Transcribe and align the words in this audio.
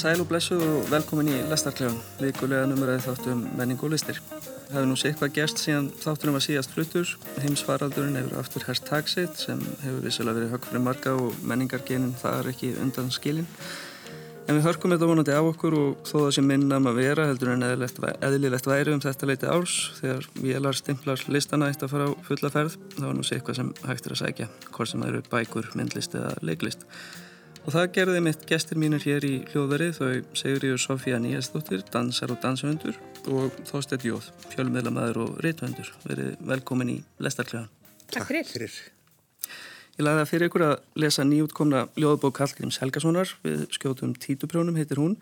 Sæl 0.00 0.22
og 0.22 0.30
blessu 0.30 0.54
og 0.56 0.86
velkomin 0.88 1.28
í 1.28 1.38
Lestarklefum, 1.50 1.98
vikulega 2.22 2.64
numraði 2.70 3.02
þáttum 3.04 3.42
menning 3.58 3.82
og 3.84 3.90
listir. 3.92 4.16
Það 4.30 4.72
hefur 4.72 4.88
nú 4.88 4.96
sér 4.96 5.10
eitthvað 5.10 5.34
gerst 5.36 5.60
síðan 5.60 5.90
þáttunum 6.00 6.38
var 6.38 6.44
síðast 6.46 6.72
fluttur. 6.72 7.12
Heimsfaraldurinn 7.42 8.16
hefur 8.16 8.38
aftur 8.40 8.64
herst 8.64 8.86
tagsitt 8.88 9.36
sem 9.42 9.60
hefur 9.82 10.00
vissilega 10.06 10.38
verið 10.38 10.54
högg 10.54 10.70
fyrir 10.70 10.84
marga 10.86 11.14
og 11.20 11.36
menningargenin 11.44 12.16
það 12.22 12.38
er 12.38 12.50
ekki 12.54 12.72
undan 12.80 13.12
skilin. 13.12 13.52
En 14.48 14.56
við 14.56 14.70
hörkum 14.70 14.96
þetta 14.96 15.12
vonandi 15.12 15.36
á 15.36 15.42
okkur 15.44 15.80
og 15.82 15.94
þó 16.08 16.16
það 16.16 16.32
sem 16.38 16.48
minnam 16.54 16.88
að 16.88 17.00
vera 17.04 17.28
heldur 17.28 17.52
en 17.58 17.68
eðlilegt 17.68 18.72
væri 18.72 18.96
um 18.96 19.04
þetta 19.04 19.28
leiti 19.28 19.52
árs 19.52 19.78
þegar 20.00 20.30
vélar 20.40 20.80
stimplar 20.80 21.28
listana 21.28 21.68
eitt 21.68 21.84
að 21.84 21.92
fara 21.92 22.08
á 22.08 22.12
fulla 22.24 22.56
ferð 22.56 22.80
þá 22.96 23.04
er 23.04 23.18
nú 23.20 23.26
sér 23.26 23.42
eitthvað 23.42 23.60
sem 23.60 23.74
hægt 23.84 24.08
er 24.08 24.16
að 24.16 24.24
sækja, 24.24 24.52
hvort 24.70 24.94
sem 24.94 25.04
það 25.04 25.12
eru 25.12 25.26
bækur, 25.28 25.74
myndlist 25.76 26.16
eða 26.16 26.38
leiklist. 26.40 26.88
Og 27.60 27.74
það 27.74 27.90
gerði 27.92 28.20
mitt 28.24 28.46
gestir 28.48 28.78
mínir 28.80 29.02
hér 29.04 29.24
í 29.26 29.34
hljóðverið 29.50 29.98
þau 29.98 30.36
Sigriður 30.38 30.80
Sofía 30.80 31.18
Nýjastóttir, 31.20 31.82
dansar 31.92 32.32
og 32.32 32.40
danshöndur 32.40 32.96
og 33.28 33.58
Þóstedt 33.68 34.06
Jóð, 34.08 34.30
fjölmiðlamæður 34.54 35.20
og 35.26 35.42
reythöndur. 35.44 35.90
Verið 36.06 36.38
velkomin 36.48 36.94
í 36.94 36.96
Lestarkljóðan. 37.20 37.68
Takk 38.10 38.30
fyrir. 38.30 38.72
Ég 39.98 40.06
laði 40.06 40.22
það 40.22 40.30
fyrir 40.30 40.48
ykkur 40.48 40.64
að 40.70 40.76
lesa 41.04 41.26
nýjútkomna 41.28 41.82
ljóðbók 42.00 42.40
Hallgríms 42.40 42.80
Helgasonar 42.80 43.34
við 43.44 43.66
skjótum 43.76 44.14
títuprjónum, 44.16 44.78
heitir 44.80 45.02
hún. 45.02 45.18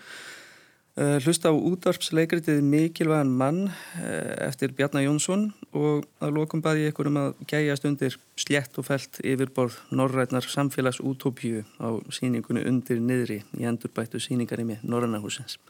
Uh, 0.99 1.21
hlusta 1.23 1.47
á 1.47 1.55
útvarpsleikritið 1.55 2.57
Mikilvægan 2.67 3.29
mann 3.31 3.69
uh, 3.69 4.33
eftir 4.43 4.73
Bjarnar 4.75 5.05
Jónsson 5.05 5.45
og 5.71 6.09
að 6.19 6.33
lokum 6.35 6.59
baði 6.65 6.89
ég 6.89 6.91
ykkur 6.91 7.07
um 7.13 7.21
að 7.21 7.29
gæjast 7.53 7.87
undir 7.87 8.17
slétt 8.35 8.81
og 8.83 8.89
felt 8.89 9.21
yfirborð 9.23 9.77
Norrætnar 9.95 10.49
samfélagsútópíu 10.51 11.63
á 11.79 12.03
síningunni 12.11 12.65
undir 12.67 12.99
niðri 12.99 13.45
í 13.55 13.69
endurbættu 13.71 14.19
síningarimi 14.19 14.81
Norrannahúsins. 14.83 15.61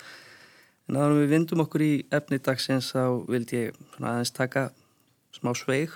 En 0.88 0.96
aðan 0.96 1.20
við 1.20 1.34
vindum 1.34 1.64
okkur 1.66 1.84
í 1.84 1.92
efni 2.08 2.40
dagsins 2.40 2.94
þá 2.94 3.20
vildi 3.28 3.66
ég 3.66 3.82
aðeins 4.00 4.32
taka 4.32 4.70
smá 5.36 5.52
sveig 5.52 5.92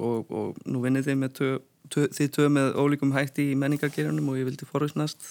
og, 0.00 0.24
og 0.32 0.56
nú 0.64 0.80
vinnið 0.80 1.10
þið 1.10 1.20
með 1.20 1.36
tö 1.36 1.50
þið 1.90 2.30
töðu 2.36 2.52
með 2.54 2.78
ólíkum 2.78 3.12
hætti 3.14 3.50
í 3.50 3.58
menningargerjunum 3.58 4.30
og 4.32 4.38
ég 4.38 4.46
vildi 4.48 4.68
forvísnast 4.68 5.26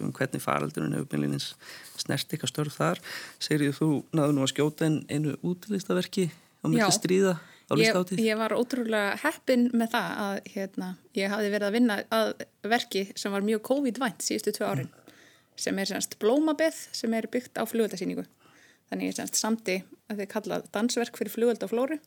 um 0.00 0.12
hvernig 0.16 0.42
faraldurinn 0.42 0.96
hefur 0.96 1.10
beinleginins 1.12 1.52
snert 2.00 2.32
eitthvað 2.32 2.52
störf 2.52 2.78
þar. 2.78 3.02
Segir 3.42 3.74
þú 3.76 3.90
náðu 4.16 4.36
nú 4.36 4.44
að 4.46 4.52
skjóta 4.54 4.88
en 4.88 4.98
einu 5.10 5.36
útlistaverki 5.46 6.28
á 6.32 6.66
mjög 6.70 6.94
stríða 6.96 7.34
á 7.68 7.72
listáttið? 7.76 8.20
Ég, 8.22 8.32
ég 8.32 8.40
var 8.40 8.56
ótrúlega 8.56 9.16
heppin 9.22 9.68
með 9.76 9.92
það 9.94 10.22
að 10.24 10.50
hérna, 10.54 10.90
ég 11.18 11.32
hafði 11.32 11.52
verið 11.54 11.68
að 11.68 11.76
vinna 11.76 11.98
að 12.14 12.32
verki 12.74 13.04
sem 13.14 13.34
var 13.34 13.46
mjög 13.46 13.64
COVID-vænt 13.68 14.24
síðustu 14.24 14.54
tvö 14.56 14.72
árin 14.72 14.90
mm. 14.90 15.16
sem 15.60 15.80
er 15.82 15.90
semst 15.92 16.18
blómabeð 16.22 16.80
sem 16.96 17.16
er 17.18 17.28
byggt 17.30 17.60
á 17.60 17.68
flugöldasýningu. 17.68 18.24
Þannig 18.88 19.10
ég 19.10 19.18
semst 19.18 19.40
samti 19.40 19.82
að 20.08 20.22
þið 20.22 20.30
kallað 20.32 20.70
dansverk 20.72 21.20
fyrir 21.20 21.34
flugöld 21.34 21.64
á 21.64 21.68
flóru 21.68 21.98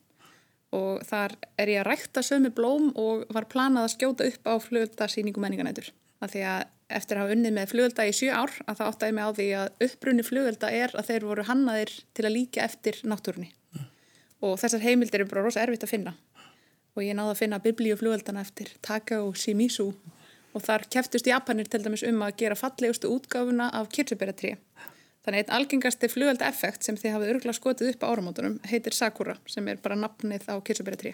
og 0.76 1.02
þar 1.08 1.36
er 1.60 1.72
ég 1.74 1.82
að 1.82 1.90
rækta 1.90 2.24
sömu 2.24 2.52
blóm 2.56 2.92
og 3.00 3.26
var 3.34 3.50
planað 3.52 3.88
að 3.88 3.94
skjóta 3.96 4.28
upp 4.32 4.48
á 4.48 4.54
flugöldasýningu 4.64 5.44
menninganætur. 5.44 5.92
Af 6.22 6.32
því 6.34 6.46
að 6.48 6.64
eftir 6.92 7.18
að 7.18 7.24
hafa 7.24 7.36
unnið 7.36 7.56
með 7.56 7.72
flugölda 7.72 8.06
í 8.08 8.14
sjö 8.16 8.32
ár 8.36 8.54
að 8.66 8.80
það 8.80 8.90
áttaði 8.92 9.16
mig 9.18 9.28
á 9.28 9.32
því 9.38 9.48
að 9.60 9.86
uppbrunni 9.88 10.26
flugölda 10.28 10.72
er 10.76 10.96
að 10.96 11.08
þeir 11.10 11.28
voru 11.28 11.46
hannaðir 11.48 11.94
til 12.16 12.26
að 12.28 12.36
líka 12.36 12.64
eftir 12.66 13.00
náttúrunni. 13.08 13.52
Mm. 13.76 13.86
Og 14.48 14.58
þessar 14.62 14.86
heimildir 14.86 15.24
eru 15.24 15.32
bara 15.32 15.46
rosa 15.46 15.64
erfitt 15.64 15.86
að 15.88 15.94
finna. 15.94 16.16
Og 16.96 17.06
ég 17.06 17.16
náði 17.16 17.36
að 17.36 17.42
finna 17.42 17.62
biblíu 17.64 17.98
flugöldana 18.00 18.44
eftir 18.44 18.74
Takao 18.84 19.32
Shimizu 19.34 19.92
og 20.52 20.66
þar 20.66 20.88
keftust 20.92 21.30
Japanir 21.30 21.70
til 21.72 21.84
dæmis 21.84 22.04
um 22.08 22.24
að 22.26 22.36
gera 22.44 22.60
fallegustu 22.60 23.12
útgáfuna 23.12 23.70
af 23.72 23.88
kyrtsuberatrið. 23.96 24.60
Þannig 25.22 25.44
einn 25.44 25.56
algengasti 25.60 26.10
flugvelda 26.10 26.48
effekt 26.50 26.88
sem 26.88 26.98
þið 26.98 27.16
hafið 27.16 27.32
örgulega 27.36 27.58
skotið 27.58 27.92
upp 27.94 28.06
á 28.06 28.10
áramótunum 28.10 28.56
heitir 28.72 28.96
Sakura 28.98 29.36
sem 29.50 29.68
er 29.70 29.82
bara 29.82 29.98
nafnið 30.00 30.48
á 30.50 30.58
Kirsubæri 30.66 30.98
3. 30.98 31.14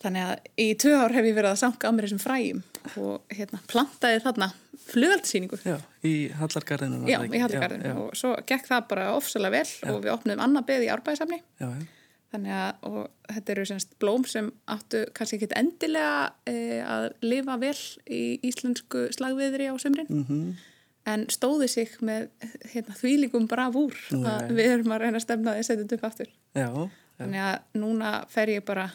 Þannig 0.00 0.26
að 0.26 0.60
í 0.60 0.66
tvö 0.80 0.92
ár 0.96 1.12
hef 1.12 1.26
ég 1.28 1.36
verið 1.36 1.50
að 1.50 1.60
sanga 1.60 1.88
á 1.88 1.92
mér 1.92 2.06
þessum 2.06 2.20
fræjum 2.22 2.60
og 3.00 3.32
hérna, 3.36 3.60
plantaði 3.68 4.20
þarna 4.24 4.48
flugveldsýningu. 4.90 5.60
Já, 5.64 5.76
í 6.04 6.12
Hallargarðinu. 6.40 7.08
Já, 7.08 7.18
í 7.20 7.42
Hallargarðinu 7.42 7.94
og 8.06 8.14
svo 8.16 8.32
gekk 8.48 8.68
það 8.68 8.86
bara 8.92 9.10
ofsalega 9.16 9.58
vel 9.58 9.68
já. 9.68 9.92
og 9.92 10.00
við 10.04 10.12
opnum 10.14 10.44
annað 10.44 10.68
beð 10.72 10.86
í 10.86 10.90
árbæðisamni. 10.94 11.40
Já, 11.60 11.68
já. 11.68 11.88
Þannig 12.30 12.54
að 12.54 12.84
og 12.86 12.98
þetta 13.26 13.52
eru 13.56 13.62
semst 13.66 13.94
blóm 14.00 14.24
sem 14.30 14.50
áttu 14.70 15.02
kannski 15.16 15.40
ekki 15.40 15.50
endilega 15.58 16.28
e, 16.46 16.56
að 16.80 17.06
lifa 17.26 17.56
vel 17.60 17.76
í 18.06 18.24
íslensku 18.46 19.08
slagviðri 19.16 19.68
á 19.68 19.74
sömrin. 19.80 20.08
Mhm. 20.08 20.44
Mm 20.44 20.68
en 21.10 21.26
stóði 21.32 21.68
sig 21.70 21.94
með 22.06 22.28
hérna, 22.72 22.96
þvílikum 22.98 23.46
bravúr 23.50 23.96
að 24.16 24.50
við 24.56 24.72
erum 24.76 24.96
að 24.96 25.04
reyna 25.04 25.20
að 25.20 25.26
stemna 25.26 25.52
að 25.52 25.60
það 25.60 25.68
setjum 25.70 25.94
upp 25.96 26.08
aftur. 26.10 26.34
Já, 26.56 26.66
já. 26.66 26.88
þannig 27.20 27.46
að 27.46 27.80
núna 27.84 28.12
fer 28.32 28.54
ég 28.56 28.66
bara 28.66 28.88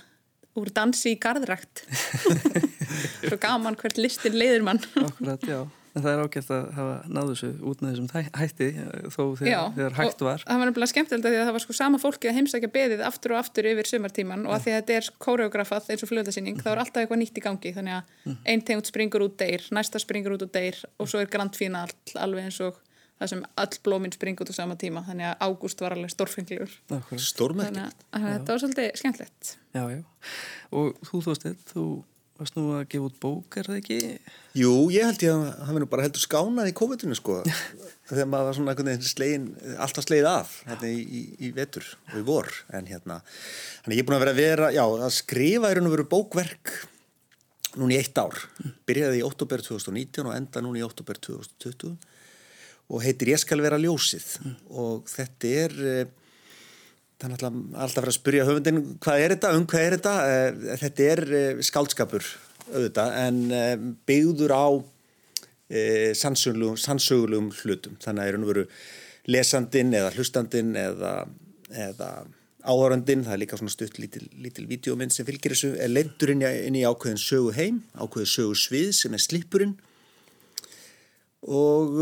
úr 0.55 0.71
dansi 0.75 1.15
í 1.15 1.19
gardrækt 1.19 1.83
svo 3.27 3.39
gaman 3.41 3.77
hvert 3.79 3.99
listin 3.99 4.37
leiður 4.39 4.69
mann. 4.69 4.85
Akkurat, 5.03 5.49
já 5.49 5.65
En 5.95 6.03
það 6.03 6.11
er 6.11 6.21
ágætt 6.25 6.49
að 6.51 6.65
hafa 6.75 6.95
náðu 7.07 7.33
þessu 7.33 7.49
út 7.71 7.81
með 7.83 7.93
þessum 7.93 8.07
hætti 8.35 8.65
þó 9.15 9.21
þegar, 9.39 9.47
Já, 9.47 9.59
þegar 9.77 9.93
hægt 9.95 10.23
var. 10.27 10.41
Það 10.43 10.59
var 10.59 10.69
nefnilega 10.69 10.91
skemmtilegt 10.91 11.27
að, 11.29 11.35
að 11.39 11.45
það 11.47 11.55
var 11.55 11.63
sko 11.63 11.75
sama 11.77 11.99
fólki 12.03 12.29
að 12.29 12.35
heimsækja 12.39 12.69
beðið 12.73 13.03
aftur 13.07 13.35
og 13.35 13.39
aftur 13.39 13.69
yfir 13.69 13.89
sumartíman 13.89 14.43
og 14.43 14.57
að 14.57 14.65
því 14.65 14.73
að 14.73 14.81
þetta 14.81 14.97
er 14.99 15.07
kóreografað 15.23 15.87
eins 15.93 16.03
og 16.03 16.11
fljóðasýning 16.11 16.59
þá 16.59 16.67
er 16.73 16.81
alltaf 16.83 17.05
eitthvað 17.05 17.21
nýtt 17.21 17.39
í 17.39 17.43
gangi 17.45 17.71
þannig 17.77 17.95
að 17.95 18.11
mm. 18.25 18.35
einn 18.51 18.65
tegund 18.67 18.89
springur 18.91 19.23
út 19.23 19.37
deyr, 19.39 19.63
næsta 19.77 20.01
springur 20.03 20.35
út 20.35 20.43
og 20.43 20.51
deyr 20.51 20.81
og 20.99 21.11
svo 21.11 21.23
er 21.23 21.31
grandfína 21.31 21.85
all, 21.87 21.95
alveg 22.25 22.49
eins 22.49 22.59
og 22.65 22.81
það 23.15 23.31
sem 23.31 23.45
all 23.63 23.77
blóminn 23.85 24.15
springur 24.15 24.43
út 24.43 24.51
á 24.51 24.55
sama 24.59 24.75
tíma 24.79 25.05
þannig 25.07 25.29
að 25.29 25.47
ágúst 25.47 25.83
var 25.83 25.95
alveg 25.95 26.11
stórfengilegur. 26.11 26.73
Stórmerkilegt. 27.15 28.03
Þannig 28.11 28.27
að 28.27 28.35
þetta 28.35 28.51
var 28.51 28.63
svolítið 28.63 28.89
skemmtilegt. 28.99 29.53
Já, 29.71 29.83
já. 29.93 30.01
Og 30.75 30.99
þú 31.07 31.21
þóstið, 31.29 31.55
þú 31.71 31.85
Varst 32.35 32.57
nú 32.57 32.65
að 32.75 32.89
gefa 32.91 33.07
út 33.07 33.19
bók, 33.23 33.55
er 33.55 33.69
það 33.69 33.77
ekki? 33.79 33.97
Jú, 34.59 34.71
ég 34.91 35.05
held 35.07 35.21
ég 35.23 35.31
að 35.31 35.67
hefði 35.69 35.81
nú 35.81 35.87
bara 35.91 36.03
heldur 36.03 36.23
skánað 36.23 36.67
í 36.67 36.73
COVID-19 36.75 37.15
sko. 37.15 37.37
Þegar 38.09 38.27
maður 38.27 38.49
var 38.49 38.57
svona 38.57 38.73
einhvern 38.73 38.89
veginn 38.91 39.07
slegin, 39.07 39.45
alltaf 39.85 40.03
sleið 40.03 40.27
af 40.27 40.51
hérna 40.67 40.89
í, 40.91 40.97
í, 40.99 41.21
í 41.47 41.51
vetur 41.55 41.87
og 42.11 42.17
í 42.19 42.25
vor. 42.27 42.51
En 42.75 42.89
hérna, 42.91 43.21
ég 43.87 44.03
er 44.03 44.09
búin 44.09 44.17
að 44.17 44.25
vera 44.25 44.33
að 44.35 44.41
vera, 44.41 44.73
já, 44.75 44.83
að 44.83 45.15
skrifa 45.15 45.71
er 45.71 45.81
nú 45.85 45.93
verið 45.93 46.11
bókverk 46.11 46.73
núni 47.79 47.95
í 47.95 48.01
eitt 48.01 48.19
ár. 48.19 48.43
Byrjaði 48.87 49.21
í 49.21 49.25
óttúber 49.29 49.63
2019 49.63 50.27
og 50.27 50.35
enda 50.35 50.63
núni 50.65 50.83
í 50.83 50.85
óttúber 50.85 51.21
2020 51.23 51.95
og 52.91 53.01
heitir 53.01 53.31
Ég 53.31 53.41
skal 53.41 53.63
vera 53.63 53.79
ljósið. 53.81 54.27
Mm. 54.43 54.55
og 54.75 55.07
þetta 55.09 55.55
er 55.63 55.79
Það 57.15 57.29
er 57.29 57.33
alltaf, 57.35 57.59
alltaf 57.79 57.95
að 57.95 58.03
vera 58.03 58.11
að 58.11 58.17
spyrja 58.17 58.45
höfundin 58.49 58.81
hvað 59.03 59.21
er 59.23 59.33
þetta, 59.35 59.51
um 59.55 59.65
hvað 59.71 59.85
er 59.85 59.93
þetta? 59.95 60.15
Eh, 60.31 60.57
þetta 60.81 61.05
er 61.13 61.21
eh, 61.39 61.61
skáldskapur 61.63 62.27
auðvitað 62.73 63.15
en 63.21 63.39
eh, 63.55 63.85
byggður 64.09 64.55
á 64.55 64.67
sannsögulegum 65.65 67.47
hlutum. 67.63 67.95
Þannig 68.03 68.21
að 68.21 68.27
er 68.27 68.35
hann 68.35 68.43
veru 68.45 68.65
lesandin 69.33 69.95
eða 69.97 70.11
hlustandin 70.13 70.75
eða, 70.77 71.13
eða 71.71 72.09
áhörandin, 72.67 73.23
það 73.25 73.33
er 73.33 73.41
líka 73.41 73.57
svona 73.57 73.73
stutt 73.73 73.97
lítil, 73.97 74.27
lítil 74.43 74.67
videóminn 74.69 75.13
sem 75.13 75.25
fylgir 75.25 75.55
þessu 75.55 75.71
er 75.81 75.89
leittur 75.89 76.35
inn, 76.35 76.43
inn 76.43 76.77
í 76.77 76.83
ákveðin 76.85 77.21
sögu 77.21 77.55
heim 77.55 77.79
ákveðin 77.97 78.29
sögu 78.29 78.59
svið 78.61 78.91
sem 78.99 79.17
er 79.17 79.23
slipurinn 79.25 79.73
og 81.49 81.97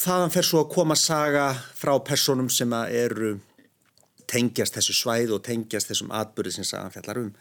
þaðan 0.00 0.36
fer 0.36 0.48
svo 0.50 0.66
að 0.66 0.72
koma 0.76 0.96
saga 1.00 1.48
frá 1.76 1.94
personum 2.04 2.52
sem 2.52 2.76
eru 2.90 3.38
tengjast 4.30 4.78
þessu 4.78 4.96
svæð 4.98 5.36
og 5.36 5.44
tengjast 5.46 5.90
þessum 5.90 6.12
atbyrði 6.14 6.58
sem 6.58 6.68
sagan 6.68 6.94
fjallar 6.94 7.22
um. 7.22 7.32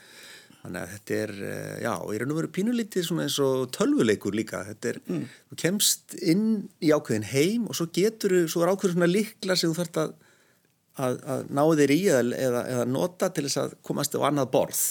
Þannig 0.64 0.80
að 0.80 0.92
þetta 0.94 1.16
er, 1.20 1.32
eh, 1.44 1.78
já, 1.84 1.94
og 1.98 2.12
ég 2.16 2.22
er 2.22 2.30
nú 2.30 2.38
verið 2.38 2.54
pínulítið 2.56 3.08
svona 3.08 3.26
eins 3.26 3.40
og 3.44 3.66
tölvuleikur 3.76 4.36
líka. 4.36 4.62
Þetta 4.70 4.94
er, 4.94 5.00
mm. 5.08 5.24
þú 5.52 5.58
kemst 5.60 6.16
inn 6.24 6.46
í 6.80 6.94
ákveðin 6.96 7.32
heim 7.34 7.66
og 7.68 7.76
svo 7.76 7.90
getur 7.92 8.38
þú, 8.38 8.44
svo 8.48 8.64
er 8.64 8.72
ákveðin 8.72 8.96
svona 8.96 9.12
likla 9.12 9.58
sem 9.60 9.74
þú 9.74 9.82
þarfst 9.82 10.00
að 10.06 10.14
að, 11.02 11.18
að 11.26 11.48
ná 11.50 11.64
þér 11.80 11.94
í 11.94 12.00
eða, 12.06 12.24
eða, 12.38 12.62
eða 12.76 12.86
nota 12.90 13.30
til 13.34 13.46
þess 13.48 13.62
að 13.64 13.76
komast 13.86 14.14
á 14.18 14.20
annað 14.30 14.52
borð. 14.54 14.82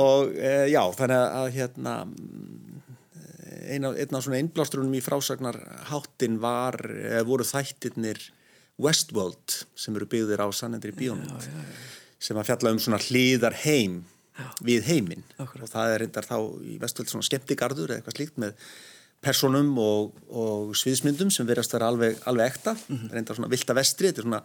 Og 0.00 0.32
e, 0.32 0.54
já, 0.72 0.80
þannig 0.96 1.24
að 1.42 1.50
hérna 1.58 1.94
eina 3.68 3.92
af 3.92 4.24
svona 4.24 4.40
einblástrunum 4.40 4.96
í 4.96 5.04
frásagnar 5.04 5.58
háttin 5.90 6.38
var, 6.40 6.78
eða 6.88 7.26
voru 7.28 7.46
þættirnir 7.46 8.22
Westworld 8.78 9.56
sem 9.78 9.96
eru 9.98 10.06
byggðir 10.10 10.44
á 10.44 10.48
sannendri 10.54 10.94
bíómynd 10.94 11.48
sem 12.18 12.38
að 12.38 12.50
fjalla 12.50 12.74
um 12.74 12.80
svona 12.82 13.00
hlýðar 13.02 13.56
heim 13.64 14.02
já. 14.38 14.46
við 14.64 14.86
heiminn 14.90 15.24
og 15.38 15.66
það 15.70 15.94
er 15.94 16.04
reyndar 16.04 16.28
þá 16.28 16.38
í 16.62 16.78
Westworld 16.82 17.12
svona 17.12 17.26
skemmtigarður 17.26 17.92
eða 17.92 18.00
eitthvað 18.00 18.18
slíkt 18.18 18.40
með 18.42 18.70
personum 19.24 19.72
og, 19.82 20.18
og 20.30 20.74
sviðismyndum 20.78 21.30
sem 21.34 21.46
verðast 21.46 21.74
að 21.74 21.80
vera 21.80 21.88
alveg, 21.92 22.18
alveg 22.30 22.52
ekta 22.52 22.74
mm 22.76 22.96
-hmm. 22.96 23.12
reyndar 23.16 23.36
svona 23.36 23.50
vilda 23.50 23.74
vestri, 23.74 24.10
þetta 24.10 24.20
er 24.20 24.28
svona 24.28 24.42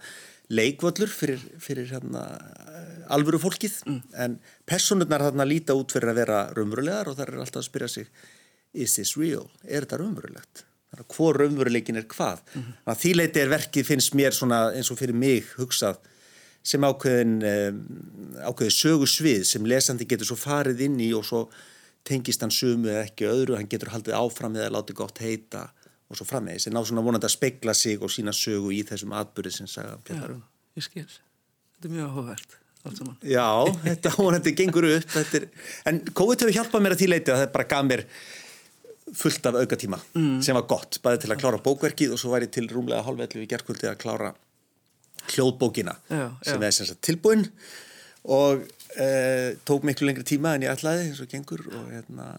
leikvöllur 0.49 1.11
fyrir, 1.13 1.41
fyrir 1.61 1.91
hérna, 1.93 2.23
alvöru 3.13 3.39
fólkið 3.39 3.75
mm. 3.85 4.01
en 4.25 4.39
personurnar 4.65 5.21
þarna 5.21 5.45
líta 5.45 5.77
út 5.77 5.93
fyrir 5.93 6.09
að 6.09 6.19
vera 6.23 6.39
raunverulegar 6.57 7.09
og 7.09 7.17
það 7.17 7.27
er 7.27 7.39
alltaf 7.45 7.61
að 7.61 7.69
spyrja 7.69 7.87
sig 7.87 8.07
is 8.73 8.95
this 8.95 9.15
real? 9.17 9.45
Er 9.63 9.85
þetta 9.85 10.01
raunverulegt? 10.01 10.65
Þannig 10.93 11.09
að 11.09 11.17
hvor 11.17 11.39
raunveruleikin 11.41 11.97
er 11.97 12.07
hvað. 12.09 12.41
Mm 12.53 12.61
-hmm. 12.61 12.95
því 13.01 13.13
leiti 13.15 13.39
er 13.41 13.49
verkið 13.49 13.85
finnst 13.85 14.13
mér 14.13 14.31
svona 14.31 14.71
eins 14.73 14.91
og 14.91 14.99
fyrir 14.99 15.15
mig 15.15 15.45
hugsað 15.57 15.97
sem 16.63 16.83
ákveðin 16.83 17.43
um, 17.43 17.79
ákveðin 18.47 18.77
sögu 18.77 19.07
svið 19.07 19.43
sem 19.43 19.65
lesandi 19.65 20.05
getur 20.05 20.25
svo 20.25 20.35
farið 20.39 20.85
inn 20.85 20.99
í 20.99 21.11
og 21.13 21.25
svo 21.25 21.49
tengist 22.03 22.41
hann 22.41 22.51
sumu 22.51 22.89
eða 22.89 23.03
ekki 23.03 23.27
öðru, 23.27 23.55
hann 23.55 23.67
getur 23.67 23.91
haldið 23.91 24.15
áfram 24.15 24.55
eða 24.55 24.71
látið 24.77 24.95
gott 24.95 25.19
heita 25.19 25.73
og 26.09 26.17
svo 26.17 26.25
frammeðis 26.25 26.67
en 26.67 26.73
ná 26.73 26.83
svona 26.85 27.03
vonandi 27.03 27.25
að 27.25 27.35
speikla 27.35 27.73
sig 27.73 28.01
og 28.01 28.11
sína 28.11 28.31
sögu 28.35 28.71
í 28.71 28.83
þessum 28.83 29.15
atbyrði 29.15 29.51
sem 29.51 29.67
sagða 29.67 29.97
Já, 30.07 30.41
ég 30.75 30.83
skil, 30.83 31.07
þetta 31.07 31.87
er 31.87 31.95
mjög 31.95 32.11
áhugavert 32.11 32.59
Já, 33.23 33.47
þetta 33.85 34.11
vonandi 34.17 34.51
gengur 34.57 34.83
upp. 34.89 35.13
Er, 35.15 35.45
en 35.87 36.01
COVID 36.11 36.43
hefur 36.43 36.57
hjálpað 36.57 36.83
mér 36.83 36.95
að 36.97 37.03
því 37.03 37.07
leiti 37.13 37.31
að 37.31 37.39
það 37.39 37.53
bara 37.53 37.67
gaf 37.71 37.85
mér 37.87 38.03
fullt 39.11 39.45
af 39.49 39.57
aukatíma 39.59 39.99
mm. 40.15 40.41
sem 40.45 40.57
var 40.57 40.67
gott, 40.69 40.99
bæði 41.03 41.23
til 41.23 41.33
að 41.33 41.41
klára 41.43 41.61
bókverkið 41.63 42.15
og 42.15 42.21
svo 42.21 42.35
ég 42.39 42.51
til 42.53 42.67
rúmlega 42.71 43.03
halvveldu 43.05 43.43
í 43.43 43.49
gerðkvöldi 43.51 43.89
að 43.91 43.99
klára 44.03 44.33
hljóðbókina 45.33 45.95
já, 46.09 46.25
sem 46.43 46.61
já. 46.61 46.67
er 46.67 46.75
sem 46.75 46.89
sagt 46.89 47.03
tilbúin 47.05 47.45
og 48.23 48.63
e, 48.95 49.07
tók 49.67 49.85
miklu 49.87 50.07
lengri 50.07 50.25
tíma 50.27 50.55
en 50.55 50.65
ég 50.65 50.73
ætlaði 50.73 51.09
eins 51.09 51.21
og 51.23 51.31
gengur 51.31 51.63
og 51.67 51.91
hérna, 51.91 52.29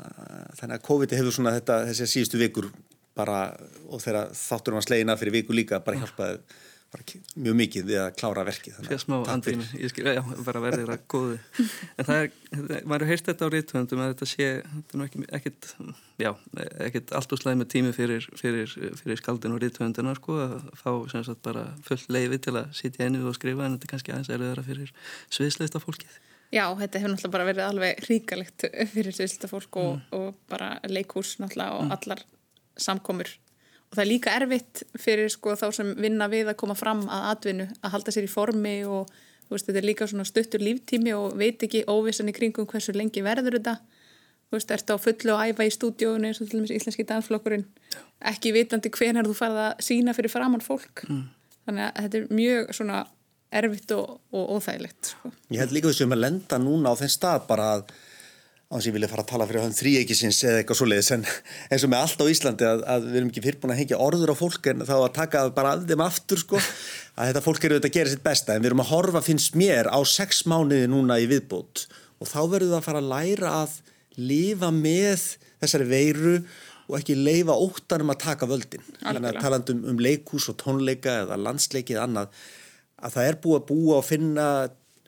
þannig 0.59 0.79
að 0.79 0.85
COVID 0.89 1.17
hefur 1.19 1.37
svona 1.37 1.55
þetta, 1.59 1.81
þessi 1.91 2.11
síðustu 2.15 2.41
vikur 2.41 2.71
bara 3.15 3.47
og 3.89 4.03
þegar 4.03 4.33
þáttur 4.37 4.79
var 4.79 4.87
slegina 4.87 5.19
fyrir 5.21 5.39
viku 5.39 5.57
líka 5.57 5.81
bara 5.85 6.01
hjálpaði 6.01 6.41
mjög 7.35 7.57
mikið 7.59 7.87
við 7.89 8.01
að 8.03 8.11
klára 8.19 8.45
verkið 8.47 8.79
andrými, 9.33 9.67
ég 9.81 9.93
skil, 9.93 10.07
já, 10.15 10.23
bara 10.47 10.63
verðir 10.65 10.93
að 10.95 11.05
góði 11.11 11.39
en 11.99 12.09
það 12.09 12.21
er, 12.21 12.29
maður 12.89 13.07
heyrst 13.11 13.31
þetta 13.31 13.49
á 13.49 13.53
rítvöndum 13.55 14.03
að 14.05 14.13
þetta 14.13 14.29
sé, 14.31 14.49
þetta 14.73 14.97
er 14.97 15.01
nú 15.01 15.07
ekki 15.09 15.25
ekkit, 15.39 15.71
já, 16.23 16.31
ekkit 16.89 17.15
allt 17.19 17.35
úr 17.35 17.43
slæmi 17.43 17.69
tími 17.71 17.95
fyrir, 17.97 18.29
fyrir, 18.39 18.77
fyrir 19.01 19.21
skaldin 19.21 19.57
og 19.57 19.63
rítvöndina 19.65 20.15
sko, 20.19 20.39
að 20.45 20.69
fá 20.81 20.91
sem 21.13 21.25
sagt 21.27 21.43
bara 21.47 21.67
fullt 21.87 22.07
leiði 22.13 22.41
til 22.47 22.57
að 22.61 22.71
sitja 22.77 23.09
einu 23.09 23.25
og 23.29 23.39
skrifa 23.39 23.67
en 23.67 23.77
þetta 23.77 23.89
er 23.89 23.95
kannski 23.95 24.15
aðeins 24.15 24.33
erfiðara 24.35 24.67
fyrir 24.67 24.95
sviðsleista 25.33 25.83
fólkið. 25.83 26.21
Já, 26.55 26.69
þetta 26.79 27.01
hefur 27.01 27.15
náttúrulega 27.15 27.35
bara 27.35 27.49
verið 27.49 27.65
alveg 27.67 28.05
ríkalegt 28.09 28.67
fyrir 28.93 29.17
sviðsleista 29.17 29.51
fólk 29.51 29.81
og, 29.81 29.97
mm. 29.97 30.19
og 30.19 30.37
bara 30.51 30.77
leikús 30.87 31.39
náttúrulega 31.43 31.81
og 31.81 31.89
mm. 31.89 31.97
allar 31.97 32.23
samkomur 32.81 33.31
og 33.95 34.01
það 34.01 34.05
er 34.05 34.11
líka 34.11 34.33
erfitt 34.35 34.83
fyrir 34.99 35.31
sko 35.31 35.55
þá 35.55 35.69
sem 35.77 35.93
vinna 36.03 36.27
við 36.33 36.51
að 36.51 36.59
koma 36.59 36.75
fram 36.75 37.05
að 37.07 37.29
atvinnu 37.31 37.67
að 37.79 37.93
halda 37.95 38.15
sér 38.15 38.27
í 38.27 38.33
formi 38.33 38.75
og 38.83 39.13
veist, 39.53 39.69
þetta 39.69 39.79
er 39.79 39.87
líka 39.87 40.09
stuttur 40.11 40.65
líftími 40.65 41.15
og 41.15 41.37
veit 41.39 41.63
ekki 41.63 41.85
óvissan 41.87 42.33
í 42.33 42.35
kringum 42.35 42.67
hversu 42.67 42.95
lengi 42.97 43.23
verður 43.23 43.61
þetta 43.61 43.77
þú 43.79 44.59
veist, 44.59 44.75
ert 44.75 44.91
á 44.91 44.97
fullu 44.99 45.37
og 45.37 45.45
æfa 45.47 45.69
í 45.69 45.71
stúdíónu 45.71 46.27
eins 46.27 46.43
og 46.43 46.51
til 46.51 46.59
dæmis 46.59 46.75
íslenski 46.75 47.07
dansflokkurinn 47.07 47.67
ekki 48.35 48.55
vitandi 48.57 48.91
hvenar 48.91 49.29
þú 49.29 49.37
farið 49.39 49.63
að 49.69 49.85
sína 49.87 50.17
fyrir 50.17 50.33
framann 50.33 50.65
fólk 50.65 51.05
mm. 51.07 51.23
þannig 51.69 51.87
að 51.87 52.01
þetta 52.03 52.19
er 52.19 52.35
mjög 52.41 52.75
svona 52.81 53.05
erfitt 53.55 53.95
og, 53.95 54.19
og 54.35 54.57
óþægilegt 54.57 55.13
sko. 55.13 55.31
Ég 55.55 55.63
held 55.63 55.77
líka 55.77 55.93
þessum 55.93 56.17
að 56.17 56.25
lenda 56.25 56.59
núna 56.59 56.91
á 56.91 56.99
þenn 56.99 57.15
stað 57.15 57.47
bara 57.47 57.69
að 57.77 57.95
á 58.75 58.77
þess 58.77 58.89
að 58.89 58.89
ég 58.89 58.95
vilja 58.97 59.09
fara 59.13 59.23
að 59.23 59.29
tala 59.31 59.47
fyrir 59.47 59.63
hann 59.63 59.77
þrýeikisins 59.79 60.39
eða 60.43 60.61
eitthvað 60.61 60.79
svo 60.81 60.87
leiðis 60.91 61.11
en 61.15 61.25
eins 61.71 61.85
og 61.87 61.91
með 61.93 62.01
allt 62.03 62.25
á 62.27 62.33
Íslandi 62.33 62.67
að, 62.67 62.81
að 62.91 63.05
við 63.07 63.19
erum 63.21 63.29
ekki 63.31 63.43
fyrirbúin 63.45 63.73
að 63.75 63.79
hengja 63.81 64.01
orður 64.03 64.33
á 64.35 64.37
fólk 64.41 64.69
en 64.73 64.83
þá 64.89 64.95
að 64.97 65.13
taka 65.15 65.43
bara 65.55 65.75
af 65.77 65.85
þeim 65.87 66.03
aftur 66.03 66.43
sko. 66.43 66.63
Að 67.15 67.29
þetta 67.31 67.43
fólk 67.45 67.65
eru 67.65 67.77
auðvitað 67.77 67.93
að 67.93 67.95
gera 67.95 68.11
sitt 68.11 68.23
besta 68.25 68.55
en 68.57 68.65
við 68.65 68.73
erum 68.73 68.81
að 68.83 68.89
horfa 68.91 69.21
finnst 69.23 69.55
mér 69.55 69.87
á 69.87 69.99
sex 70.03 70.41
mánuði 70.51 70.89
núna 70.91 71.21
í 71.23 71.29
viðbót. 71.31 71.85
Og 72.19 72.27
þá 72.27 72.41
verður 72.51 72.73
það 72.73 72.79
að 72.81 72.89
fara 72.89 73.03
að 73.05 73.11
læra 73.13 73.53
að 73.61 73.77
lifa 74.19 74.71
með 74.75 75.29
þessari 75.63 75.87
veiru 75.93 76.35
og 76.89 76.97
ekki 76.99 77.15
leifa 77.15 77.55
óttanum 77.55 78.11
að 78.11 78.25
taka 78.25 78.49
völdin. 78.51 78.83
Að 79.07 79.31
talandum 79.39 79.87
um 79.93 80.03
leikús 80.03 80.49
og 80.51 80.59
tónleika 80.59 81.21
eða 81.23 81.39
landsleiki 81.39 81.95
eða 81.95 82.09
annað 82.09 82.35
að 83.05 83.15
það 83.15 83.29
er 83.29 83.39
búið 83.45 83.61
að 83.61 83.69
búa 83.71 84.01
og 84.01 84.07
finna 84.09 84.49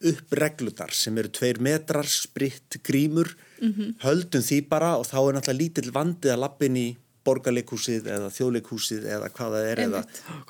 upp 0.05 0.33
reglutar 0.37 0.93
sem 0.93 1.17
eru 1.19 1.29
tveir 1.33 1.61
metrar, 1.65 2.05
spritt, 2.05 2.83
grímur 2.85 3.37
mm 3.61 3.73
-hmm. 3.73 3.95
höldum 4.05 4.43
því 4.43 4.69
bara 4.69 4.97
og 4.97 5.07
þá 5.07 5.19
er 5.29 5.35
náttúrulega 5.35 5.59
lítill 5.59 5.91
vandið 5.93 6.33
að 6.33 6.43
lappin 6.45 6.77
í 6.77 6.97
borgarleikhúsið 7.27 8.07
eða 8.07 8.31
þjóðleikhúsið 8.35 9.09
eða 9.17 9.33
hvað 9.35 9.57
það 9.57 9.69
er 9.71 9.83
eða 9.87 10.05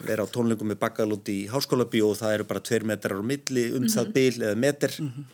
vera 0.04 0.26
á 0.26 0.32
tónleikum 0.34 0.70
með 0.72 0.82
bakalúti 0.82 1.40
í 1.44 1.48
háskólabíu 1.48 2.10
og 2.10 2.20
það 2.20 2.36
eru 2.36 2.48
bara 2.50 2.60
tveir 2.68 2.84
metrar 2.84 3.22
á 3.22 3.24
milli 3.24 3.70
um 3.70 3.76
mm 3.76 3.82
-hmm. 3.86 3.94
það 3.96 4.12
bil 4.12 4.42
eða 4.42 4.56
meter 4.56 4.96
mm 4.98 5.08
-hmm. 5.08 5.24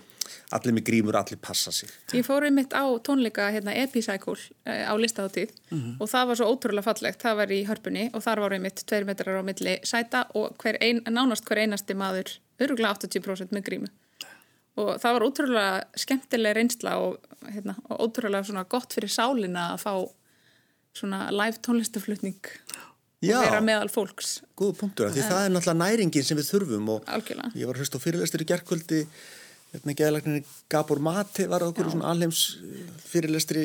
allir 0.50 0.74
með 0.74 0.84
grímur, 0.84 1.16
allir 1.16 1.38
passa 1.40 1.72
sig 1.72 1.88
Ég 2.12 2.24
fór 2.26 2.44
einmitt 2.44 2.72
á 2.72 2.84
tónleika 3.06 3.50
hérna, 3.50 3.74
Epicycle 3.74 4.40
eh, 4.66 4.90
á 4.90 4.94
listaháttíð 4.96 5.50
mhm. 5.70 5.96
og 6.00 6.08
það 6.08 6.26
var 6.26 6.36
svo 6.36 6.46
ótrúlega 6.52 6.82
fallegt, 6.82 7.22
það 7.22 7.36
var 7.36 7.48
í 7.52 7.66
hörpunni 7.66 8.10
og 8.12 8.22
þar 8.22 8.40
var 8.40 8.52
einmitt 8.52 8.86
tveir 8.86 9.04
metrar 9.04 9.40
á 9.40 9.42
milli 9.42 9.78
sæta 9.82 10.26
og 10.34 10.56
hver 10.58 10.76
ein, 10.80 11.02
nánast 11.04 11.44
hver 11.44 11.58
einasti 11.58 11.94
maður 11.94 12.38
öruglega 12.60 12.94
80% 12.94 13.50
með 13.52 13.62
grímu 13.62 13.88
og 14.80 14.94
það 15.02 15.16
var 15.16 15.26
ótrúlega 15.26 16.00
skemmtileg 16.04 16.56
reynsla 16.56 16.96
og, 17.02 17.18
hérna, 17.48 17.76
og 17.90 18.06
ótrúlega 18.06 18.64
gott 18.70 18.94
fyrir 18.96 19.12
sálinna 19.12 19.72
að 19.74 19.84
fá 19.84 19.94
svona 20.96 21.26
live 21.32 21.60
tónlistaflutning 21.64 22.40
Já, 23.22 23.36
og 23.38 23.44
vera 23.46 23.60
meðal 23.62 23.90
fólks. 23.92 24.40
Góða 24.58 24.80
punktur, 24.80 25.12
því 25.14 25.28
það 25.28 25.44
er 25.44 25.52
náttúrulega 25.54 25.78
næringin 25.84 26.26
sem 26.26 26.38
við 26.40 26.48
þurfum 26.50 26.90
og 26.96 27.06
algjörlega. 27.06 27.52
ég 27.54 27.70
var 27.70 27.78
hlust 27.78 27.94
á 27.94 28.00
fyrirlestur 28.02 28.42
í 28.42 28.48
gerðkvöldi 28.50 29.04
með 29.86 29.96
geðalagninu 30.02 30.42
Gabor 30.72 31.00
Mati 31.00 31.46
var 31.48 31.64
okkur 31.64 31.88
svona 31.94 32.10
alheims 32.12 32.42
fyrirlestri 33.08 33.62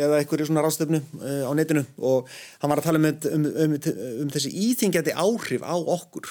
eða 0.00 0.20
einhverju 0.22 0.48
svona 0.48 0.62
ráðstöfnu 0.64 1.00
uh, 1.20 1.42
á 1.44 1.52
netinu 1.58 1.82
og 1.98 2.30
hann 2.62 2.72
var 2.72 2.80
að 2.80 2.88
tala 2.88 3.02
um, 3.02 3.08
um, 3.10 3.48
um, 3.50 3.74
um 4.24 4.30
þessi 4.32 4.54
íþingjandi 4.70 5.16
áhrif 5.20 5.66
á 5.66 5.76
okkur 5.76 6.30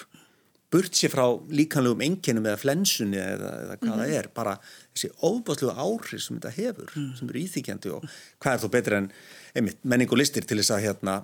burt 0.73 0.93
sér 0.93 1.11
frá 1.13 1.25
líkanlegum 1.49 2.03
enginum 2.05 2.45
eða 2.45 2.59
flensunni 2.61 3.17
eða, 3.17 3.51
eða 3.63 3.75
hvað 3.81 3.95
mm 3.95 4.03
-hmm. 4.03 4.19
er 4.19 4.29
bara 4.35 4.55
þessi 4.93 5.09
óbáslu 5.25 5.73
áhrif 5.73 6.21
sem 6.21 6.37
þetta 6.37 6.53
hefur 6.55 6.93
mm. 6.95 7.11
sem 7.17 7.29
eru 7.29 7.41
íþykjandi 7.41 7.91
og 7.95 8.05
hvað 8.39 8.53
er 8.53 8.63
þó 8.63 8.69
betur 8.75 8.97
en 8.99 9.11
einmitt, 9.55 9.83
menning 9.83 10.11
og 10.11 10.21
listir 10.21 10.45
til 10.45 10.57
þess 10.59 10.71
að, 10.75 10.83
hérna, 10.85 11.15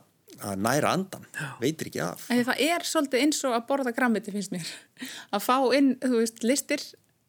að 0.41 0.55
næra 0.65 0.93
andan, 0.93 1.25
Já. 1.33 1.49
veitir 1.61 1.87
ekki 1.87 2.01
af 2.01 2.29
en 2.29 2.45
Það 2.45 2.61
er 2.67 2.83
svolítið 2.83 3.21
eins 3.21 3.43
og 3.45 3.53
að 3.53 3.67
borða 3.67 3.91
grammiti 3.91 4.31
finnst 4.31 4.51
mér, 4.51 4.65
að 5.35 5.41
fá 5.45 5.57
inn 5.77 5.95
þú 6.01 6.17
veist, 6.17 6.43
listir, 6.43 6.81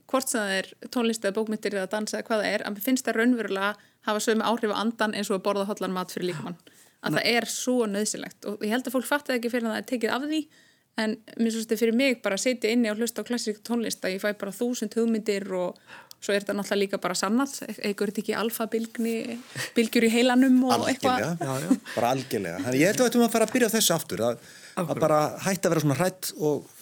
hvort 0.06 0.28
sem 0.28 0.40
það 0.40 0.56
er 0.60 0.72
tónlist 0.88 1.24
eða 1.24 1.36
bókmyndir 1.36 1.74
eða 1.76 1.92
dansa 1.92 2.18
eða 2.18 2.28
hvað 2.28 2.42
það 2.42 2.52
er 2.54 2.66
að 2.66 2.80
finnst 2.80 3.04
það 3.04 3.20
raunverulega 3.20 3.74
hafa 4.06 4.20
sögum 4.20 4.46
áhrif 4.46 4.72
á 4.72 4.80
andan 4.80 5.14
eins 5.14 5.30
og 5.30 5.40
að 5.40 5.46
borða 5.48 5.68
hotlan 5.68 5.92
mat 5.92 6.12
fyrir 6.14 6.30
líkamann 6.30 6.56
að 7.02 7.12
Næ. 7.12 7.18
það 7.18 7.26
er 7.34 7.44
svo 7.50 7.86
nöðsilegt 7.90 8.46
og 8.48 8.62
ég 8.64 8.72
held 8.72 8.86
að 8.86 8.94
fólk 8.94 9.08
fatt 9.08 9.28
ekki 9.34 9.50
fyrir 9.50 9.66
að 9.66 9.74
það 9.74 9.82
er 9.82 9.88
tekið 9.90 10.14
af 10.14 10.22
því 10.30 10.40
en 10.96 11.16
mér 11.36 11.52
finnst 11.52 11.66
þetta 11.66 11.80
fyrir 11.82 11.96
mig 11.96 12.20
bara 12.24 12.38
að 12.38 12.44
setja 12.46 12.72
inni 12.72 12.90
og 12.90 13.00
hlusta 13.00 13.24
á 13.24 13.28
klassík 13.28 13.62
tónlist 13.66 14.04
að 14.04 14.16
ég 14.16 14.22
fæ 14.24 14.32
bara 14.40 14.54
þúsund 14.56 14.96
hugmyndir 14.96 15.46
og 15.56 15.80
svo 16.16 16.34
er 16.34 16.42
þetta 16.42 16.56
náttúrulega 16.56 16.82
líka 16.82 17.00
bara 17.02 17.16
sannat 17.18 17.52
eitthvað 17.76 18.06
er 18.06 18.12
þetta 18.12 18.22
ekki 18.22 18.36
alfa-bylgjur 18.40 20.06
í 20.08 20.12
heilanum 20.12 20.62
og 20.70 20.86
eitthvað? 20.90 21.36
Bara 21.94 22.12
algjörlega, 22.14 22.62
þannig 22.64 22.80
ég 22.80 22.92
held 22.92 23.00
að 23.00 23.04
við 23.04 23.10
ættum 23.10 23.26
að 23.26 23.34
fara 23.34 23.48
að 23.48 23.56
byrja 23.56 23.72
þessu 23.76 23.94
aftur 23.96 24.24
að, 24.30 24.46
að 24.82 24.94
bara 25.04 25.20
hætta 25.44 25.68
að 25.68 25.74
vera 25.74 25.84
svona 25.84 25.98
hrætt 26.00 26.32
og 26.36 26.72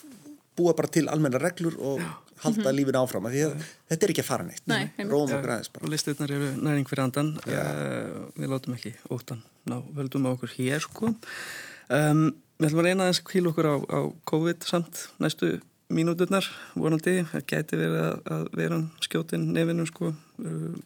búa 0.54 0.76
bara 0.78 0.92
til 0.94 1.08
almenna 1.10 1.40
reglur 1.42 1.74
og 1.80 1.98
já. 2.00 2.10
halda 2.44 2.60
mm 2.60 2.66
-hmm. 2.66 2.76
lífinu 2.78 2.98
áfram 3.02 3.26
að 3.26 3.34
að 3.44 3.64
þetta 3.88 4.06
er 4.06 4.10
ekki 4.10 4.22
að 4.22 4.30
fara 4.30 4.44
neitt. 4.44 4.66
Nei, 4.66 4.90
Róum 4.98 5.32
okkur 5.32 5.50
aðeins 5.50 5.72
bara. 5.72 5.84
og 5.84 5.90
listurnar 5.90 6.30
eru 6.30 6.48
næring 6.62 6.88
fyrir 6.88 7.02
andan 7.02 7.38
uh, 7.46 8.30
við 8.38 8.48
látum 8.48 8.74
ekki 8.74 8.94
óttan 9.10 9.42
ná 9.66 9.82
völdum 9.96 10.26
á 10.26 10.30
okkur 10.30 10.50
hér 10.56 10.80
sko. 10.80 11.14
Um, 11.88 12.34
Við 12.58 12.68
ætlum 12.68 12.80
að 12.84 12.86
reyna 12.88 13.06
að 13.10 13.20
kvíla 13.26 13.50
okkur 13.50 13.66
á, 13.66 13.76
á 13.82 14.00
COVID 14.30 14.66
samt 14.68 15.08
næstu 15.22 15.56
mínúturnar 15.94 16.46
vonandi, 16.78 17.22
það 17.30 17.46
gæti 17.50 17.78
verið 17.78 18.00
að, 18.00 18.20
að 18.36 18.44
vera 18.60 18.80
skjótin 19.04 19.48
nefnum 19.54 19.88
sko. 19.90 20.12
Uh, 20.38 20.76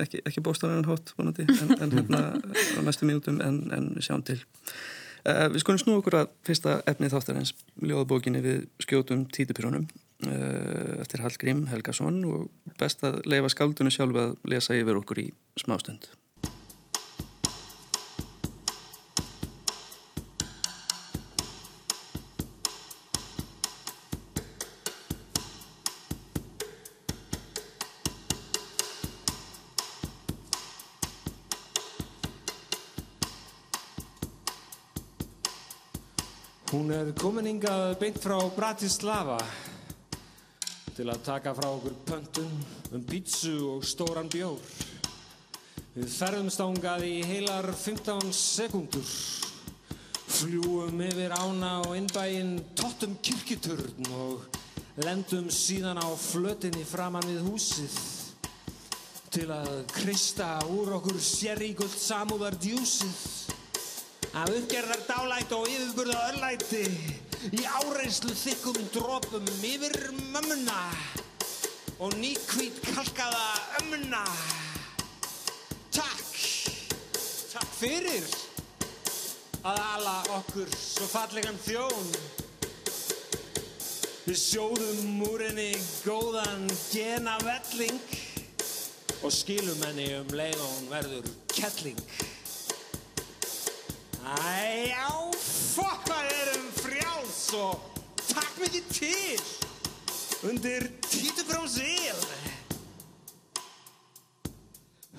ekki, 0.00 0.22
ekki 0.28 0.44
bóstanarinn 0.44 0.88
hótt 0.88 1.12
vonandi 1.18 1.46
en, 1.50 1.74
en 1.76 1.96
hérna 1.98 2.22
á 2.38 2.80
næstu 2.86 3.08
mínútum 3.08 3.42
en, 3.44 3.64
en 3.74 3.90
sjáum 3.98 4.24
til. 4.26 4.38
Uh, 5.26 5.48
Við 5.52 5.64
skulum 5.64 5.82
snú 5.82 5.98
okkur 5.98 6.20
að 6.22 6.32
fyrsta 6.46 6.78
efnið 6.90 7.16
þáttar 7.16 7.42
eins 7.42 7.52
ljóðabókinni 7.82 8.42
við 8.46 8.64
skjótum 8.86 9.26
títupyrunum 9.34 9.86
uh, 9.90 11.02
eftir 11.02 11.26
Hallgrím 11.26 11.66
Helgason 11.70 12.22
og 12.30 12.74
best 12.80 13.04
að 13.06 13.24
leifa 13.26 13.52
skaldunum 13.52 13.94
sjálf 13.94 14.22
að 14.22 14.34
lesa 14.54 14.78
yfir 14.78 15.02
okkur 15.02 15.26
í 15.26 15.30
smástund 15.60 16.10
Er 37.12 37.18
komin 37.20 37.44
hingað 37.44 37.98
beint 38.00 38.16
frá 38.24 38.38
Bratislava 38.56 39.34
til 40.96 41.04
að 41.12 41.18
taka 41.26 41.52
frá 41.52 41.66
okkur 41.68 41.98
pöntun 42.08 42.54
um 42.96 43.02
pítsu 43.04 43.52
og 43.68 43.84
stóran 43.84 44.30
bjór. 44.32 44.56
Við 45.92 46.08
ferðum 46.08 46.48
stángað 46.48 47.04
í 47.04 47.18
heilar 47.28 47.68
15 47.68 48.32
sekundur. 48.32 49.12
Fljúum 50.38 51.04
yfir 51.04 51.36
ána 51.36 51.74
og 51.82 51.92
innbæinn 51.98 52.54
tóttum 52.80 53.18
kirkiturn 53.20 54.08
og 54.16 54.48
lendum 55.04 55.52
síðan 55.52 56.00
á 56.00 56.08
flötinni 56.16 56.88
framann 56.88 57.28
við 57.28 57.44
húsið 57.44 58.00
til 59.36 59.50
að 59.52 59.82
krista 59.92 60.54
úr 60.72 60.96
okkur 60.96 61.20
sérríkult 61.20 61.92
samúðar 61.92 62.56
að 64.32 64.54
uppgerðar 64.58 65.02
dálætt 65.08 65.52
og 65.52 65.66
yfirburða 65.68 66.20
örlæti 66.30 66.84
í 67.52 67.64
áreinslu 67.68 68.32
þykkum 68.38 68.78
drópum 68.94 69.48
yfir 69.66 69.96
mömmuna 70.32 70.78
og 72.02 72.16
nýkvít 72.20 72.80
kalkaða 72.86 73.44
ömmuna 73.82 74.22
Takk 75.92 76.32
Takk 77.52 77.74
fyrir 77.76 78.24
að 79.62 79.82
ala 79.92 80.16
okkur 80.38 80.72
svo 80.80 81.10
fallegan 81.12 81.60
þjón 81.66 82.14
Við 84.22 84.38
sjóðum 84.38 85.22
úr 85.26 85.42
henni 85.48 85.72
góðan 86.06 86.68
gena 86.92 87.36
velling 87.42 87.98
og 89.22 89.32
skilum 89.34 89.82
henni 89.86 90.12
um 90.16 90.30
leið 90.34 90.60
og 90.62 90.70
hún 90.76 90.86
verður 90.90 91.26
kettling. 91.52 91.98
Æjá, 94.32 95.08
fokk 95.74 96.06
hvað 96.08 96.30
erum 96.32 96.68
frjáls 96.78 97.40
og 97.58 97.98
takk 98.30 98.62
mikið 98.62 98.86
til. 98.96 99.42
Undir 100.48 100.86
títugrám 101.04 101.66
síl. 101.68 102.22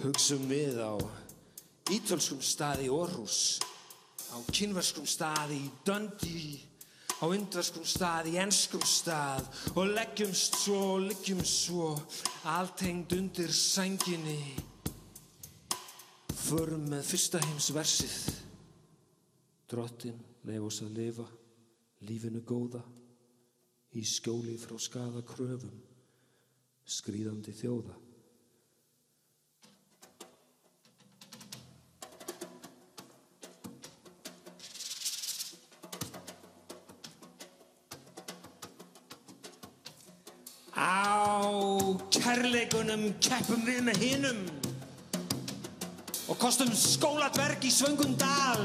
Hugsum 0.02 0.50
við 0.50 0.82
á 0.82 0.98
ítölskum 1.94 2.42
staði 2.42 2.90
í 2.90 2.94
Orrús, 2.94 3.62
á 4.34 4.38
kynverskum 4.50 5.06
staði 5.06 5.62
í 5.62 5.72
Dundee, 5.86 6.58
á 7.22 7.30
indverskum 7.38 7.86
stað 7.88 8.34
í 8.34 8.40
ennskum 8.42 8.84
stað 8.84 9.46
og 9.78 9.94
leggjumst 9.94 10.58
svo 10.66 10.80
og 10.96 11.06
liggjum 11.12 11.44
svo 11.46 11.94
alltengd 12.50 13.14
undir 13.16 13.54
sænginni. 13.54 14.56
Förum 16.44 16.90
með 16.92 17.06
fyrsta 17.14 17.40
heims 17.46 17.70
versið 17.72 18.43
drottin 19.74 20.22
leif 20.48 20.70
oss 20.70 20.84
að 20.86 21.02
lifa 21.02 21.28
lífinu 22.06 22.44
góða 22.46 22.84
í 23.98 24.06
skjóli 24.06 24.56
frá 24.62 24.78
skada 24.82 25.26
kröfum 25.26 25.78
skrýðandi 26.98 27.56
þjóða 27.58 28.00
kærleikunum 42.64 43.04
keppum 43.22 43.62
við 43.68 43.80
með 43.86 44.00
hinum 44.02 44.40
og 46.32 46.38
kostum 46.42 46.72
skóladverk 46.74 47.66
í 47.68 47.72
svöngum 47.74 48.16
dal 48.20 48.64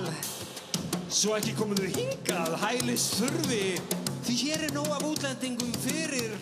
svo 1.09 1.37
ekki 1.38 1.55
komum 1.57 1.79
við 1.81 1.97
hingað 1.97 2.55
hælis 2.61 3.07
þurfi 3.17 3.62
því 4.27 4.35
hér 4.43 4.65
er 4.67 4.75
nóg 4.77 4.91
af 4.93 5.05
útlendingum 5.09 5.73
fyrir 5.81 6.35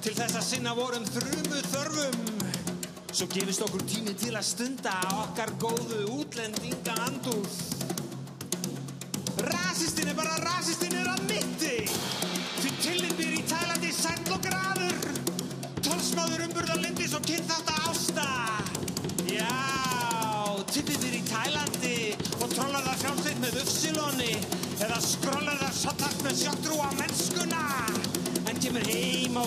til 0.00 0.14
þess 0.16 0.38
að 0.38 0.46
sinna 0.46 0.72
vorum 0.78 1.04
þrumu 1.12 1.60
þörfum. 1.72 2.18
Svo 3.12 3.26
gefist 3.32 3.64
okkur 3.64 3.84
tími 3.88 4.14
til 4.20 4.34
að 4.36 4.46
stunda 4.46 4.94
okkar 5.24 5.52
góðu 5.60 6.04
útlendinga 6.20 6.96
andúð 7.08 7.56
Rasistinn 9.48 10.10
er 10.10 10.16
bara 10.18 10.36
rasistinn 10.42 10.87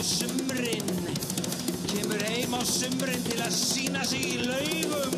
sumrin. 0.04 0.88
Kemur 1.92 2.22
heim 2.26 2.54
á 2.58 2.62
sumrin 2.66 3.24
til 3.28 3.40
að 3.42 3.54
sína 3.54 4.04
sig 4.08 4.26
í 4.26 4.38
laugum 4.46 5.16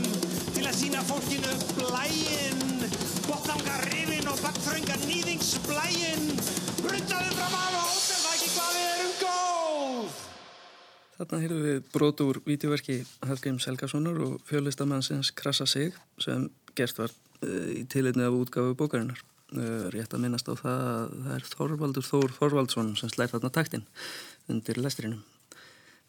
Til 0.53 0.65
að 0.67 0.75
sína 0.77 1.01
fólkinu 1.07 1.53
blæinn. 1.77 2.83
Botnanga 3.23 3.79
rifin 3.87 4.27
og 4.27 4.39
bakþrönga 4.43 4.97
nýðingsblæinn 5.05 6.29
Brundaði 6.83 7.31
fram 7.37 7.57
af 7.57 7.77
og 7.79 7.85
hóttel 7.87 8.19
það 8.19 8.33
ekki 8.35 8.49
hvað 8.53 8.71
við 8.75 8.87
erum 8.91 9.13
góð. 9.23 10.21
Þarna 11.17 11.41
heyrðum 11.43 11.67
við 11.69 11.83
brot 11.93 12.23
úr 12.27 12.41
vídeoverki 12.47 12.97
Hallgríms 13.23 13.67
Helgasonar 13.69 14.23
og 14.27 14.39
fjölistamannsins 14.49 15.31
Krassa 15.37 15.69
sig 15.69 15.95
sem 16.19 16.49
gert 16.75 16.99
var 16.99 17.13
uh, 17.13 17.69
í 17.71 17.85
tilitni 17.87 18.27
af 18.27 18.35
útgáfu 18.35 18.75
bókarinnar. 18.75 19.23
Uh, 19.53 19.85
rétt 19.93 20.13
að 20.15 20.23
minnast 20.23 20.47
á 20.49 20.53
það 20.57 20.79
að 20.81 21.11
það 21.13 21.33
er 21.35 21.43
Þorvaldur 21.51 22.05
Þór 22.07 22.31
Þorvaldsson 22.39 22.87
sem 22.97 23.11
slær 23.13 23.29
þarna 23.29 23.51
taktinn 23.53 23.83
undir 24.49 24.79
lestrinum. 24.81 25.21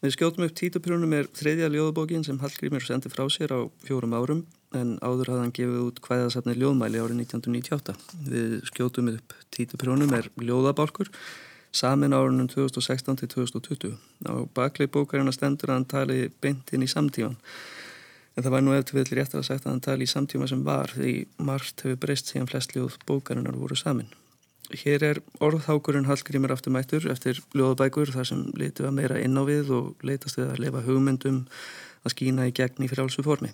Við 0.01 0.15
skjótum 0.15 0.45
upp 0.47 0.55
títuprjónum 0.57 1.13
er 1.17 1.29
þriðja 1.33 1.69
ljóðbókin 1.73 2.25
sem 2.25 2.39
Hallgrímur 2.41 2.83
sendi 2.83 3.11
frá 3.13 3.23
sér 3.29 3.53
á 3.53 3.61
fjórum 3.85 4.15
árum 4.17 4.41
en 4.75 4.95
áður 4.99 5.31
hafði 5.31 5.43
hann 5.43 5.53
gefið 5.59 5.83
út 5.85 6.01
hvæðasafni 6.07 6.57
ljóðmæli 6.57 6.99
árið 6.99 7.21
1998. 7.21 7.95
Við 8.33 8.55
skjótum 8.71 9.13
upp 9.13 9.37
títuprjónum 9.55 10.17
er 10.17 10.31
ljóðabálkur 10.41 11.13
samin 11.75 12.17
árunum 12.17 12.49
2016 12.51 13.21
til 13.21 13.29
2020. 13.29 13.95
Á 14.25 14.33
að 14.41 15.33
stendur 15.37 15.73
hann 15.73 15.85
tali 15.85 16.31
beint 16.41 16.71
inn 16.73 16.85
í 16.85 16.89
samtíman. 16.89 17.37
En 18.35 18.43
það 18.43 18.51
var 18.51 18.63
nú 18.65 18.75
eftir 18.75 18.97
við 18.99 19.13
rétt 19.15 19.35
að 19.35 19.45
sagt 19.47 19.65
að 19.65 19.71
hann 19.71 19.83
tali 19.85 20.03
í 20.03 20.11
samtíma 20.11 20.47
sem 20.51 20.63
var 20.65 20.91
því 20.91 21.13
margt 21.47 21.85
hefur 21.85 21.99
breyst 22.03 22.31
síðan 22.31 22.49
flest 22.51 22.75
ljóð 22.75 22.97
bókarinnar 23.07 23.55
voru 23.55 23.77
samin. 23.79 24.11
Hér 24.73 25.03
er 25.05 25.19
orðhákurinn 25.45 26.07
Hallgrímur 26.09 26.51
aftur 26.51 26.73
mættur 26.73 27.05
eftir 27.11 27.39
ljóðabækur 27.55 28.11
þar 28.15 28.27
sem 28.27 28.41
litið 28.57 28.89
að 28.89 28.97
meira 28.97 29.21
inn 29.21 29.37
á 29.37 29.43
við 29.47 29.69
og 29.77 30.03
leitast 30.03 30.39
við 30.39 30.49
að 30.49 30.63
lefa 30.65 30.81
hugmyndum 30.87 31.43
að 32.03 32.15
skína 32.15 32.49
í 32.49 32.55
gegn 32.55 32.83
í 32.83 32.89
frálsu 32.91 33.23
formi. 33.23 33.53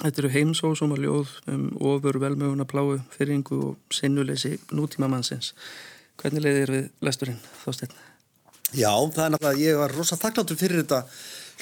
Þetta 0.00 0.22
eru 0.22 0.32
heimsósum 0.32 0.94
og 0.94 1.02
ljóð 1.02 1.32
um 1.50 1.66
ofur 1.90 2.20
velmöguna 2.22 2.64
pláu, 2.64 2.94
fyrringu 3.12 3.58
og 3.66 3.92
sinnuleysi 3.92 4.54
nútíma 4.72 5.10
mannsins. 5.10 5.52
Hvernig 6.20 6.46
leiðir 6.46 6.72
við 6.72 6.88
lesturinn 7.04 7.42
þósteinn? 7.64 7.92
Já, 8.70 8.92
það 8.94 9.24
er 9.24 9.32
náttúrulega, 9.34 9.60
ég 9.60 9.78
var 9.82 9.94
rosa 9.98 10.16
þakkláttur 10.16 10.56
fyrir 10.56 10.84
þetta 10.84 11.02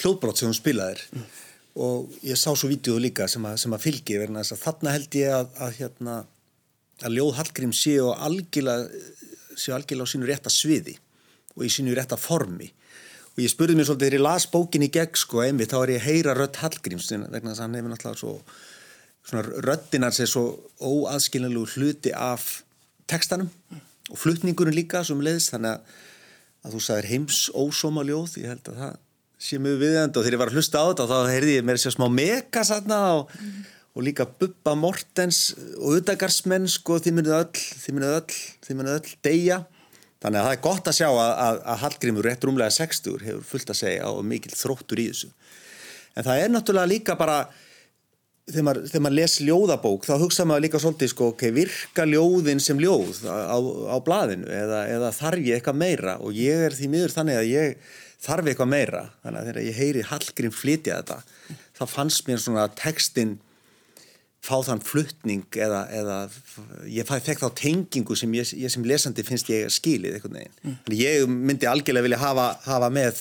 hljóðbrot 0.03 0.39
sem 0.39 0.51
hún 0.51 0.59
spilaðir 0.59 1.03
mm. 1.09 1.29
Og 1.79 2.17
ég 2.27 2.39
sá 2.39 2.51
svo 2.51 2.71
vídeo 2.71 2.97
líka 2.99 3.29
sem 3.31 3.45
að, 3.47 3.59
sem 3.63 3.75
að 3.75 3.85
fylgi 3.85 4.19
verðin 4.19 4.41
að 4.41 4.57
þarna 4.59 4.95
held 4.97 5.19
ég 5.19 5.35
að, 5.35 5.53
að, 5.63 5.77
hérna, 5.79 6.17
að 7.05 7.19
ljóð 7.19 7.37
Hallgrím 7.39 7.75
séu 7.77 8.09
algjörlega, 8.15 9.05
séu 9.55 9.77
algjörlega 9.77 10.11
á 10.11 10.13
sínu 10.13 10.29
rétta 10.31 10.53
sviði 10.53 10.97
og 11.55 11.67
í 11.67 11.71
sínu 11.73 11.95
rétta 11.95 12.19
formi. 12.19 12.73
Og 13.37 13.45
ég 13.45 13.53
spurði 13.53 13.79
mér 13.79 13.87
svolítið 13.87 14.09
þegar 14.09 14.19
ég 14.19 14.27
las 14.27 14.49
bókin 14.51 14.87
í 14.87 14.91
gegn 14.95 15.21
sko 15.23 15.45
einmitt 15.45 15.71
þá 15.71 15.79
er 15.85 15.95
ég 15.95 16.03
að 16.03 16.09
heyra 16.09 16.35
rödd 16.39 16.59
Hallgríms 16.59 17.13
vegna 17.15 17.53
þess 17.53 17.61
að 17.61 17.65
hann 17.65 17.79
hefur 17.79 17.95
náttúrulega 17.95 18.23
svo 18.25 18.35
svona 19.29 19.63
röddinar 19.69 20.15
sér 20.17 20.31
svo 20.31 20.45
óaðskiljanlegu 20.81 21.67
hluti 21.77 22.15
af 22.15 22.65
textanum 23.11 23.51
og 24.09 24.19
flutningurinn 24.19 24.77
líka 24.77 25.05
sem 25.05 25.21
leiðist 25.23 25.53
þannig 25.53 25.77
að 26.65 26.75
þú 26.75 26.81
sagðir 26.85 27.11
heims 27.13 27.43
ósóma 27.55 28.05
ljóð 28.09 28.39
ég 28.43 28.55
held 28.55 28.73
að 28.73 28.81
það 28.83 28.97
sé 29.39 29.59
mjög 29.63 29.81
viðjandi 29.85 30.19
og 30.19 30.25
þegar 30.25 30.37
ég 30.37 30.43
var 30.43 30.51
að 30.53 30.59
hlusta 30.59 30.83
á 30.83 30.87
þetta 30.91 31.09
þá 31.09 31.33
heyrði 31.33 31.57
ég 31.59 31.67
mér 31.67 31.81
sér 31.81 31.95
smá 31.95 32.07
meka 32.11 32.65
satna 32.67 32.99
og, 33.21 33.35
mm. 33.39 33.59
og 33.95 34.07
líka 34.09 34.27
Bubba 34.27 34.75
Mortens 34.79 35.43
og 35.79 36.01
Udagarsmenn 36.01 36.67
sko 36.71 36.99
þið 37.03 37.19
munið 37.21 37.37
öll, 37.39 37.63
þið 37.85 37.99
munið 37.99 38.17
öll, 38.17 38.39
þið 38.67 38.81
munið 38.81 38.97
öll 38.97 39.15
deyja 39.29 39.61
þannig 40.19 40.41
að 40.41 40.49
það 40.49 40.57
er 40.57 40.65
gott 40.67 40.91
að 40.91 40.99
sjá 40.99 41.09
að, 41.13 41.31
að, 41.31 41.61
að 41.63 41.81
Hallgrímur 41.85 42.27
rétt 42.27 42.49
rúmlega 42.49 42.75
60 42.75 43.25
hefur 43.29 43.47
fullt 43.53 43.71
að 43.71 43.81
segja 43.85 44.11
og 44.11 44.27
mikil 44.27 44.55
þróttur 44.59 45.03
í 45.05 45.09
þessu 45.13 45.31
en 46.19 46.27
það 46.27 46.43
er 46.43 46.53
náttúrulega 46.53 46.91
líka 46.91 47.19
bara 47.21 47.39
þegar 48.49 48.67
maður, 48.67 48.89
þegar 48.89 49.05
maður 49.05 49.17
les 49.21 49.37
ljóðabók 49.45 50.09
þá 50.09 50.13
hugsa 50.25 50.47
maður 50.49 50.65
líka 50.67 50.83
svolítið 50.83 51.13
sko, 51.13 51.31
ok, 51.35 51.47
virka 51.55 52.07
ljóðin 52.09 52.63
sem 52.65 52.83
ljóð 52.83 53.23
á, 53.29 53.59
á 53.95 53.97
blaðinu 54.03 54.51
eða, 54.51 54.83
eða 54.97 55.15
þarf 55.15 55.47
ég 55.47 55.59
eitthvað 55.59 55.81
meira 55.85 56.19
og 56.19 56.35
ég 56.35 56.67
er 56.67 56.75
því 56.75 56.91
miður 56.95 57.15
þannig 57.15 57.39
að 57.39 57.51
ég 57.53 57.97
þarf 58.23 58.51
eitthvað 58.51 58.73
meira 58.73 59.03
þannig 59.23 59.41
að 59.41 59.51
þegar 59.51 59.67
ég 59.69 59.83
heyri 59.83 60.07
Hallgrím 60.09 60.55
flytja 60.55 61.03
þetta 61.03 61.21
þá 61.79 61.85
fannst 61.93 62.27
mér 62.29 62.43
svona 62.43 62.67
textin 62.79 63.37
fá 64.45 64.57
þann 64.65 64.83
fluttning 64.85 65.59
eða, 65.59 65.83
eða 65.93 66.19
ég 66.89 67.09
fekk 67.09 67.43
þá 67.43 67.49
tengingu 67.59 68.17
sem 68.17 68.33
ég, 68.39 68.53
ég 68.59 68.73
sem 68.73 68.87
lesandi 68.87 69.25
finnst 69.27 69.51
ég 69.51 69.67
skilið 69.75 70.17
eitthvað 70.17 70.37
neginn. 70.37 70.55
Mm. 70.63 70.95
Ég 70.95 71.27
myndi 71.33 71.69
algjörlega 71.69 72.07
vilja 72.07 72.21
hafa, 72.23 72.47
hafa 72.65 72.91
með 72.95 73.21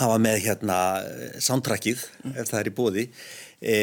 hafa 0.00 0.18
með 0.22 0.38
hérna 0.46 0.78
soundtrackið 1.44 2.00
mm. 2.00 2.36
ef 2.40 2.50
það 2.50 2.60
er 2.60 2.70
í 2.70 2.74
bóði 2.76 3.04
e, 3.60 3.74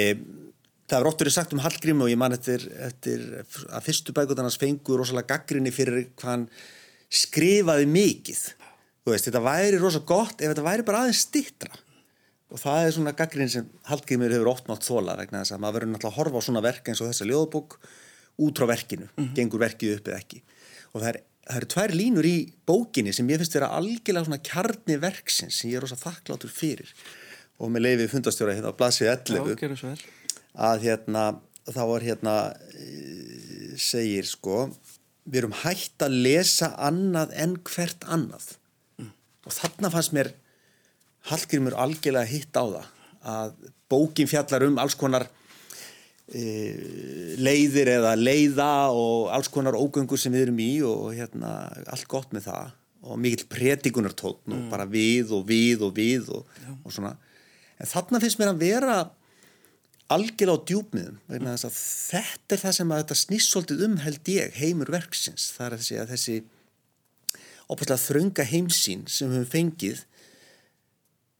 það 0.89 0.97
er 0.99 1.09
óttur 1.11 1.29
í 1.29 1.33
sagt 1.33 1.53
um 1.53 1.61
Hallgrím 1.63 2.01
og 2.05 2.09
ég 2.11 2.19
man 2.19 2.33
eftir, 2.35 2.65
eftir 2.87 3.25
að 3.69 3.85
fyrstu 3.85 4.15
bækutarnas 4.17 4.57
fengur 4.61 5.01
rosalega 5.03 5.35
gaggrinni 5.35 5.73
fyrir 5.73 6.09
hvað 6.15 6.33
hann 6.33 6.47
skrifaði 7.09 7.85
mikið 7.89 8.41
þú 9.09 9.15
veist, 9.15 9.29
þetta 9.29 9.43
væri 9.45 9.79
rosalega 9.81 10.11
gott 10.13 10.41
ef 10.41 10.53
þetta 10.53 10.65
væri 10.65 10.85
bara 10.87 11.03
aðeins 11.03 11.23
stittra 11.25 11.73
og 12.49 12.61
það 12.61 12.85
er 12.85 12.93
svona 12.95 13.15
gaggrinni 13.17 13.53
sem 13.53 13.65
Hallgrímur 13.89 14.33
hefur 14.33 14.51
ótt 14.53 14.69
nátt 14.69 14.85
þóla 14.85 15.17
vegna 15.19 15.43
þess 15.43 15.55
að 15.57 15.63
maður 15.63 15.79
verður 15.79 15.91
náttúrulega 15.93 16.13
að 16.13 16.19
horfa 16.19 16.41
á 16.41 16.45
svona 16.47 16.63
verk 16.65 16.89
eins 16.89 17.01
og 17.03 17.09
þessa 17.11 17.27
ljóðbók 17.29 17.75
út 18.39 18.61
frá 18.61 18.69
verkinu, 18.71 19.05
mm 19.09 19.17
-hmm. 19.17 19.33
gengur 19.35 19.61
verkið 19.61 19.97
upp 19.97 20.07
eða 20.07 20.21
ekki. 20.23 20.41
Og 20.93 21.01
það 21.01 21.09
er 21.09 21.19
það 21.49 21.57
eru 21.57 21.69
tvær 21.73 21.95
línur 21.97 22.27
í 22.29 22.37
bókinni 22.69 23.13
sem 23.15 23.29
ég 23.31 23.41
finnst 23.41 23.57
vera 23.57 23.71
algjörlega 23.73 24.27
svona 24.27 24.43
kjarni 24.45 24.97
verksins 25.01 25.57
sem 25.57 25.71
ég 25.71 25.79
er 25.79 25.85
rosa 25.85 25.97
þakklátur 25.97 26.51
fyrir. 26.53 26.91
Og 27.59 27.71
með 27.73 27.85
leiðið 27.87 28.11
fundastjóra 28.13 28.53
hérna 28.53 28.69
á 28.69 28.77
blasið 28.77 29.09
11 29.15 30.05
að 30.69 30.85
hérna 30.85 31.23
þá 31.69 31.81
er 31.85 32.05
hérna 32.05 32.35
e, 32.73 32.85
segir 33.81 34.29
sko 34.29 34.67
við 35.25 35.41
erum 35.41 35.57
hægt 35.63 36.05
að 36.05 36.19
lesa 36.25 36.71
annað 36.77 37.33
en 37.41 37.57
hvert 37.65 38.05
annað. 38.05 38.53
Og 39.49 39.55
þarna 39.57 39.91
fannst 39.93 40.13
mér 40.15 40.31
Hallgrímur 41.29 41.75
algjörlega 41.75 42.29
hitt 42.29 42.55
á 42.55 42.63
það 42.63 42.87
að 43.29 43.53
bókin 43.91 44.29
fjallar 44.29 44.63
um 44.69 44.77
alls 44.79 44.95
konar 44.95 45.25
e, 46.31 46.43
leiðir 47.41 47.91
eða 47.97 48.13
leiða 48.15 48.71
og 48.95 49.27
alls 49.35 49.49
konar 49.51 49.75
ógöngur 49.75 50.21
sem 50.21 50.33
við 50.33 50.47
erum 50.47 50.61
í 50.63 50.71
og 50.87 51.09
hérna 51.17 51.53
allt 51.89 52.07
gott 52.11 52.31
með 52.35 52.47
það. 52.47 52.75
Og 53.09 53.19
mikill 53.19 53.47
predikunartótn 53.51 54.53
og 54.53 54.61
mm. 54.65 54.69
bara 54.71 54.85
við 54.87 55.33
og 55.35 55.45
við 55.47 55.85
og 55.87 55.93
við 55.95 56.31
og, 56.35 56.47
og 56.83 56.91
svona. 56.91 57.13
En 57.79 57.87
þarna 57.87 58.19
finnst 58.23 58.39
mér 58.39 58.53
að 58.53 58.63
vera 58.63 58.97
algjörlega 60.09 60.55
á 60.55 60.67
djúpmiðum 60.71 61.19
vegna 61.29 61.53
þess 61.55 61.67
að 61.67 61.77
þetta 61.79 62.55
er 62.55 62.63
það 62.63 62.77
sem 62.79 62.91
að 62.91 63.03
þetta 63.03 63.19
snýssoltið 63.23 63.83
um 63.87 63.99
held 64.03 64.31
ég 64.33 64.57
heimur 64.59 64.91
verksins. 64.95 65.51
Það 65.55 65.65
er 65.67 65.75
að 65.75 65.83
þessi, 65.83 65.99
að 65.99 66.13
þessi 66.15 66.37
opastlega 67.69 68.01
þrönga 68.01 68.45
heimsín 68.49 69.05
sem 69.07 69.29
við 69.29 69.43
höfum 69.43 69.51
fengið 69.53 70.05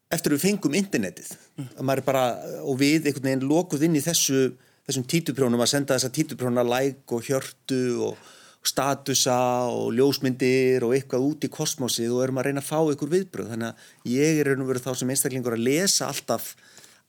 eftir 0.09 0.33
að 0.33 0.37
við 0.37 0.45
fengum 0.47 0.75
internetið. 0.79 1.29
Mm. 1.59 1.93
bara, 2.05 2.25
og 2.65 2.79
við 2.81 3.07
einhvern 3.09 3.29
veginn 3.29 3.47
lokuð 3.49 3.85
inn 3.85 3.97
í 3.97 4.03
þessu, 4.03 4.51
þessum 4.87 5.05
títuprjónum 5.09 5.61
að 5.61 5.71
senda 5.73 5.97
þessa 5.97 6.13
títuprjóna 6.13 6.65
like 6.65 7.15
og 7.15 7.25
hjörtu 7.27 7.83
og 8.09 8.29
statusa 8.65 9.69
og 9.71 9.93
ljósmyndir 9.95 10.83
og 10.83 10.95
eitthvað 10.95 11.27
út 11.29 11.45
í 11.47 11.51
kosmosið 11.53 12.11
og 12.11 12.25
erum 12.25 12.41
að 12.41 12.49
reyna 12.49 12.63
að 12.63 12.67
fá 12.67 12.79
einhver 12.81 13.13
viðbröð 13.13 13.53
þannig 13.53 13.69
að 13.69 14.11
ég 14.11 14.41
er 14.41 14.49
raun 14.49 14.65
og 14.65 14.71
veru 14.73 14.83
þá 14.83 14.91
sem 14.99 15.13
einstaklingur 15.13 15.55
að 15.55 15.63
lesa 15.69 16.09
alltaf 16.09 16.49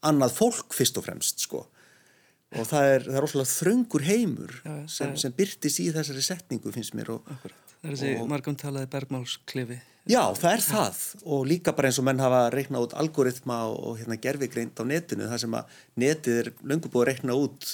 annað 0.06 0.36
fólk 0.36 0.76
fyrst 0.76 1.00
og 1.00 1.08
fremst 1.08 1.42
sko 1.48 1.64
og 2.56 2.66
það 2.66 2.92
er, 2.94 3.04
það 3.06 3.18
er 3.20 3.26
óslulega 3.28 3.52
þröngur 3.54 4.06
heimur 4.08 4.54
Já, 4.64 4.76
sem, 4.90 5.12
sem 5.22 5.34
byrtist 5.36 5.82
í 5.82 5.90
þessari 5.94 6.24
setningu 6.26 6.72
finnst 6.74 6.96
mér 6.98 7.12
og, 7.14 7.34
Það 7.80 7.88
er 7.88 7.96
þessi 7.96 8.24
margumtalaði 8.28 8.88
bergmálsklifi. 8.92 9.76
Já, 10.10 10.20
það 10.36 10.50
er 10.50 10.64
það. 10.66 10.98
Og 11.32 11.46
líka 11.48 11.72
bara 11.76 11.88
eins 11.88 12.00
og 12.00 12.04
menn 12.04 12.20
hafa 12.20 12.40
reiknað 12.52 12.88
út 12.88 12.96
algoritma 13.00 13.60
og 13.72 13.94
hérna 14.00 14.18
gerfigreind 14.20 14.76
á 14.76 14.84
netinu 14.84 15.28
þar 15.30 15.40
sem 15.40 15.56
að 15.56 15.78
netið 16.02 16.40
er 16.42 16.50
löngu 16.60 16.90
búið 16.92 17.06
að 17.06 17.08
reikna 17.08 17.38
út 17.40 17.70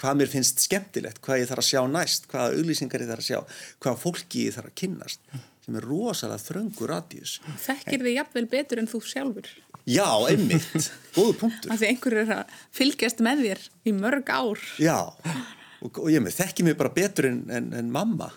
hvað 0.00 0.16
mér 0.16 0.32
finnst 0.32 0.62
skemmtilegt, 0.64 1.20
hvað 1.20 1.42
ég 1.42 1.50
þarf 1.50 1.60
að 1.60 1.68
sjá 1.68 1.80
næst 1.92 2.28
hvaða 2.30 2.56
auglýsingar 2.56 3.04
ég 3.04 3.10
þarf 3.10 3.20
að 3.20 3.28
sjá 3.28 3.40
hvaða 3.84 4.00
fólki 4.00 4.46
ég 4.46 4.56
þarf 4.56 4.70
að 4.70 4.78
kynnast 4.80 5.34
sem 5.70 5.78
er 5.78 5.86
rosalega 5.86 6.42
þröngur 6.42 6.90
radíus 6.90 7.38
Þekkir 7.62 8.02
þið 8.02 8.16
jafnvel 8.16 8.46
betur 8.50 8.82
en 8.82 8.90
þú 8.90 9.02
sjálfur? 9.06 9.50
Já, 9.88 10.06
einmitt, 10.28 10.90
góðu 11.16 11.36
punktur. 11.40 11.72
Því 11.72 11.88
einhverju 11.88 12.20
er 12.22 12.34
að 12.34 12.58
fylgjast 12.76 13.22
með 13.24 13.46
þér 13.46 13.62
í 13.88 13.94
mörg 13.96 14.28
ár. 14.28 14.60
Já. 14.82 14.98
Og, 15.80 15.96
og 16.02 16.10
ég 16.12 16.20
með 16.20 16.36
þekki 16.36 16.66
mig 16.66 16.76
bara 16.76 16.92
betur 16.92 17.30
en, 17.30 17.40
en, 17.48 17.70
en 17.78 17.88
mamma. 17.92 18.28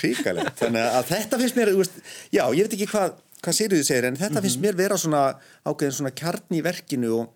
Ríkalegt 0.00 0.62
þannig 0.62 0.88
að 0.88 1.10
þetta 1.10 1.40
finnst 1.42 1.58
mér 1.58 1.72
veist, 1.76 2.00
já, 2.32 2.46
ég 2.56 2.64
veit 2.64 2.76
ekki 2.78 2.88
hvað, 2.94 3.18
hvað 3.44 3.58
Sigriði 3.58 3.86
segir 3.88 4.08
en 4.08 4.16
þetta 4.16 4.30
mm 4.30 4.38
-hmm. 4.38 4.48
finnst 4.48 4.62
mér 4.64 4.78
vera 4.80 4.98
svona 4.98 5.22
ákveðin 5.68 5.98
svona 5.98 6.14
kjarn 6.22 6.56
í 6.56 6.62
verkinu 6.64 7.12
og, 7.18 7.34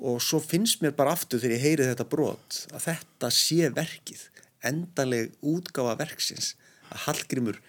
og 0.00 0.22
svo 0.24 0.40
finnst 0.40 0.80
mér 0.82 0.96
bara 0.96 1.12
aftur 1.12 1.42
þegar 1.42 1.58
ég 1.58 1.66
heyri 1.66 1.90
þetta 1.90 2.08
brot 2.08 2.62
að 2.72 2.88
þetta 2.88 3.30
sé 3.30 3.68
verkið. 3.68 4.24
Endaleg 4.64 5.36
útgáfa 5.42 5.98
verksins. 6.00 6.54
Að 6.88 7.04
Hallgrimur 7.06 7.60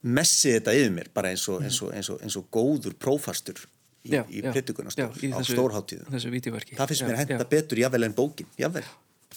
messi 0.00 0.54
þetta 0.56 0.76
yfir 0.78 0.96
mér 0.96 1.12
bara 1.14 1.34
eins 1.34 1.44
og, 1.52 1.60
eins 1.64 1.82
og, 1.84 1.92
eins 1.96 2.08
og, 2.12 2.22
eins 2.24 2.38
og 2.40 2.48
góður 2.52 2.96
prófastur 3.00 3.60
í, 4.06 4.16
í 4.16 4.42
prittugunastól 4.46 5.10
á 5.12 5.40
stórháttíðu 5.44 6.08
það 6.08 6.92
finnst 6.92 7.06
mér 7.06 7.16
að 7.18 7.22
henda 7.24 7.48
betur 7.50 7.82
jável 7.82 8.04
en 8.08 8.16
bókin 8.16 8.48
jável 8.60 8.86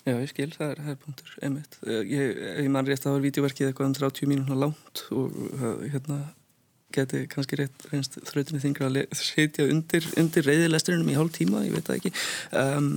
Já, 0.04 0.17
ég 0.19 0.28
skil, 0.34 0.49
það 0.52 0.71
er, 0.73 0.80
það 0.84 0.91
er 0.91 0.95
punktur, 0.99 1.34
einmitt. 1.47 1.76
Eh, 1.86 1.99
ég, 2.12 2.39
ég 2.65 2.71
man 2.73 2.88
rétt 2.88 3.06
að 3.06 3.06
það 3.06 3.13
var 3.13 3.21
videoverkið 3.23 3.67
eitthvað 3.69 3.88
um 3.88 3.93
30 3.95 4.28
mínúna 4.28 4.58
langt 4.60 5.04
og 5.15 5.38
eh, 5.54 5.84
hérna 5.93 6.17
geti 6.93 7.21
kannski 7.32 7.60
rétt 7.62 7.86
reynst 7.91 8.17
þrautinni 8.28 8.62
þingra 8.63 8.89
að 8.91 9.15
setja 9.15 9.67
undir, 9.71 10.08
undir 10.19 10.47
reyðilesturinnum 10.49 11.13
í 11.13 11.17
hálf 11.17 11.38
tíma, 11.38 11.63
ég 11.67 11.78
veit 11.78 11.88
það 11.88 11.99
ekki. 12.02 12.13
Um, 12.63 12.89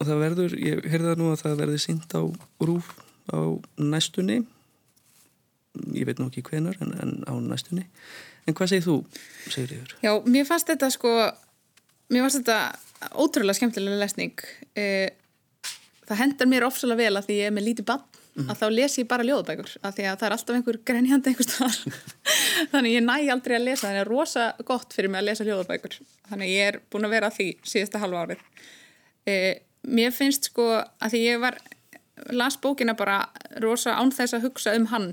og 0.00 0.08
það 0.08 0.24
verður, 0.24 0.56
ég 0.64 0.90
heyrði 0.90 1.12
það 1.12 1.20
nú 1.20 1.30
að 1.30 1.42
það 1.44 1.56
verður 1.62 1.84
sínt 1.84 2.16
á 2.18 2.22
rúf 2.66 2.90
á 3.30 3.40
næstunni, 3.94 4.40
ég 5.96 6.08
veit 6.08 6.20
nú 6.20 6.28
ekki 6.30 6.44
hvenar 6.46 6.78
en, 6.84 6.92
en 7.02 7.16
á 7.26 7.32
næstunni. 7.40 7.86
En 8.48 8.56
hvað 8.56 8.72
segir 8.74 8.86
þú, 8.86 8.96
segir 9.46 9.76
yfir? 9.78 9.96
Já, 10.04 10.12
mér 10.26 10.46
fannst 10.48 10.70
þetta 10.70 10.90
sko, 10.94 11.14
mér 12.12 12.26
fannst 12.26 12.40
þetta 12.40 13.10
ótrúlega 13.20 13.58
skemmtilega 13.58 14.00
lesning. 14.00 14.46
Eh, 14.78 15.10
það 16.10 16.24
hendar 16.24 16.50
mér 16.50 16.66
ofsalega 16.66 17.04
vel 17.04 17.20
að 17.20 17.28
því 17.28 17.38
ég 17.38 17.50
er 17.50 17.54
með 17.56 17.68
lítið 17.70 17.88
bann 17.92 18.06
mm. 18.34 18.50
að 18.50 18.60
þá 18.60 18.66
les 18.74 18.96
ég 19.00 19.08
bara 19.10 19.26
ljóðabækur 19.26 19.72
af 19.80 19.96
því 19.96 20.06
að 20.10 20.18
það 20.20 20.26
er 20.26 20.36
alltaf 20.36 20.58
einhver 20.58 20.78
grenjandi 20.90 21.32
einhver 21.32 21.46
staðar 21.46 21.78
þannig 22.72 22.96
ég 22.96 23.06
næ 23.06 23.16
aldrei 23.34 23.56
að 23.56 23.66
lesa 23.68 23.86
þannig 23.86 24.00
að 24.00 24.00
það 24.00 24.04
er 24.04 24.10
rosa 24.10 24.46
gott 24.70 24.96
fyrir 24.96 25.12
mig 25.12 25.22
að 25.22 25.28
lesa 25.30 25.46
ljóðabækur 25.48 25.98
þannig 26.30 26.52
ég 26.54 26.70
er 26.70 26.80
búin 26.92 27.08
að 27.08 27.16
vera 27.16 27.30
að 27.30 27.38
því 27.38 27.48
síðasta 27.72 28.02
halva 28.02 28.24
árið 28.24 28.44
e, 29.30 29.34
mér 29.98 30.14
finnst 30.16 30.50
sko 30.50 30.68
að 30.80 31.14
því 31.14 31.22
ég 31.24 31.42
var 31.44 31.58
las 32.36 32.58
bókina 32.60 32.96
bara 32.98 33.22
rosa 33.62 33.96
án 33.98 34.12
þess 34.14 34.36
að 34.36 34.48
hugsa 34.48 34.76
um 34.78 34.90
hann 34.92 35.12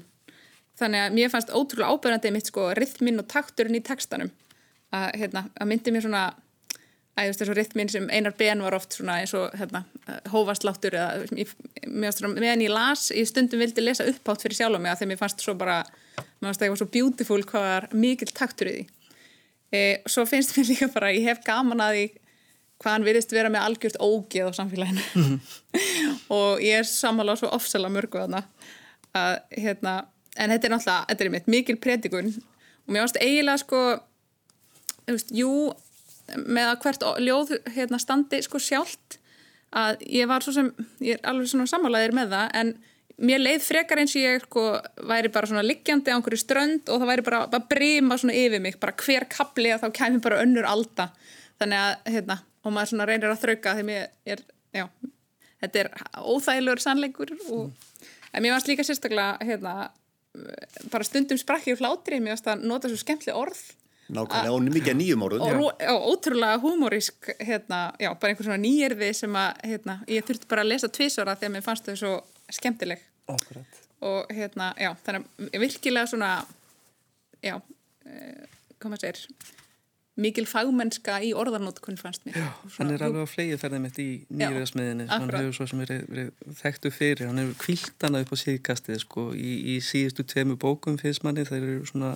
þannig 0.80 1.06
að 1.06 1.16
mér 1.18 1.32
fannst 1.34 1.54
ótrúlega 1.54 1.94
ábyrgandi 1.94 2.34
mitt 2.36 2.52
sko 2.52 2.72
rithminn 2.78 3.22
og 3.22 3.30
takturinn 3.32 3.80
í 3.80 3.84
textanum. 3.86 4.34
Að, 4.96 5.08
hérna, 5.20 5.48
að 5.60 5.72
myndi 5.72 5.92
mér 5.92 6.06
svona 6.06 6.28
að 7.18 7.32
þessu 7.34 7.56
rytmin 7.58 7.90
sem 7.90 8.06
Einar 8.14 8.36
Ben 8.38 8.62
var 8.62 8.76
oft 8.78 8.94
svona 8.94 9.18
eins 9.22 9.34
og 9.38 9.54
hérna, 9.58 9.82
hófastláttur 10.32 10.96
eða 10.98 11.26
meðan 11.90 12.62
ég 12.62 12.72
las, 12.72 13.08
ég 13.16 13.26
stundum 13.30 13.62
vildi 13.64 13.84
lesa 13.84 14.06
upphátt 14.08 14.46
fyrir 14.46 14.60
sjálf 14.60 14.78
og 14.78 14.84
mig 14.84 14.92
að 14.92 15.02
þegar 15.02 15.12
mér 15.12 15.22
fannst 15.24 15.42
svo 15.42 15.56
bara 15.58 15.80
mér 15.88 16.46
fannst 16.46 16.62
það 16.62 16.68
eitthvað 16.68 16.82
svo 16.84 16.90
beautiful 16.94 17.40
hvað 17.50 17.68
var 17.72 17.90
mikil 17.98 18.30
taktur 18.30 18.70
í 18.70 18.76
því. 18.76 18.86
E, 19.74 19.82
svo 20.08 20.28
finnst 20.30 20.54
mér 20.56 20.70
líka 20.70 20.90
bara, 20.94 21.12
ég 21.16 21.26
hef 21.28 21.42
gaman 21.48 21.82
að 21.84 21.98
því 21.98 22.06
hvað 22.78 22.94
hann 22.94 23.08
virðist 23.08 23.34
vera 23.34 23.50
með 23.50 23.66
algjört 23.66 23.98
ógeð 23.98 24.52
á 24.54 24.58
samfélaginu. 24.60 25.08
Mm 25.16 25.26
-hmm. 25.26 25.40
og 26.38 26.62
ég 26.62 26.84
er 26.84 26.86
samanláð 26.86 27.42
svo 27.42 27.50
ofsala 27.58 27.90
mörgu 27.90 28.22
að 29.18 29.42
hérna 29.58 30.04
en 30.38 30.54
þetta 30.54 30.70
er 30.70 30.74
náttúrulega, 30.76 31.06
þetta 31.12 31.26
er 31.26 31.34
mitt 31.34 31.50
mikil 31.52 31.78
predikun. 31.82 32.34
Og 32.86 32.94
mér 32.94 33.06
fannst 33.06 33.22
eiginlega 33.22 33.62
sko 33.64 33.82
veist, 35.08 35.32
jú 35.36 35.54
með 36.48 36.74
að 36.74 36.84
hvert 36.84 37.08
ljóð 37.24 37.56
hérna, 37.76 38.00
standi 38.02 38.42
sko 38.44 38.60
sjálft 38.60 39.18
að 39.78 40.04
ég 40.12 40.28
var 40.30 40.44
svo 40.44 40.54
sem, 40.56 40.70
ég 41.04 41.18
er 41.18 41.28
alveg 41.28 41.50
svona 41.52 41.68
samálaðir 41.70 42.16
með 42.16 42.34
það 42.36 42.56
en 42.62 42.74
mér 43.28 43.42
leið 43.42 43.64
frekar 43.66 44.02
eins 44.02 44.16
og 44.16 44.24
ég 44.24 44.46
sko 44.46 44.66
væri 45.10 45.32
bara 45.34 45.50
svona 45.50 45.66
liggjandi 45.66 46.14
á 46.14 46.16
einhverju 46.18 46.42
strönd 46.42 46.92
og 46.92 47.02
það 47.02 47.12
væri 47.12 47.26
bara 47.28 47.44
að 47.48 47.68
brima 47.72 48.20
svona 48.20 48.38
yfir 48.38 48.64
mig, 48.64 48.80
bara 48.80 48.96
hver 49.00 49.28
kapli 49.32 49.72
að 49.74 49.86
þá 49.86 50.00
kemur 50.02 50.24
bara 50.28 50.42
önnur 50.44 50.68
alda. 50.70 51.10
Þannig 51.58 51.84
að 51.84 52.12
hérna, 52.14 52.40
og 52.64 52.76
maður 52.76 52.92
svona 52.92 53.08
reynir 53.10 53.32
að 53.32 53.44
þrauka 53.44 53.78
þegar 53.80 53.88
mér 53.88 54.36
er, 54.36 54.44
já 54.76 54.86
þetta 55.64 55.82
er 55.82 55.90
óþægilegur 56.22 56.84
sannleikur 56.84 57.34
og, 57.50 57.72
en 58.32 58.44
mér 58.44 58.54
varst 58.54 58.70
líka 58.70 58.86
sérstaklega 58.86 59.48
hérna, 59.48 59.90
bara 60.92 61.08
stundum 61.08 61.40
sprakki 61.40 61.76
og 61.76 61.84
hlátri, 61.84 62.22
mér 62.24 62.40
að 62.40 62.66
nota 62.68 62.92
svo 62.92 63.00
skemmtli 63.00 63.36
orð 63.36 63.62
Nákvæmlega, 64.08 64.52
og 64.56 64.68
mikið 64.72 64.96
nýjum 64.96 65.24
orðun. 65.26 65.42
Og, 65.44 65.82
og 65.92 66.06
ótrúlega 66.14 66.60
humorísk, 66.64 67.28
hérna, 67.44 67.80
já, 68.00 68.14
bara 68.16 68.32
einhver 68.32 68.48
svona 68.48 68.62
nýjörði 68.62 69.10
sem 69.20 69.36
að, 69.36 69.58
hérna, 69.68 69.98
ég 70.08 70.24
þurfti 70.28 70.48
bara 70.48 70.64
að 70.64 70.72
lesa 70.72 70.90
tvísora 70.96 71.36
þegar 71.36 71.54
mér 71.58 71.66
fannst 71.66 71.90
þau 71.90 71.98
svo 72.00 72.12
skemmtileg. 72.56 73.04
Akkurat. 73.34 73.82
Og, 74.08 74.32
hérna, 74.32 74.70
já, 74.80 74.94
þannig 75.04 75.28
að 75.50 75.60
virkilega 75.66 76.12
svona, 76.14 76.32
já, 77.44 77.58
eh, 78.08 78.48
hvað 78.78 78.94
maður 78.94 79.04
segir, 79.04 79.52
mikil 80.18 80.48
fagmennska 80.50 81.20
í 81.24 81.32
orðarnótkun 81.38 82.00
fannst 82.00 82.26
mér. 82.26 82.40
Já, 82.42 82.50
hann 82.80 82.94
er 82.94 83.06
alveg 83.08 83.26
á 83.26 83.30
flegið 83.30 83.64
ferðið 83.64 83.84
mitt 83.86 84.02
í 84.02 84.10
nýjörðasmiðinni, 84.34 85.10
hann 85.14 85.34
hefur 85.34 85.58
svo 85.60 85.70
sem 85.70 85.82
verið, 85.86 86.06
verið 86.10 86.60
þekktu 86.62 86.94
fyrir, 86.96 87.30
hann 87.30 87.44
hefur 87.44 87.60
kviltana 87.64 88.24
upp 88.26 88.34
á 88.34 88.38
síðkastið, 88.44 89.02
sko, 89.06 89.28
í, 89.38 89.58
í 89.76 89.80
síðustu 89.86 90.26
tveimu 90.28 90.58
bókum 90.62 90.98
fyrst 91.02 91.26
manni, 91.28 91.46
þeir 91.48 91.62
eru 91.62 91.92
svona 91.92 92.16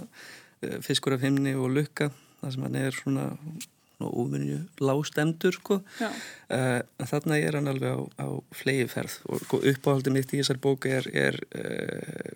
Eh, 0.61 0.77
fiskur 0.81 1.13
af 1.13 1.23
himni 1.25 1.55
og 1.57 1.71
lukka 1.73 2.11
það 2.41 2.51
sem 2.53 2.65
hann 2.67 2.75
er 2.77 2.93
svona 2.93 3.23
óvinni 4.01 4.59
lágstemdur 4.81 5.53
sko. 5.53 5.77
Uh, 6.49 6.81
en 6.97 7.09
þarna 7.09 7.37
er 7.37 7.57
hann 7.57 7.69
alveg 7.69 7.97
á, 7.97 8.01
á 8.25 8.27
flegi 8.57 8.87
ferð 8.89 9.19
og 9.29 9.43
sko, 9.45 9.59
uppáhaldið 9.71 10.15
mitt 10.15 10.33
í 10.33 10.39
þessar 10.39 10.57
bóka 10.61 10.89
er, 10.89 11.09
er, 11.13 11.37
uh, 11.53 12.31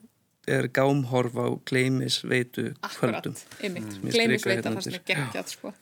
er 0.48 0.68
gámhorf 0.70 1.36
á 1.38 1.48
gleimis 1.66 2.22
veitu 2.24 2.74
Akkurat, 2.82 3.24
kvöldum. 3.24 3.36
ymmit, 3.64 3.84
Mm. 3.84 4.04
Mér 4.04 4.12
strika 4.12 4.50
veita 4.50 4.70
hérna 4.70 5.02
geggjað 5.10 5.48
sko. 5.50 5.74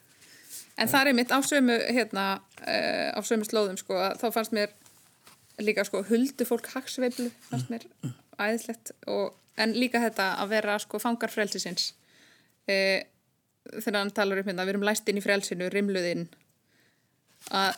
En 0.78 0.88
það 0.88 1.08
er 1.08 1.14
mitt 1.14 1.32
á 1.32 1.40
sömu 1.46 1.76
hérna, 1.94 2.42
uh, 2.62 3.10
á 3.14 3.20
sömu 3.22 3.46
slóðum 3.46 3.78
sko, 3.78 3.94
þá 4.18 4.28
fannst 4.34 4.54
mér 4.56 4.70
líka 5.62 5.84
sko 5.86 6.02
huldu 6.04 6.46
fólk 6.46 6.68
hagsveiflu 6.74 7.30
fannst 7.50 7.70
mér 7.70 7.84
æðislegt 8.40 8.92
og, 9.08 9.36
en 9.58 9.74
líka 9.78 10.00
þetta 10.02 10.32
að 10.42 10.50
vera 10.50 10.80
sko 10.80 11.00
fangar 11.00 11.30
frelsisins 11.30 11.92
uh, 12.68 13.04
þegar 13.80 14.00
hann 14.00 14.12
talar 14.12 14.42
um 14.42 14.48
hérna, 14.50 14.66
við 14.66 14.74
erum 14.76 14.88
læst 14.88 15.10
inn 15.10 15.20
í 15.22 15.24
frelsinu, 15.24 15.70
rimluðinn 15.70 16.26
að 17.52 17.76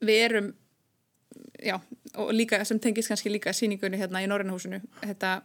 við 0.00 0.24
erum 0.24 0.48
já, 1.62 1.78
og 2.16 2.32
líka 2.32 2.64
sem 2.64 2.80
tengist 2.80 3.10
kannski 3.10 3.32
líka 3.32 3.52
síningunni 3.52 3.98
hérna 4.00 4.22
í 4.24 4.28
Norrannahúsinu 4.30 4.80
þetta, 5.02 5.42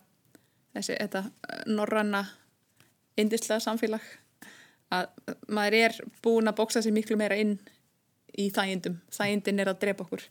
þessi, 0.76 0.98
þetta 1.00 1.24
norranna 1.68 2.24
indislega 3.20 3.62
samfélag. 3.64 4.04
Að 4.94 5.10
maður 5.50 5.78
er 5.80 5.96
búin 6.24 6.50
að 6.50 6.60
bóksa 6.60 6.84
sig 6.86 6.94
miklu 6.94 7.18
meira 7.18 7.38
inn 7.40 7.58
í 8.38 8.50
þægindum, 8.54 9.00
þægindin 9.14 9.62
er 9.62 9.72
að 9.72 9.82
drepa 9.84 10.06
okkur. 10.06 10.26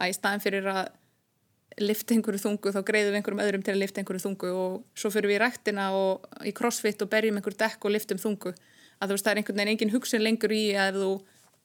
Að 0.00 0.12
í 0.12 0.16
staðin 0.16 0.42
fyrir 0.42 0.66
að 0.70 0.82
lifta 1.80 2.14
einhverju 2.14 2.42
þungu 2.42 2.72
þá 2.74 2.80
greiðum 2.86 3.14
við 3.14 3.20
einhverjum 3.20 3.42
öðrum 3.44 3.64
til 3.64 3.74
að 3.74 3.82
lifta 3.82 4.02
einhverju 4.02 4.24
þungu. 4.24 4.52
Og 4.62 4.98
svo 4.98 5.10
fyrir 5.14 5.30
við 5.30 5.38
í 5.38 5.42
ræktina 5.44 5.90
og 5.96 6.26
í 6.46 6.54
crossfit 6.56 7.02
og 7.04 7.10
berjum 7.12 7.38
einhverju 7.38 7.60
dekk 7.62 7.86
og 7.86 7.94
liftum 7.94 8.20
þungu. 8.22 8.54
Að 9.00 9.10
þú 9.10 9.16
veist 9.16 9.26
það 9.26 9.32
er 9.32 9.42
einhvern 9.42 9.60
veginn 9.60 9.74
engin 9.74 9.94
hugsun 9.94 10.24
lengur 10.24 10.54
í 10.54 10.64
að 10.78 11.00
þú 11.00 11.12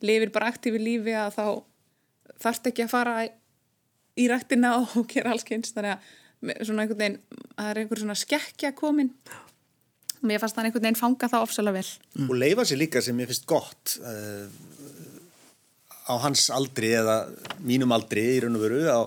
lifir 0.06 0.32
bara 0.36 0.52
aktífi 0.52 0.82
lífi 0.82 1.16
að 1.18 1.34
þá 1.38 1.48
þarft 2.46 2.70
ekki 2.72 2.86
að 2.86 2.94
fara 2.94 3.16
í 4.20 4.28
ræktina 4.32 4.76
og 4.82 5.02
gera 5.12 5.34
alls 5.34 5.48
kynst 5.48 5.78
þannig 5.78 5.96
að 5.96 6.62
svona 6.68 6.86
einhvern 6.86 7.02
veginn 7.02 7.20
það 7.56 7.72
er 7.72 7.82
einhver 7.82 8.02
svona 8.04 8.18
skekkja 8.20 8.72
komin. 8.78 9.12
Mér 10.26 10.42
fannst 10.42 10.58
það 10.58 10.70
einhvern 10.70 10.88
veginn 10.88 11.00
fanga 11.00 11.30
það 11.32 11.48
ofsalega 11.48 11.80
vel. 11.80 11.90
Og 12.28 12.36
leifa 12.38 12.66
sér 12.68 12.82
líka 12.82 13.02
sem 13.04 13.20
ég 13.22 13.32
finnst 13.32 13.48
gott 13.50 13.98
uh, 14.02 14.46
á 16.06 16.14
hans 16.26 16.48
aldri 16.54 16.94
eða 16.98 17.24
mínum 17.66 17.94
aldri 17.96 18.24
í 18.36 18.40
raun 18.44 18.58
og 18.60 18.66
veru 18.66 18.86
á 18.86 19.02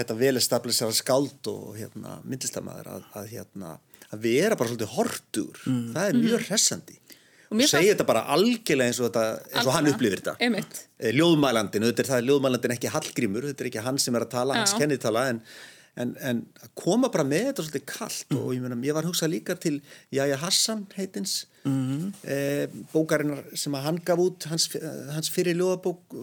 þetta 0.00 0.16
vel 0.16 0.36
establisera 0.40 0.96
skáld 0.96 1.48
og 1.52 1.76
hérna, 1.76 2.18
myndlistamæður 2.24 2.92
að, 2.94 3.08
að, 3.20 3.30
hérna, 3.34 3.74
að 4.08 4.22
vera 4.24 4.56
bara 4.56 4.70
svolítið 4.70 4.94
hortur 4.94 5.64
það 5.66 6.04
er 6.06 6.20
mjög 6.20 6.46
hressandi. 6.48 6.96
Og 6.96 7.00
og, 7.00 7.08
mér 7.08 7.09
segja 7.58 7.94
þetta 7.94 8.06
bara 8.08 8.22
algjörlega 8.34 8.92
eins 8.92 9.00
og, 9.00 9.10
þetta, 9.10 9.50
eins 9.50 9.66
og 9.66 9.74
hann 9.74 9.90
upplifir 9.90 10.22
þetta 10.22 10.36
Einmitt. 10.46 10.78
Eh, 11.00 11.12
ljóðmælandin, 11.16 11.88
þetta 11.90 12.04
er 12.04 12.10
það 12.12 12.30
ljóðmælandin 12.30 12.76
ekki 12.76 12.94
Hallgrímur, 12.94 13.50
þetta 13.50 13.64
er 13.64 13.70
ekki 13.72 13.84
hann 13.88 14.00
sem 14.02 14.16
er 14.18 14.26
að 14.26 14.32
tala 14.36 14.58
hans 14.60 14.74
Já. 14.74 14.80
kennitala 14.84 15.24
en, 15.32 15.40
en, 16.00 16.12
en 16.30 16.42
að 16.62 16.70
koma 16.78 17.10
bara 17.12 17.26
með 17.26 17.48
þetta 17.48 17.66
svolítið 17.66 17.86
kallt 17.90 18.36
og 18.38 18.52
ég, 18.54 18.62
meina, 18.62 18.78
ég 18.86 18.96
var 18.96 19.06
að 19.06 19.12
hugsa 19.12 19.30
líka 19.30 19.58
til 19.60 19.80
Jæja 20.14 20.38
Hassan 20.44 20.86
heitins 20.98 21.40
mm 21.66 22.12
bókarinnar 22.94 23.42
sem 23.58 23.74
að 23.76 23.84
hann 23.84 23.98
gaf 24.06 24.22
út 24.22 24.46
hans, 24.48 24.70
hans 25.12 25.28
fyrir 25.34 25.58
ljóðabók 25.58 26.14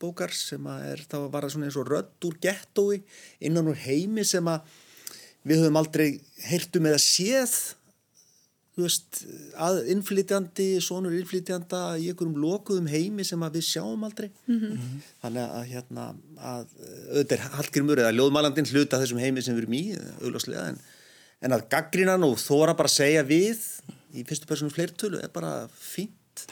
bókar 0.00 0.32
sem 0.34 0.64
að 0.70 0.86
er 0.92 1.02
þá 1.10 1.18
var 1.26 1.44
það 1.44 1.52
svona 1.54 1.68
eins 1.68 1.76
og 1.78 1.90
rödd 1.90 2.26
úr 2.28 2.38
gettói 2.42 3.02
innan 3.44 3.68
úr 3.70 3.78
heimi 3.84 4.24
sem 4.26 4.46
að 4.48 4.64
við 5.48 5.62
höfum 5.62 5.78
aldrei 5.80 6.08
heyrtum 6.46 6.88
eða 6.90 7.02
séð 7.02 7.54
þú 8.72 8.86
veist, 8.86 9.22
að 9.60 9.78
innflytjandi, 9.92 10.66
sonur 10.80 11.12
innflytjanda 11.18 11.82
í 12.00 12.08
einhverjum 12.08 12.38
lokuðum 12.40 12.88
heimi 12.88 13.24
sem 13.28 13.42
að 13.44 13.58
við 13.58 13.66
sjáum 13.68 14.06
aldrei. 14.08 14.30
Þannig 15.22 15.42
að 15.58 15.66
hérna 15.74 16.06
að 16.38 16.66
auðvitað 17.12 17.36
er 17.36 17.44
Hallgrímur 17.58 18.02
eða 18.04 18.14
ljóðmælandin 18.16 18.70
hluta 18.72 18.96
af 18.96 19.04
þessum 19.04 19.20
heimi 19.20 19.44
sem 19.44 19.56
við 19.58 19.66
erum 19.66 19.76
í, 19.76 19.82
auðláslega 20.22 20.64
en, 20.72 20.80
en 21.44 21.56
að 21.58 21.66
gaggrínan 21.74 22.24
og 22.24 22.38
þóra 22.40 22.76
bara 22.78 22.88
segja 22.88 23.22
við 23.28 23.60
í 24.12 24.24
fyrstu 24.28 24.48
personu 24.48 24.72
fleirtölu 24.72 25.20
er 25.20 25.32
bara 25.32 25.68
fínt. 25.76 26.46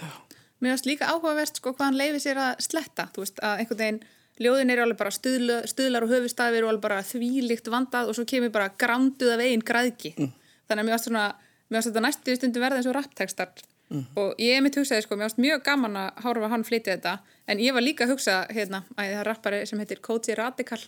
Mér 0.61 0.75
finnst 0.75 0.89
líka 0.89 1.09
áhugavert 1.09 1.57
sko 1.57 1.73
hvað 1.73 1.87
hann 1.89 2.01
leifir 2.01 2.21
sér 2.21 2.41
að 2.41 2.65
sletta, 2.65 3.09
þú 3.15 3.25
veist, 3.25 3.41
að 3.41 3.63
einhvern 3.63 3.81
veginn 3.81 4.03
ljóðin 4.41 4.73
eru 4.73 4.85
alveg 4.85 4.99
bara 5.01 5.13
stuðla, 5.13 5.61
stuðlar 5.69 6.05
og 6.05 6.13
höfustafir 6.15 6.65
og 6.65 6.73
alveg 6.73 6.85
bara 6.85 7.01
þvílíkt 7.05 7.69
vandað 7.73 8.11
og 8.11 8.17
svo 8.17 8.25
kemur 8.29 8.53
bara 8.53 8.71
granduð 8.81 9.35
af 9.35 9.43
einn 9.45 9.65
græðki. 9.65 10.13
Þannig 10.17 10.83
að 10.83 10.87
mér 10.87 10.95
finnst 10.95 11.09
svona, 11.09 11.25
mér 11.71 11.81
finnst 11.81 11.91
þetta 11.91 12.07
næstu 12.07 12.37
stundum 12.37 12.65
verða 12.65 12.81
eins 12.81 12.91
og 12.91 12.97
rapptekstar 12.99 13.55
og 13.91 14.39
ég 14.39 14.61
mitt 14.63 14.77
hugsaði 14.79 15.03
sko, 15.05 15.17
mér 15.19 15.31
finnst 15.31 15.43
mjög 15.43 15.63
gaman 15.67 15.99
að 15.99 16.23
horfa 16.25 16.47
á 16.47 16.53
hann 16.53 16.65
flytja 16.67 16.95
þetta, 16.95 17.15
en 17.51 17.63
ég 17.63 17.75
var 17.75 17.83
líka 17.83 18.07
að 18.07 18.15
hugsa 18.15 18.37
hérna, 18.55 18.85
að 18.95 19.11
það 19.11 19.19
er 19.19 19.27
rappari 19.27 19.61
sem 19.67 19.83
heitir 19.83 20.03
Koji 20.05 20.37
Radical 20.39 20.79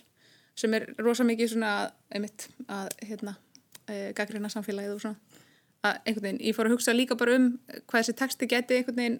sem 0.55 0.75
er 0.77 0.85
rosa 1.01 1.25
mikið 1.27 1.51
svona, 1.55 1.73
einmitt, 2.13 2.47
að 2.71 2.93
hérna, 3.09 3.35
e, 3.89 4.13
gaggrina 4.15 4.51
samfélagið 4.53 4.95
og 4.95 5.03
svona. 5.03 5.39
Að 5.83 5.97
einhvern 6.07 6.27
veginn, 6.27 6.41
ég 6.47 6.55
fór 6.55 6.69
að 6.69 6.75
hugsa 6.77 6.95
líka 6.95 7.17
bara 7.19 7.35
um 7.35 7.47
hvað 7.89 7.97
þessi 7.97 8.17
texti 8.21 8.47
geti 8.47 8.77
einhvern 8.77 8.99
veginn 9.01 9.19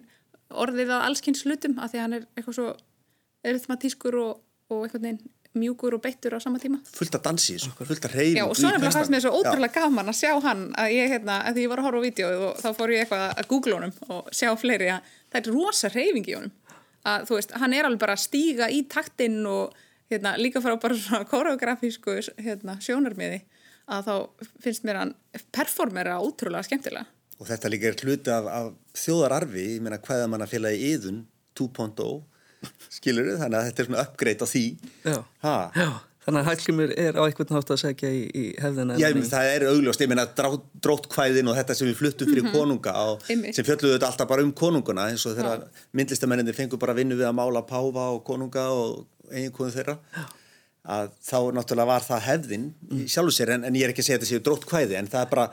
orðið 0.64 0.94
að 0.94 1.06
allskynns 1.10 1.44
hlutum 1.44 1.76
af 1.82 1.92
því 1.92 1.98
að 1.98 2.06
hann 2.06 2.16
er 2.16 2.26
eitthvað 2.38 2.56
svo 2.60 2.68
erythmatískur 3.44 4.16
og, 4.22 4.38
og 4.72 4.86
einhvern 4.86 5.08
veginn 5.10 5.32
mjúkur 5.58 5.96
og 5.96 6.02
beittur 6.04 6.34
á 6.36 6.40
sama 6.42 6.60
tíma. 6.62 6.80
Fullt 6.94 7.16
að 7.18 7.24
dansi, 7.28 7.56
fullt 7.78 8.08
að 8.08 8.16
reyfi 8.18 8.38
Já, 8.38 8.44
og 8.46 8.56
svo 8.58 8.72
er 8.72 8.82
fannst 8.82 9.12
mér 9.12 9.24
svo 9.24 9.32
ótrúlega 9.38 9.84
gaman 9.84 10.10
að 10.10 10.18
sjá 10.18 10.32
hann 10.44 10.66
að 10.80 10.94
ég, 10.96 11.12
hérna, 11.14 11.38
að 11.46 11.56
því 11.56 11.64
ég 11.64 11.72
var 11.72 11.82
að 11.82 11.88
horfa 11.88 12.02
á 12.02 12.06
vídeo 12.06 12.30
og 12.48 12.60
þá 12.62 12.68
fór 12.78 12.94
ég 12.94 13.04
eitthvað 13.04 13.24
að 13.30 13.48
googla 13.52 13.78
honum 13.78 13.94
og 14.10 14.30
sjá 14.34 14.50
fleiri 14.60 14.90
að 14.94 15.14
það 15.32 15.40
er 15.40 15.50
rosa 15.54 15.90
reyfing 15.94 16.28
í 16.30 16.36
honum. 16.38 16.54
Að 17.04 17.26
þú 17.28 17.38
veist, 17.38 17.56
hann 17.60 17.76
er 17.76 17.88
alveg 17.88 18.04
bara 18.04 18.16
að 18.16 18.24
stíga 18.24 18.70
í 18.72 18.82
taktinn 18.90 19.40
og 19.48 19.74
hérna, 20.12 20.36
líka 20.40 20.62
fara 20.64 20.80
bara 20.80 20.96
svona 20.98 21.28
koreografísku 21.28 22.18
hérna, 22.42 22.78
sjónarmiði 22.82 23.42
að 23.94 24.08
þá 24.08 24.46
finnst 24.64 24.86
mér 24.88 25.00
hann 25.02 25.14
performera 25.52 26.20
ótrúlega 26.24 26.64
skemmtilega. 26.66 27.06
Og 27.40 27.48
þetta 27.48 27.70
líka 27.70 27.90
er 27.90 27.98
hluti 28.00 28.32
af, 28.32 28.46
af 28.48 29.00
þjóðararfi, 29.04 29.64
ég 29.74 29.82
meina 29.84 29.98
hvaða 30.00 30.28
manna 30.30 30.46
félagi 30.48 30.94
yðun 30.94 31.24
2.0 31.58 32.22
skilur 32.92 33.30
þið, 33.30 33.38
þannig 33.42 33.60
að 33.60 33.68
þetta 33.68 33.82
er 33.82 33.88
svona 33.88 34.02
uppgreit 34.04 34.44
á 34.44 34.46
því. 34.50 34.64
Já. 35.04 35.16
ha. 35.44 35.54
Já, 35.74 35.88
þannig 36.26 36.40
að 36.40 36.48
Hallgrímur 36.50 36.94
er 37.04 37.18
á 37.18 37.22
einhvern 37.24 37.56
hátt 37.56 37.72
að 37.74 37.80
segja 37.82 38.12
í, 38.12 38.22
í 38.28 38.44
hefðina. 38.62 38.98
Já, 39.00 39.06
ég 39.08 39.18
meina, 39.18 39.30
það 39.32 39.50
er 39.52 39.66
augljóst, 39.70 40.04
ég 40.04 40.12
meina 40.12 40.26
drát, 40.38 40.68
dróttkvæðin 40.86 41.50
og 41.52 41.58
þetta 41.60 41.78
sem 41.78 41.90
við 41.90 41.98
fluttum 42.00 42.32
fyrir 42.32 42.48
konunga 42.54 42.94
á, 42.96 43.06
sem 43.28 43.66
fjölluðu 43.66 43.96
þetta 43.96 44.10
alltaf 44.12 44.30
bara 44.30 44.46
um 44.46 44.54
konunguna 44.56 45.10
eins 45.12 45.26
og 45.28 45.36
þegar 45.38 45.66
myndlistamenninni 45.96 46.56
fengur 46.56 46.80
bara 46.82 46.96
vinnu 46.96 47.18
við 47.18 47.28
að 47.28 47.36
mála 47.40 47.64
páfa 47.68 48.08
og 48.16 48.24
konunga 48.26 48.70
og 48.72 49.04
eiginkonu 49.32 49.74
þeirra. 49.74 49.98
Að 50.84 51.14
þá 51.24 51.38
náttúrulega 51.56 51.88
var 51.88 52.04
það 52.04 52.26
hefðin 52.26 52.64
í 52.92 53.06
sjálfu 53.08 53.32
sér 53.32 53.54
en, 53.54 53.62
en 53.64 53.76
ég 53.78 53.86
er 53.86 53.94
ekki 53.94 54.02
að 54.04 54.08
segja 54.10 54.18
þetta 54.20 54.28
séu 54.28 54.42
dróttkvæði 54.44 54.98
en 54.98 55.08
það 55.08 55.22
er 55.22 55.30
bara 55.30 55.46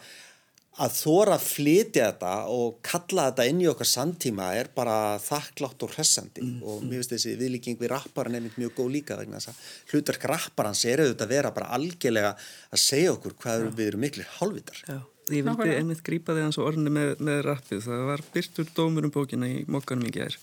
að 0.80 0.94
þóra 0.96 1.36
að 1.36 1.46
flytja 1.50 2.06
þetta 2.06 2.34
og 2.56 2.78
kalla 2.86 3.26
þetta 3.28 3.46
inn 3.52 3.60
í 3.60 3.68
okkar 3.68 3.90
samtíma 3.92 4.48
er 4.56 4.70
bara 4.76 5.18
þakklátt 5.20 5.84
og 5.84 5.92
hressandi 5.98 6.46
og 6.64 6.86
mér 6.86 7.02
finnst 7.02 7.16
þessi 7.16 7.34
viðlíking 7.42 7.80
við 7.82 7.92
rapparan 7.92 8.38
er 8.40 8.48
mjög 8.56 8.78
góð 8.78 8.92
líka 8.96 9.18
vegna 9.20 9.42
þess 9.42 9.52
að 9.52 9.92
hlutverk 9.92 10.28
rapparans 10.32 10.86
er 10.88 11.04
auðvitað 11.04 11.28
að 11.28 11.36
vera 11.36 11.54
bara 11.58 11.70
algjörlega 11.76 12.32
að 12.72 12.84
segja 12.86 13.12
okkur 13.18 13.36
hvað 13.44 13.68
við 13.76 13.90
erum 13.90 14.06
miklir 14.06 14.32
hálfvitar. 14.38 14.82
Já, 14.88 15.00
ég 15.36 15.48
vildi 15.50 15.76
einmitt 15.76 16.04
grípa 16.08 16.38
þig 16.38 16.48
hans 16.48 16.62
orðinu 16.64 16.96
með, 16.96 17.14
með 17.20 17.44
rappið. 17.50 17.86
Það 17.90 18.08
var 18.14 18.26
byrtur 18.32 18.76
dómur 18.78 19.10
um 19.10 19.16
bókina 19.18 19.52
í 19.52 19.62
mokkanum 19.68 20.08
í 20.08 20.16
gær. 20.16 20.40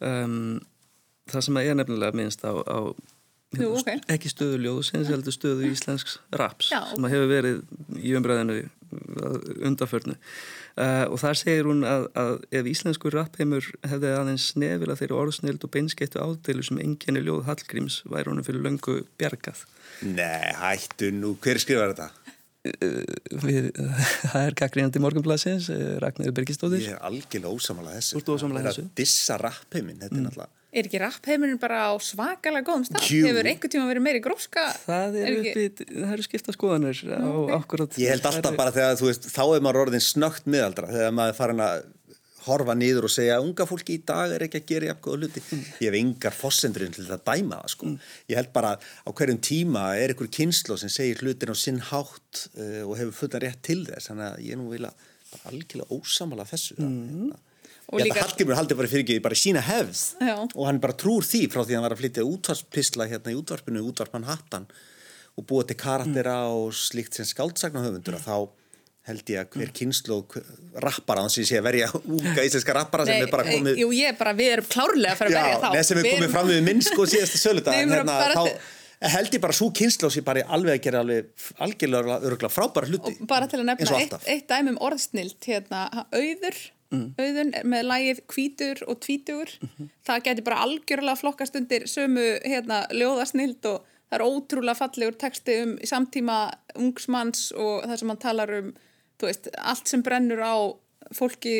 Um, 0.00 0.62
það 1.28 1.46
sem 1.46 1.60
að 1.60 1.68
ég 1.68 1.76
nefnilega 1.76 2.22
minnst 2.22 2.48
á, 2.48 2.56
á 2.56 2.78
Jú, 3.58 3.72
ok. 3.76 3.90
ekki 4.12 4.30
stöðu 4.32 4.60
ljóðsins, 4.64 5.10
heldur 5.12 5.34
stöðu 5.34 5.68
íslensks 5.68 6.18
raps 6.40 6.70
Já. 6.72 6.80
sem 6.92 7.08
hefur 7.12 7.28
verið 7.30 7.58
í 8.00 8.14
umræðinu 8.16 8.62
undarförnu. 9.64 10.16
Uh, 10.72 11.04
og 11.12 11.18
þar 11.20 11.36
segir 11.36 11.68
hún 11.68 11.82
að, 11.84 12.06
að 12.16 12.32
ef 12.60 12.68
íslenskur 12.70 13.12
rapheimur 13.16 13.66
hefði 13.88 14.12
aðeins 14.16 14.48
snefila 14.54 14.96
þeirri 14.96 15.18
orðsnild 15.18 15.64
og 15.66 15.72
beinskettu 15.74 16.20
ádeilu 16.20 16.64
sem 16.64 16.80
enginni 16.80 17.24
ljóð 17.24 17.44
Hallgríms 17.48 18.00
væri 18.08 18.32
honum 18.32 18.46
fyrir 18.46 18.64
löngu 18.64 19.02
bjargað. 19.20 19.66
Nei, 20.08 20.52
hættu 20.56 21.12
nú, 21.16 21.34
hver 21.44 21.60
skrifar 21.60 21.92
þetta? 21.92 22.10
við, 22.62 23.72
það 24.30 24.44
er 24.46 24.54
gaggrínandi 24.54 25.00
morgunblassins 25.02 25.66
Ragnarður 25.98 26.36
Birgistóttir 26.36 26.84
Ég 26.84 26.92
er 26.94 27.00
algjörlega 27.08 27.50
ósamála 27.50 27.96
þessu. 27.96 28.14
Þú 28.14 28.20
ert 28.20 28.32
ósammála 28.36 28.62
Það 28.62 28.72
er 28.72 28.84
að 28.84 28.92
dissa 29.00 29.38
rappheimin, 29.42 29.98
þetta 29.98 30.18
er 30.20 30.26
náttúrulega... 30.28 30.61
Er 30.72 30.86
ekki 30.88 31.00
rappheimurinn 31.02 31.58
bara 31.60 31.82
á 31.88 31.92
svakalega 32.00 32.64
góðum 32.64 32.86
stað? 32.88 33.04
Jú. 33.12 33.26
Hefur 33.28 33.48
einhver 33.50 33.72
tíma 33.72 33.88
verið 33.90 34.04
meiri 34.06 34.20
gróska? 34.24 34.62
það 34.86 35.18
er 35.20 35.34
ekki- 35.42 35.88
eru 36.14 36.24
skipta 36.24 36.54
skoðanir 36.56 37.02
á 37.12 37.28
akkurat 37.58 37.98
Ég 38.00 38.08
held 38.14 38.24
alltaf 38.30 38.56
bara 38.56 38.72
þegar, 38.72 38.96
þú 38.96 39.10
veist, 39.10 39.28
þá 39.28 39.42
er 39.56 39.60
maður 39.66 39.82
orðin 39.86 40.04
snögt 40.06 40.48
miðaldra, 40.48 40.88
þegar 40.88 41.12
maður 41.18 41.34
er 41.34 41.38
farin 41.42 41.60
að 41.66 41.84
horfa 42.42 42.74
niður 42.74 43.04
og 43.06 43.12
segja 43.12 43.36
unga 43.44 43.66
fólki 43.68 43.98
í 44.00 44.02
dag 44.08 44.32
er 44.34 44.42
ekki 44.48 44.58
að 44.62 44.66
gera 44.72 44.88
jafn 44.88 45.02
góða 45.04 45.20
hluti. 45.20 45.42
Ég 45.84 45.92
hef 45.92 45.98
engar 46.00 46.34
fossendurinn 46.34 46.96
til 46.96 47.04
að 47.06 47.22
dæma 47.28 47.60
það, 47.60 47.68
sko. 47.76 47.92
Ég 48.32 48.40
held 48.40 48.50
bara 48.56 48.72
á 48.80 49.10
hverjum 49.12 49.38
tíma 49.44 49.84
er 50.00 50.10
einhver 50.16 50.32
kynslo 50.32 50.78
sem 50.80 50.90
segir 50.90 51.20
hlutin 51.22 51.52
á 51.52 51.56
sinn 51.60 51.78
hátt 51.92 52.48
uh, 52.56 52.82
og 52.88 52.96
hefur 52.98 53.14
fullan 53.20 53.44
rétt 53.44 53.60
til 53.62 53.84
þess, 53.86 54.08
þannig 54.10 54.26
að 54.32 54.42
ég 54.48 54.58
nú 54.58 54.72
vilja 54.72 54.90
bara 55.36 55.52
algjörlega 55.52 56.00
ósamala 56.00 56.48
þessu. 56.48 56.80
Mm. 56.80 57.30
Og 57.30 57.38
Ég 57.38 57.51
held 58.00 58.08
líka- 58.08 58.22
Hallgrimur 58.24 58.56
haldi 58.56 58.74
bara 58.78 58.88
fyrir 58.88 59.04
ekki 59.04 59.18
bara 59.22 59.34
sína 59.38 59.60
hefð 59.66 60.00
Já. 60.20 60.36
og 60.54 60.64
hann 60.68 60.80
bara 60.80 60.92
trúr 60.96 61.22
því 61.26 61.42
frá 61.52 61.60
því 61.64 61.72
að 61.72 61.76
hann 61.80 61.86
var 61.88 61.94
að 61.96 62.02
flytja 62.02 62.24
útvarpspisla 62.28 63.08
hérna 63.10 63.32
í 63.34 63.38
útvarpinu, 63.42 63.84
útvarpan 63.92 64.24
hattan 64.30 64.66
og 65.36 65.46
búa 65.48 65.64
til 65.66 65.76
karaktera 65.80 66.38
og 66.52 66.72
slíkt 66.76 67.14
sem 67.16 67.24
skáldsagna 67.28 67.84
höfundur 67.84 68.18
að 68.18 68.26
þá 68.26 68.36
held 69.08 69.30
ég 69.32 69.40
að 69.42 69.56
hver 69.56 69.70
kynslu 69.74 70.16
rappara, 70.78 71.24
þannig 71.24 71.42
að 71.42 71.48
sé 71.48 71.60
verja 71.64 71.88
unga 72.16 72.44
íslenska 72.46 72.74
rappara 72.76 73.06
sem 73.08 73.16
Nei, 73.18 73.24
er 73.26 73.32
bara 73.32 73.46
komið 73.48 73.80
Jú, 73.80 73.88
ég 73.96 74.12
er 74.12 74.18
bara, 74.20 74.34
við 74.38 74.52
erum 74.58 74.68
klárlega 74.70 75.16
að 75.26 75.32
Já, 75.32 75.40
verja 75.40 75.56
þá. 75.64 75.72
neð 75.74 75.86
sem 75.88 75.98
er 76.02 76.06
komið 76.12 76.30
fram 76.36 76.46
við 76.52 76.60
minn 76.68 76.84
sko 76.86 77.06
síðasta 77.10 77.40
söludag 77.46 77.74
Nei, 77.74 77.82
en 77.82 77.96
hérna, 77.96 78.18
þá 78.36 79.10
held 79.16 79.34
ég 79.34 79.42
bara 79.42 79.56
svo 79.58 79.70
kynslu 79.74 80.10
sem 80.14 80.22
bara 80.28 80.44
alveg 80.54 80.76
að 80.78 80.84
gera 80.84 81.00
alveg 81.02 81.48
algjörlega 81.66 82.20
öruglega 82.22 82.52
frábæra 82.54 82.86
hluti 82.92 83.16
Og 83.18 83.26
bara 83.32 83.48
til 83.50 83.58
að 83.58 83.66
nefna 83.72 83.90
og 83.90 83.98
eitt, 84.04 84.14
eitt 84.30 84.46
dæmi 84.52 84.70
um 84.76 84.78
orðsnilt 84.86 85.48
hérna, 85.50 85.80
auður, 86.14 86.60
auðun 86.92 87.54
er 87.56 87.64
með 87.66 87.86
lagið 87.88 88.20
kvítur 88.30 88.82
og 88.86 89.00
tvítugur 89.04 89.52
það 90.06 90.22
geti 90.26 90.44
bara 90.46 90.62
algjörlega 90.66 91.16
flokkast 91.20 91.56
undir 91.56 91.86
sömu 91.90 92.26
hérna, 92.44 92.82
ljóðasnilt 92.92 93.64
og 93.70 93.86
það 94.10 94.18
er 94.18 94.24
ótrúlega 94.28 94.76
fallegur 94.76 95.16
texti 95.16 95.58
um 95.64 95.76
samtíma 95.88 96.38
ungsmanns 96.76 97.50
og 97.56 97.86
það 97.88 97.96
sem 98.02 98.12
hann 98.12 98.22
talar 98.26 98.54
um 98.60 98.72
veist, 99.22 99.48
allt 99.58 99.88
sem 99.88 100.02
brennur 100.02 100.42
á 100.42 100.56
fólki 101.14 101.56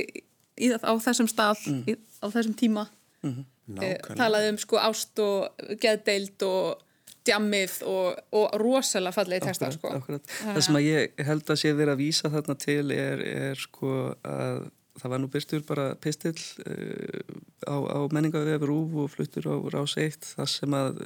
í, 0.59 0.73
á 0.73 0.93
þessum 1.01 1.29
stað 1.31 1.63
í, 1.87 1.97
á 2.21 2.27
þessum 2.29 2.55
tíma 2.59 2.89
eh, 3.25 3.43
Nákvæmlega. 3.73 4.17
talaði 4.19 4.53
um 4.53 4.59
sko 4.59 4.81
ást 4.83 5.19
og 5.23 5.69
geðdeild 5.81 6.43
og 6.49 6.83
djammið 7.23 7.77
og, 7.87 8.19
og 8.35 8.55
rosalega 8.59 9.15
fallegi 9.15 9.47
texta 9.47 9.69
Akkurat, 9.69 9.79
sko. 9.79 9.91
akkurat. 10.01 10.33
Það 10.43 10.63
sem 10.67 10.79
að 10.81 10.87
ég 10.89 11.21
held 11.29 11.51
að 11.55 11.61
sé 11.61 11.73
verið 11.79 11.93
að 11.95 12.01
vísa 12.03 12.31
þarna 12.33 12.57
til 12.59 12.87
er, 12.97 13.23
er 13.23 13.61
sko 13.63 13.93
að 14.27 14.65
það 15.01 15.13
var 15.13 15.21
nú 15.23 15.29
byrstur 15.33 15.63
bara 15.67 15.87
pistill 16.03 16.39
uh, 16.67 17.21
á, 17.65 17.77
á 17.77 17.99
menningavefi 18.13 18.69
Rúf 18.69 18.97
og 19.05 19.13
fluttur 19.15 19.49
á 19.49 19.57
Rás 19.75 19.97
1 20.01 20.33
þar 20.35 20.51
sem 20.51 20.77
að 20.77 21.03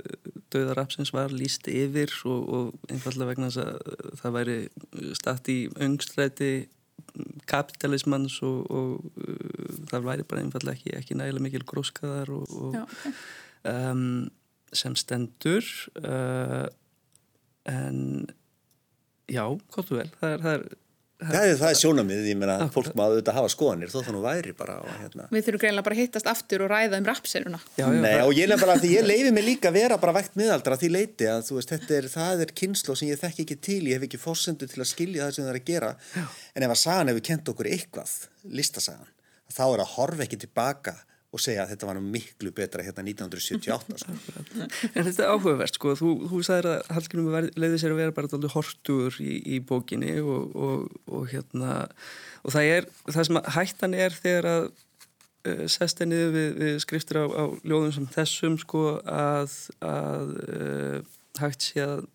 döðarapsins 0.55 1.13
var 1.15 1.35
líst 1.35 1.69
yfir 1.71 2.13
og, 2.29 2.49
og 2.57 2.93
einfallega 2.93 3.33
vegna 3.33 3.51
þess 3.51 3.63
að 3.63 4.17
það 4.23 4.39
væri 4.39 4.57
statt 5.19 5.53
í 5.53 5.59
öngstræti 5.87 6.53
kapitalismans 7.49 8.41
og, 8.45 8.65
og 8.71 9.21
uh, 9.23 9.77
það 9.93 10.09
væri 10.11 10.27
bara 10.31 10.43
einfallega 10.45 10.79
ekki, 10.79 10.97
ekki 10.99 11.19
nægilega 11.21 11.47
mikil 11.47 11.69
gróskaðar 11.69 12.33
og, 12.35 12.57
og 12.57 12.81
um, 13.71 14.27
sem 14.75 14.97
stendur 14.99 15.65
uh, 16.03 16.67
en 17.67 18.27
já, 19.31 19.45
hvort 19.47 19.89
þú 19.89 20.01
vel. 20.01 20.11
Það 20.21 20.35
er, 20.35 20.43
það 20.45 20.57
er 20.57 20.67
Það 21.17 21.47
er, 21.47 21.55
það 21.57 21.71
er 21.71 21.79
sjónamið, 21.81 22.25
ég 22.29 22.37
meina 22.37 22.55
Akkurat. 22.61 22.73
fólk 22.75 22.97
maður 22.99 23.15
auðvitað 23.17 23.37
hafa 23.39 23.51
skoðanir 23.55 23.89
þó 23.89 23.95
það 24.03 24.11
nú 24.13 24.19
væri 24.21 24.51
bara 24.59 24.75
og, 24.83 24.91
hérna. 25.01 25.29
Við 25.33 25.47
þurfum 25.47 25.63
greinlega 25.63 25.87
bara 25.87 25.97
að 25.97 26.01
hittast 26.03 26.29
aftur 26.29 26.65
og 26.67 26.69
ræða 26.75 26.99
um 27.01 27.07
rapseruna. 27.09 27.61
já, 27.79 27.87
já, 27.87 28.01
Nei, 28.05 28.19
og 28.21 28.33
ég 28.37 28.51
nefnir 28.51 28.61
bara 28.67 28.75
að 28.77 28.83
því 28.85 28.91
ég 28.93 29.07
leifi 29.09 29.31
mig 29.33 29.47
líka 29.47 29.71
að 29.71 29.79
vera 29.79 29.97
bara 30.03 30.13
vægt 30.19 30.37
miðaldra 30.37 30.77
að 30.77 30.83
því 30.85 30.91
leiti 30.93 31.31
að 31.33 31.41
þú 31.49 31.57
veist, 31.57 31.73
þetta 31.73 31.97
er, 31.97 32.09
það 32.13 32.45
er 32.45 32.53
kynslu 32.61 32.97
sem 33.01 33.09
ég 33.09 33.23
þekki 33.25 33.47
ekki 33.47 33.59
til, 33.65 33.81
ég 33.89 33.97
hef 33.97 34.05
ekki 34.11 34.21
fórsendu 34.21 34.69
til 34.69 34.85
að 34.85 34.91
skilja 34.93 35.25
það 35.25 35.35
sem 35.39 35.47
það 35.49 35.55
er 35.55 35.61
að 35.63 35.69
gera, 35.73 35.91
en 36.53 36.69
ef 36.69 36.77
að 36.77 36.81
sagan 36.85 37.13
hefur 37.15 37.27
kent 37.33 37.49
okkur 37.55 37.71
eitthvað, 37.73 38.15
listasagan, 38.61 39.13
þá 39.57 39.65
er 39.73 39.85
að 39.87 39.93
horfa 39.97 40.27
ekki 40.29 40.43
tilbaka 40.45 40.99
og 41.37 41.43
segja 41.43 41.65
að 41.65 41.75
þetta 41.75 41.89
var 41.91 42.01
miklu 42.03 42.53
betra 42.57 42.85
hérna 42.87 43.05
1978 43.05 43.99
sko. 44.03 44.17
En 44.93 45.07
þetta 45.07 45.27
er 45.27 45.35
áhugavert 45.35 45.79
sko, 45.79 45.93
þú, 45.99 46.15
þú 46.31 46.41
sagðir 46.47 46.71
að 46.73 46.91
Hallgrímur 46.97 47.51
leiði 47.59 47.83
sér 47.83 47.95
að 47.95 48.01
vera 48.03 48.17
bara 48.17 48.31
alltaf 48.31 48.57
hortugur 48.57 49.21
í, 49.23 49.37
í 49.57 49.61
bókinni 49.69 50.17
og, 50.23 50.57
og, 50.57 50.99
og 51.11 51.29
hérna 51.33 51.77
og 52.43 52.55
það 52.55 52.73
er, 52.73 52.91
það 53.11 53.29
sem 53.29 53.41
hættan 53.57 53.97
er 53.99 54.17
þegar 54.17 54.51
að 54.53 54.67
uh, 54.71 55.65
sest 55.71 56.03
er 56.03 56.11
niður 56.11 56.35
við, 56.37 56.51
við 56.63 56.77
skriftir 56.85 57.23
á, 57.23 57.25
á 57.27 57.45
ljóðum 57.67 57.95
sem 57.97 58.11
þessum 58.17 58.59
sko 58.63 58.85
að, 59.05 59.57
að 59.85 60.37
uh, 60.47 61.01
hægt 61.41 61.71
sé 61.71 61.83
að 61.85 62.07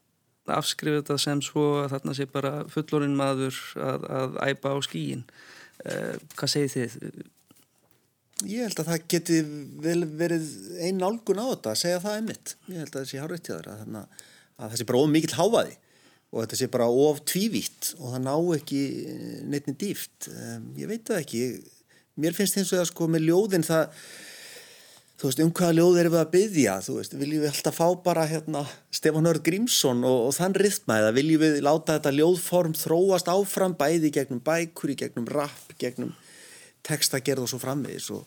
afskrifa 0.51 1.01
þetta 1.01 1.19
sem 1.21 1.43
svo 1.45 1.65
að 1.84 1.93
þarna 1.93 2.15
sé 2.17 2.25
bara 2.31 2.53
fullorinn 2.71 3.17
maður 3.17 3.60
að, 3.77 4.07
að 4.10 4.39
æpa 4.49 4.73
á 4.73 4.77
skíin 4.84 5.21
uh, 5.86 6.17
hvað 6.36 6.53
segir 6.55 6.73
þið? 6.73 6.97
Ég 8.49 8.65
held 8.65 8.82
að 8.82 8.89
það 8.89 9.06
geti 9.13 9.38
vel 9.84 9.99
verið 10.17 10.47
einn 10.82 11.01
nálgun 11.01 11.41
á 11.41 11.45
þetta 11.51 11.73
að 11.73 11.82
segja 11.84 12.01
það 12.04 12.17
einmitt. 12.19 12.56
Ég 12.71 12.82
held 12.82 12.89
að 12.95 12.97
það 12.99 13.10
sé 13.12 13.21
hárætt 13.21 13.49
hjá 13.49 13.54
þeirra 13.56 13.75
að, 13.84 14.25
að 14.58 14.73
það 14.73 14.80
sé 14.82 14.88
bara 14.89 15.04
of 15.04 15.12
mikill 15.12 15.38
hávaði 15.38 15.77
og 16.32 16.39
þetta 16.39 16.60
sé 16.62 16.71
bara 16.71 16.89
of 17.06 17.21
tvívítt 17.27 17.91
og 17.99 18.15
það 18.15 18.25
ná 18.25 18.36
ekki 18.56 18.82
neittni 19.51 19.77
dýft. 19.77 20.32
Ég 20.80 20.89
veit 20.89 21.06
það 21.08 21.23
ekki. 21.25 21.45
Mér 22.21 22.36
finnst 22.38 22.60
eins 22.60 22.71
og 22.71 22.82
það 22.82 22.91
sko 22.91 23.10
með 23.12 23.27
ljóðin 23.27 23.67
það 23.67 24.04
þú 25.21 25.30
veist, 25.30 25.41
um 25.43 25.51
hvaða 25.54 25.75
ljóð 25.77 25.97
erum 26.01 26.13
við 26.15 26.21
að 26.21 26.32
byggja 26.34 26.75
þú 26.82 26.93
veist, 26.97 27.12
viljum 27.19 27.43
við 27.43 27.51
alltaf 27.51 27.75
fá 27.77 27.88
bara 28.08 28.23
hérna 28.25 28.63
Stefán 28.89 29.27
Hörð 29.30 29.43
Grímsson 29.45 30.01
og, 30.08 30.17
og 30.30 30.34
þann 30.34 30.56
rithma 30.58 30.97
eða 30.97 31.12
viljum 31.13 31.43
við 31.43 31.60
láta 31.67 31.99
þetta 31.99 32.13
ljóðform 32.15 32.73
þróast 32.80 33.30
áfram 33.30 33.75
bæði 33.77 34.10
gegnum 34.15 34.41
bækur, 34.41 34.95
í 34.95 34.97
gegnum 34.97 35.30
rapp, 36.87 37.01
gegnum 37.01 37.11
textagerð 37.21 37.43
og 37.43 37.49
svo 37.49 37.59
framvegis 37.59 38.09
og, 38.11 38.25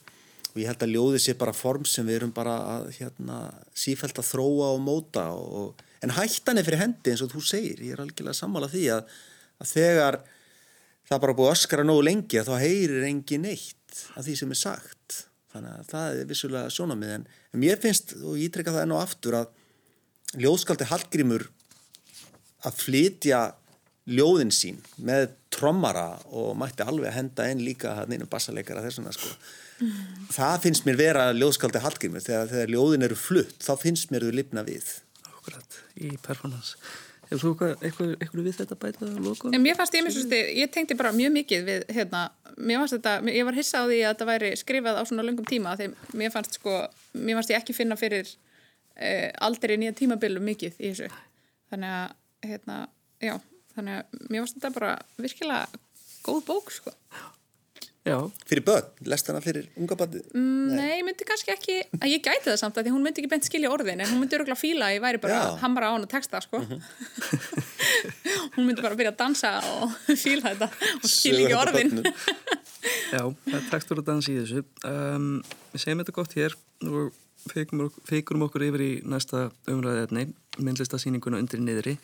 og 0.53 0.61
ég 0.61 0.69
held 0.69 0.83
að 0.83 0.95
ljóði 0.95 1.19
sé 1.21 1.35
bara 1.35 1.53
form 1.53 1.85
sem 1.85 2.07
við 2.07 2.17
erum 2.17 2.33
bara 2.33 2.57
að 2.79 2.93
hérna, 2.99 3.53
sífælt 3.75 4.19
að 4.19 4.31
þróa 4.31 4.75
og 4.75 4.81
móta 4.81 5.33
og, 5.35 5.75
en 6.03 6.11
hættan 6.11 6.59
er 6.59 6.65
fyrir 6.65 6.83
hendi 6.83 7.11
eins 7.11 7.23
og 7.23 7.33
þú 7.33 7.43
segir, 7.43 7.81
ég 7.81 7.93
er 7.93 8.01
algjörlega 8.01 8.35
sammála 8.35 8.69
því 8.69 8.91
að, 8.93 9.05
að 9.61 9.71
þegar 9.73 10.21
það 11.09 11.21
bara 11.21 11.35
búið 11.35 11.49
að 11.49 11.57
öskara 11.59 11.85
nógu 11.85 12.05
lengi 12.05 12.39
að 12.41 12.49
þá 12.51 12.61
heyrir 12.61 13.09
engin 13.09 13.43
neitt 13.43 14.05
af 14.17 14.25
því 14.25 14.37
sem 14.37 14.51
er 14.51 14.59
sagt. 14.59 15.27
Þannig 15.55 15.71
að 15.71 15.91
það 15.91 16.17
er 16.19 16.29
vissulega 16.29 16.71
sjónamið 16.71 17.13
en, 17.15 17.27
en 17.55 17.61
mér 17.63 17.79
finnst, 17.79 18.17
og 18.25 18.39
ég 18.41 18.51
treyka 18.51 18.73
það 18.75 18.83
enn 18.87 18.95
og 18.97 19.03
aftur 19.05 19.37
að 19.39 19.53
ljóðskaldi 20.35 20.89
Hallgrímur 20.91 21.45
að 22.65 22.81
flytja 22.81 23.55
ljóðin 24.05 24.53
sín 24.53 24.81
með 25.01 25.31
trommara 25.55 26.19
og 26.29 26.53
mætti 26.61 26.85
alveg 26.85 27.09
að 27.09 27.17
henda 27.19 27.47
inn 27.53 27.63
líka 27.65 27.95
hann 28.01 28.13
innum 28.13 28.29
bassaleikara 28.31 28.83
þessuna 28.85 29.15
sko. 29.17 29.31
það 30.35 30.59
finnst 30.67 30.85
mér 30.89 31.01
vera 31.01 31.25
ljóðskaldi 31.33 31.81
Hallgrímur 31.83 32.25
þegar, 32.25 32.51
þegar 32.53 32.75
ljóðin 32.75 33.09
eru 33.09 33.17
flutt 33.19 33.65
þá 33.65 33.73
finnst 33.81 34.13
mér 34.13 34.29
þau 34.29 34.37
lifna 34.37 34.67
við 34.67 34.93
Akkurat, 35.31 35.81
í 35.97 36.15
performance 36.25 36.77
Hefur 37.31 37.41
þú 37.41 37.69
eitthvað, 37.81 38.11
eitthvað, 38.21 38.41
við 38.45 38.57
þetta 38.59 38.77
bætað 38.79 39.09
að 39.09 39.21
loka? 39.25 39.51
En 39.57 39.63
mér 39.65 39.77
fannst 39.79 39.95
ég, 39.97 40.09
svolítið, 40.13 40.51
ég 40.61 40.73
tengdi 40.75 40.97
bara 40.99 41.13
mjög 41.17 41.33
mikið 41.39 41.63
við, 41.65 41.87
hérna, 41.97 42.21
mér 42.59 42.83
fannst 42.83 42.97
þetta, 42.99 43.15
ég 43.33 43.49
var 43.49 43.57
hissa 43.57 43.81
á 43.81 43.85
því 43.89 44.01
að 44.03 44.13
þetta 44.13 44.29
væri 44.29 44.51
skrifað 44.61 45.01
á 45.01 45.03
svona 45.09 45.25
löngum 45.25 45.49
tíma 45.49 45.73
þegar 45.81 46.19
mér 46.21 46.35
fannst 46.35 46.59
sko, 46.59 46.77
mér 47.17 47.39
fannst 47.39 47.55
ég 47.55 47.63
ekki 47.63 47.77
finna 47.77 47.97
fyrir 47.97 48.29
eh, 48.29 49.33
aldrei 49.49 49.79
nýja 49.81 49.97
tímabilum 49.97 50.45
mikið 50.51 50.77
í 50.77 50.93
þessu. 50.93 51.09
Þannig 51.73 51.97
að, 51.97 52.15
hérna, 52.45 52.79
já, 53.25 53.35
þannig 53.77 54.01
að 54.01 54.27
mér 54.31 54.45
fannst 54.45 54.59
þetta 54.59 54.75
bara 54.79 54.93
virkilega 55.21 55.83
góð 56.25 56.45
bók, 56.49 56.71
sko. 56.73 56.93
Já, 58.05 58.19
fyrir 58.45 58.61
börn, 58.67 58.89
lest 59.09 59.29
hana 59.31 59.41
fyrir 59.41 59.71
unga 59.81 59.97
bandi 59.97 60.21
Mm, 60.37 60.75
Nei, 60.77 60.99
ég 60.99 61.05
myndi 61.07 61.25
kannski 61.25 61.53
ekki, 61.55 61.77
að 61.97 62.11
ég 62.13 62.21
gæti 62.25 62.51
það 62.51 62.59
samt 62.61 62.77
að 62.77 62.85
því 62.85 62.93
hún 62.93 63.05
myndi 63.07 63.23
ekki 63.23 63.31
beint 63.33 63.47
skilja 63.49 63.71
orðin 63.73 64.03
en 64.05 64.11
hún 64.11 64.21
myndi 64.21 64.37
öruglega 64.37 64.61
fíla 64.61 64.91
að 64.91 64.97
ég 64.99 65.05
væri 65.07 65.21
bara 65.23 65.39
Já. 65.39 65.45
að 65.47 65.57
hamra 65.63 65.89
á 65.89 65.93
hana 65.97 66.11
texta, 66.13 66.43
sko. 66.45 66.61
hún 68.57 68.67
myndi 68.69 68.85
bara 68.85 68.99
byrja 68.99 69.15
að 69.15 69.21
dansa 69.23 69.55
og 69.73 69.97
fíla 70.25 70.53
þetta 70.53 70.69
og 71.01 71.09
skilja 71.09 71.49
ekki 71.49 71.59
orðin. 71.63 72.05
já, 73.17 73.23
það 73.25 73.59
er 73.61 73.69
tekstur 73.73 74.03
að 74.03 74.09
dansa 74.11 74.33
í 74.35 74.39
þessu 74.43 74.65
um, 74.93 75.29
Við 75.73 75.85
segjum 75.87 76.03
þetta 76.05 76.17
gott 76.21 76.37
hér 76.37 76.57
og 76.85 77.21
feikurum, 77.49 78.45
okkur 78.51 78.67
yfir 78.69 78.85
í 78.85 78.93
næsta 79.09 79.47
umræðefni 79.71 80.29
myndlistasýninguna 80.61 81.41
undir 81.41 81.61
niðri 81.65 81.97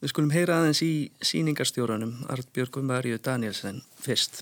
Við 0.00 0.12
skulum 0.14 0.30
heyra 0.32 0.60
aðeins 0.60 0.80
í 0.80 0.92
sýningarstjóranum 1.20 2.14
Artbjörgum 2.32 2.86
Marju 2.88 3.18
Danielsen 3.20 3.82
fyrst 4.00 4.40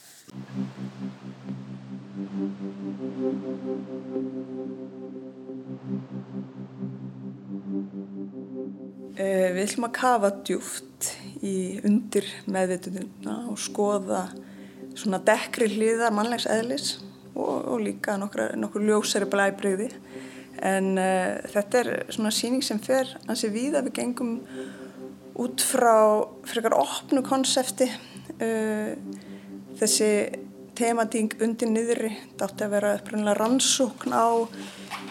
Eh, 9.18 9.50
Við 9.50 9.64
ætlum 9.64 9.88
að 9.88 9.94
kafa 9.98 10.30
djúft 10.46 11.10
í 11.42 11.80
undir 11.86 12.26
meðvitundina 12.46 13.38
og 13.50 13.58
skoða 13.58 14.28
svona 14.98 15.18
dekkri 15.26 15.66
hliðar 15.72 16.14
mannlegs 16.14 16.46
eðlis 16.46 16.88
og, 17.34 17.66
og 17.72 17.80
líka 17.82 18.14
nokkur, 18.20 18.54
nokkur 18.62 18.86
ljósari 18.86 19.26
blæbreyði. 19.30 19.90
En 20.62 20.92
uh, 20.98 21.38
þetta 21.50 21.82
er 21.82 21.90
svona 22.14 22.30
síning 22.34 22.62
sem 22.66 22.78
fer 22.82 23.10
ansi 23.26 23.50
víða 23.50 23.82
við 23.86 23.96
gengum 24.00 24.38
út 25.38 25.62
frá 25.62 26.26
frekar 26.48 26.76
opnu 26.78 27.22
konsepti. 27.26 27.88
Uh, 28.38 28.94
þessi 29.78 30.10
temading 30.78 31.34
undir 31.42 31.70
niðri 31.72 32.12
þetta 32.14 32.46
átti 32.46 32.66
að 32.66 32.74
vera 32.76 32.94
upprænlega 32.98 33.38
rannsókn 33.38 34.14
á 34.14 34.28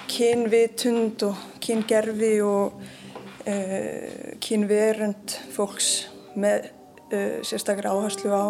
kynvitund 0.08 1.26
og 1.28 1.44
kyngerfi 1.64 2.34
og 2.46 2.80
uh, 3.48 4.34
kynverund 4.44 5.36
fólks 5.56 5.92
með 6.40 6.70
uh, 7.12 7.40
sérstaklega 7.44 7.92
áherslu 7.92 8.32
á 8.32 8.46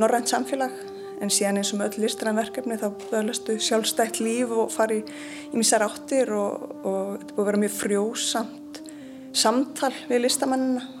norrænt 0.00 0.32
samfélag 0.32 0.76
en 1.20 1.32
síðan 1.32 1.60
eins 1.60 1.72
og 1.74 1.80
með 1.80 1.96
öll 1.96 2.06
listræðanverkefni 2.06 2.78
þá 2.80 2.86
böðlastu 3.10 3.56
sjálfstætt 3.60 4.22
líf 4.24 4.52
og 4.56 4.70
fari 4.72 5.02
í 5.04 5.56
misar 5.56 5.84
áttir 5.84 6.32
og, 6.36 6.64
og 6.84 7.18
þetta 7.20 7.34
búið 7.34 7.42
að 7.42 7.50
vera 7.50 7.64
mjög 7.64 7.76
frjósamt 7.76 8.80
samtal 9.36 9.92
við 10.08 10.24
listamannina 10.26 10.99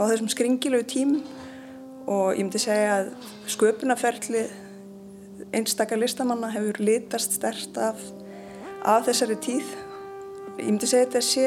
á 0.00 0.02
þessum 0.08 0.30
skringilegu 0.32 0.86
tímum 0.88 1.20
og 2.10 2.32
ég 2.32 2.42
myndi 2.42 2.60
segja 2.62 2.96
að 3.02 3.10
sköpunarferðli 3.52 4.46
einstakar 5.56 6.00
listamanna 6.00 6.50
hefur 6.54 6.80
litast 6.80 7.36
stert 7.36 7.76
af, 7.80 8.00
af 8.88 9.04
þessari 9.08 9.36
tíð. 9.44 9.68
Ég 10.58 10.66
myndi 10.70 10.88
segja 10.88 11.06
að 11.06 11.12
þetta 11.12 11.22
sé 11.26 11.46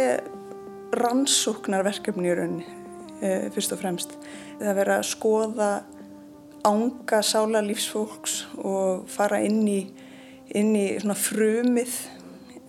rannsóknarverkefni 0.94 2.30
í 2.30 2.38
rauninni, 2.38 2.66
e, 3.20 3.50
fyrst 3.56 3.74
og 3.74 3.82
fremst. 3.82 4.16
Það 4.62 4.78
verður 4.80 4.96
að 5.00 5.10
skoða 5.10 5.72
ánga 6.64 7.22
sála 7.26 7.64
lífsfólks 7.66 8.44
og 8.62 9.08
fara 9.12 9.42
inn 9.44 9.64
í, 9.68 9.80
inn 10.56 10.76
í 10.78 10.88
frumið 11.02 11.98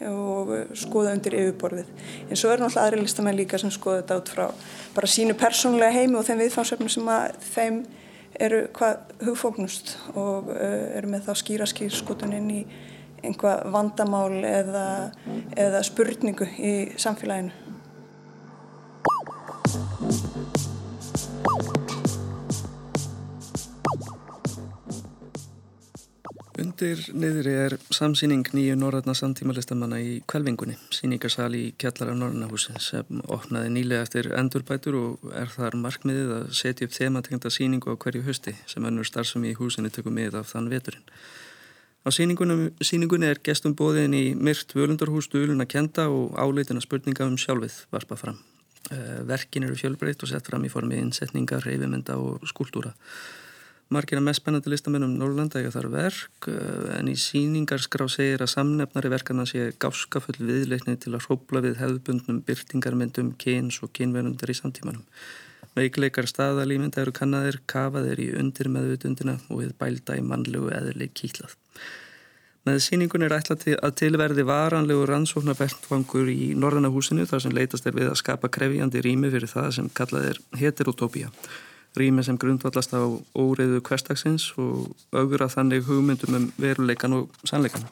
og 0.08 0.54
skoða 0.76 1.12
undir 1.14 1.36
yfirborðið. 1.38 1.90
En 2.28 2.38
svo 2.38 2.50
er 2.50 2.62
náttúrulega 2.62 2.86
aðri 2.88 3.02
listamenn 3.04 3.38
líka 3.38 3.60
sem 3.60 3.72
skoða 3.74 4.02
þetta 4.02 4.18
út 4.20 4.32
frá 4.34 4.46
bara 4.94 5.10
sínu 5.10 5.36
persónulega 5.38 5.94
heimi 5.94 6.18
og 6.18 6.26
þeim 6.26 6.42
viðfáðsöfnum 6.42 6.90
sem 6.92 7.12
að 7.14 7.38
þeim 7.54 7.84
eru 8.42 8.64
hvað 8.74 9.14
hugfóknust 9.28 9.94
og 10.18 10.50
eru 10.58 11.12
með 11.12 11.28
þá 11.28 11.38
skýra 11.38 11.68
skýrskotun 11.70 12.34
inn 12.34 12.50
í 12.50 12.62
einhvað 13.24 13.62
vandamál 13.72 14.42
eða, 14.44 14.86
eða 15.56 15.84
spurningu 15.86 16.48
í 16.58 16.74
samfélaginu. 17.00 17.63
Undir 26.54 27.00
niðri 27.18 27.52
er 27.64 27.74
samsýning 27.90 28.46
nýju 28.54 28.76
norðarna 28.78 29.16
samtímalistamanna 29.18 29.96
í 29.98 30.12
Kvelvingunni, 30.30 30.76
síningarsal 30.94 31.48
í 31.58 31.62
Kjallara 31.82 32.14
Norrannahúsin 32.14 32.78
sem 32.78 33.22
opnaði 33.26 33.72
nýlega 33.74 34.04
eftir 34.06 34.28
endurbætur 34.38 34.98
og 35.00 35.32
er 35.34 35.50
þar 35.50 35.74
markmiðið 35.82 36.30
að 36.36 36.46
setja 36.60 36.86
upp 36.86 36.94
þemategenda 36.94 37.50
síningu 37.50 37.90
á 37.90 37.98
hverju 37.98 38.22
hösti 38.28 38.54
sem 38.70 38.86
önnur 38.86 39.10
starfsum 39.10 39.48
í 39.50 39.56
húsinni 39.58 39.90
tökum 39.90 40.14
mið 40.14 40.38
af 40.38 40.54
þann 40.54 40.70
veturinn. 40.70 41.02
Á 42.06 42.08
síningunni 42.14 43.30
er 43.32 43.42
gestum 43.42 43.74
bóðin 43.74 44.14
í 44.14 44.24
myrt 44.38 44.78
völundarhús 44.78 45.32
duðlun 45.32 45.64
að 45.64 45.72
kenda 45.74 46.06
og 46.06 46.38
áleitina 46.38 46.84
spurninga 46.84 47.26
um 47.26 47.38
sjálfið 47.40 47.82
varpa 47.90 48.20
fram. 48.20 48.38
Eh, 48.92 49.24
verkin 49.26 49.66
eru 49.66 49.74
fjölbreytt 49.74 50.22
og 50.22 50.30
sett 50.30 50.46
fram 50.46 50.62
í 50.62 50.70
formi 50.70 51.02
innsetningar, 51.02 51.64
reyfimenda 51.66 52.14
og 52.20 52.44
skúltúra. 52.46 52.94
Margir 53.94 54.18
að 54.18 54.26
mest 54.26 54.42
spennandi 54.42 54.72
listamennum 54.72 55.14
Norrlanda 55.18 55.60
eiga 55.60 55.70
þar 55.74 55.88
verk 55.92 56.48
eh, 56.50 56.98
en 56.98 57.08
í 57.10 57.14
síningarskrá 57.20 58.08
segir 58.10 58.42
að 58.42 58.52
samnefnari 58.54 59.10
verkana 59.12 59.46
sé 59.46 59.68
gáskafull 59.80 60.36
viðleikni 60.40 60.96
til 60.98 61.12
að 61.14 61.28
hrópla 61.28 61.62
við 61.64 61.78
hefðbundnum 61.82 62.40
byrtingarmyndum, 62.48 63.34
kyns 63.38 63.78
og 63.84 63.92
kynverundar 63.94 64.50
í 64.50 64.56
samtímanum. 64.58 65.04
Veikleikar 65.74 66.26
staðalýmynda 66.30 67.02
eru 67.02 67.14
kannaðir, 67.14 67.60
kafaðir 67.70 68.22
í 68.22 68.30
undir 68.38 68.70
meðvutundina 68.70 69.36
og 69.48 69.62
við 69.62 69.74
bælda 69.78 70.16
í 70.18 70.24
mannlegu 70.26 70.70
eðli 70.74 71.10
kýtlað. 71.10 71.54
Með 72.64 72.80
síningun 72.80 73.26
er 73.26 73.34
ætlað 73.36 73.60
til 73.66 73.74
að 73.76 73.98
tilverði 74.00 74.46
varanlegu 74.48 75.04
rannsóknarbertfangur 75.10 76.30
í 76.32 76.54
Norrannahúsinu 76.56 77.26
þar 77.28 77.42
sem 77.44 77.54
leitast 77.54 77.86
er 77.90 77.94
við 77.98 78.08
að 78.12 78.20
skapa 78.22 78.48
krefjandi 78.48 79.02
rými 79.04 79.30
fyrir 79.34 79.50
það 79.50 79.70
sem 79.76 79.90
kallað 79.98 80.30
er 80.30 80.42
heterotópia 80.62 81.32
rými 81.98 82.24
sem 82.26 82.38
grundvallast 82.40 82.94
á 82.94 83.02
óriðu 83.38 83.80
hverstagsins 83.86 84.48
og 84.58 84.94
augra 85.14 85.48
þannig 85.50 85.86
hugmyndum 85.86 86.38
um 86.38 86.48
veruleikan 86.58 87.14
og 87.20 87.36
sannleikan. 87.46 87.86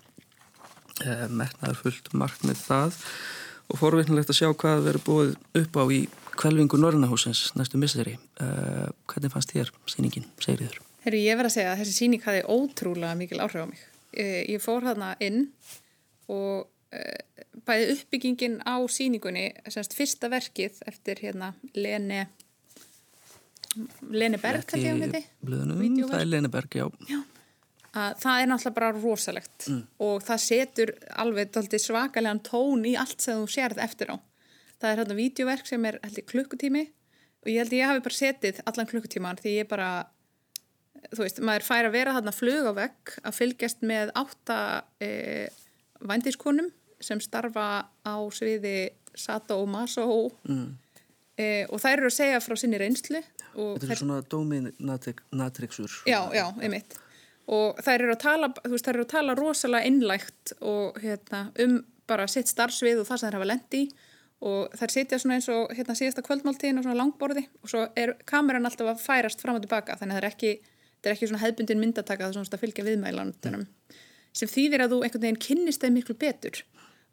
Eh, 1.03 1.29
Mernaður 1.31 1.79
fullt 1.85 2.11
mark 2.19 2.43
með 2.47 2.65
það 2.67 2.99
og 3.73 3.79
forvittnilegt 3.81 4.33
að 4.33 4.41
sjá 4.41 4.49
hvað 4.51 4.85
verður 4.88 5.07
búið 5.07 5.62
upp 5.62 5.79
á 5.79 5.85
í 5.95 6.01
kvelvingu 6.38 6.81
Norrannahúsins 6.81 7.53
næstu 7.59 7.79
misseri. 7.81 8.17
Eh, 8.43 8.88
hvernig 9.11 9.33
fannst 9.33 9.55
þér 9.55 9.73
síningin, 9.87 10.27
segir 10.43 10.67
þér? 10.67 10.83
Herru, 11.07 11.23
ég 11.23 11.38
verð 11.38 11.51
að 11.51 11.57
segja 11.57 11.73
að 11.73 11.81
þessi 11.83 11.97
síning 11.99 12.27
hafi 12.27 12.43
ótrúlega 12.47 13.17
mikil 13.19 13.43
áhrif 13.43 13.67
á 13.67 13.71
mig. 13.71 13.87
Eh, 14.12 14.43
ég 14.51 14.62
fór 14.62 14.85
þarna 14.87 15.15
inn 15.21 15.49
og 16.29 16.69
bæði 17.65 17.95
uppbyggingin 17.95 18.59
á 18.69 18.77
síningunni, 18.85 19.47
semst 19.73 19.95
fyrsta 19.97 20.29
verkið 20.29 20.83
eftir 20.91 21.23
hérna 21.25 21.55
Lene 21.73 22.27
Lene 24.13 24.41
Berg 24.41 24.75
held 24.75 24.85
ég 24.85 24.97
að 24.97 25.05
heiti. 25.07 25.23
það 26.11 26.19
er 26.21 26.29
Lene 26.29 26.51
Berg, 26.53 26.77
já, 26.77 26.87
já. 27.09 27.21
það 27.93 28.41
er 28.41 28.51
náttúrulega 28.51 28.77
bara 28.79 28.91
rosalegt. 28.97 29.69
Mm. 29.69 29.85
og 30.07 30.25
það 30.27 30.43
setur 30.47 30.95
alveg 31.25 31.79
svakalega 31.81 32.39
tón 32.49 32.85
í 32.89 32.97
allt 33.01 33.21
sem 33.25 33.41
þú 33.41 33.49
sérð 33.55 33.83
eftir 33.85 34.13
á. 34.13 34.17
Það 34.83 34.91
er 34.91 35.03
hérna 35.03 35.19
videoverk 35.19 35.69
sem 35.71 35.85
er 35.87 36.01
heldur, 36.03 36.27
klukkutími. 36.27 36.89
Og 37.43 37.51
ég 37.51 37.63
held 37.63 37.73
að 37.73 37.79
ég 37.79 37.91
hafi 37.91 38.03
bara 38.05 38.19
setið 38.19 38.61
allan 38.67 38.91
klukkutíman 38.91 39.41
því 39.41 39.57
ég 39.61 39.71
bara 39.71 39.91
þú 41.11 41.25
veist, 41.25 41.41
maður 41.43 41.67
fær 41.67 41.89
að 41.89 41.97
vera 41.97 42.15
þarna 42.17 42.35
flug 42.35 42.69
á 42.71 42.73
vegg 42.77 43.15
að 43.23 43.37
fylgjast 43.39 43.85
með 43.87 44.13
átta 44.19 44.59
e, 45.03 45.49
vændiskonum 46.03 46.71
sem 47.03 47.21
starfa 47.23 47.67
á 48.07 48.17
sviði 48.35 48.93
Sato 49.19 49.59
og 49.61 49.69
Maso. 49.71 50.07
Mm. 50.49 50.77
E, 51.38 51.64
og 51.68 51.81
þær 51.83 51.97
eru 51.99 52.11
að 52.11 52.18
segja 52.18 52.42
frá 52.45 52.59
sinni 52.59 52.81
reynslu 52.81 53.23
Þetta 53.53 53.88
er 53.92 54.01
svona 54.01 54.21
dominatrixur 54.33 56.03
Já, 56.09 56.21
já, 56.33 56.47
einmitt. 56.57 56.97
Og 57.53 57.81
þær 57.85 58.07
eru 58.07 58.14
að 58.14 58.23
tala, 58.23 58.49
þú 58.62 58.71
veist, 58.73 58.87
þær 58.87 58.95
eru 58.95 59.05
að 59.05 59.12
tala 59.12 59.35
rosalega 59.37 59.90
innlægt 59.90 60.55
og 60.61 61.01
hérna 61.03 61.42
um 61.61 61.83
bara 62.09 62.27
sitt 62.31 62.51
starfsvið 62.51 63.03
og 63.03 63.09
það 63.09 63.21
sem 63.21 63.29
þær 63.29 63.38
hafa 63.38 63.49
lendi 63.51 63.83
og 64.42 64.75
þær 64.79 64.92
sitja 64.95 65.18
svona 65.23 65.38
eins 65.38 65.49
og 65.53 65.73
hérna 65.77 65.95
síðasta 65.99 66.25
kvöldmáltíðin 66.27 66.81
og 66.81 66.87
svona 66.87 66.99
langborði 66.99 67.45
og 67.62 67.71
svo 67.71 67.85
er 67.99 68.16
kameran 68.29 68.66
alltaf 68.66 68.90
að 68.90 69.03
færast 69.05 69.42
fram 69.42 69.59
og 69.59 69.64
tilbaka 69.64 69.97
þannig 70.01 70.16
að 70.16 70.18
það 70.18 70.25
er 70.25 70.29
ekki, 70.31 70.53
það 70.99 71.11
er 71.11 71.16
ekki 71.16 71.29
svona 71.31 71.42
hefbundin 71.45 71.83
myndataka 71.83 72.25
það 72.25 72.33
er 72.33 72.38
svona 72.38 72.59
að 72.59 72.64
fylgja 72.64 72.87
viðmælandunum 72.88 73.62
mm. 73.62 74.01
sem 74.40 74.51
þýðir 74.51 74.85
að 74.85 74.95
þú 74.95 75.01
einhvern 75.07 75.25
veginn 75.27 75.42
kynnist 75.47 75.85
þeim 75.85 75.99
miklu 75.99 76.18
betur 76.18 76.64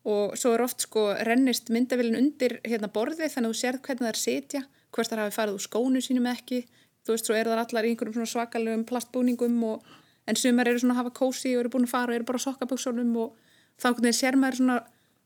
og 0.07 0.35
svo 0.39 0.53
er 0.55 0.63
oft 0.63 0.85
sko 0.85 1.09
rennist 1.27 1.71
myndavillin 1.73 2.19
undir 2.19 2.59
hérna 2.63 2.87
borði 2.91 3.27
þannig 3.27 3.49
að 3.49 3.55
þú 3.55 3.59
sérð 3.59 3.81
hvernig 3.87 4.07
þær 4.07 4.19
sitja 4.21 4.61
hvort 4.95 5.11
þar 5.11 5.25
hafi 5.25 5.35
farið 5.35 5.57
úr 5.57 5.65
skónu 5.65 6.01
sínum 6.03 6.29
ekki. 6.31 6.63
Þú 7.05 7.15
veist, 7.15 7.27
svo 7.27 7.35
er 7.37 7.49
það 7.49 7.63
allar 7.63 7.87
í 7.87 7.91
einhverjum 7.93 8.29
svakalögum 8.29 8.85
plastbúningum 8.89 9.59
og, 9.69 9.83
en 10.29 10.37
sumar 10.37 10.69
eru 10.69 10.81
svona 10.81 10.95
að 10.97 11.03
hafa 11.03 11.15
kósi 11.19 11.53
og 11.55 11.63
eru 11.63 11.73
búin 11.73 11.87
að 11.87 11.93
fara 11.93 12.13
og 12.13 12.17
eru 12.19 12.27
bara 12.27 12.41
sokkaböksunum 12.43 13.13
og 13.21 13.37
þá 13.81 13.87
sér 14.13 14.37
maður 14.37 14.59
svona 14.59 14.79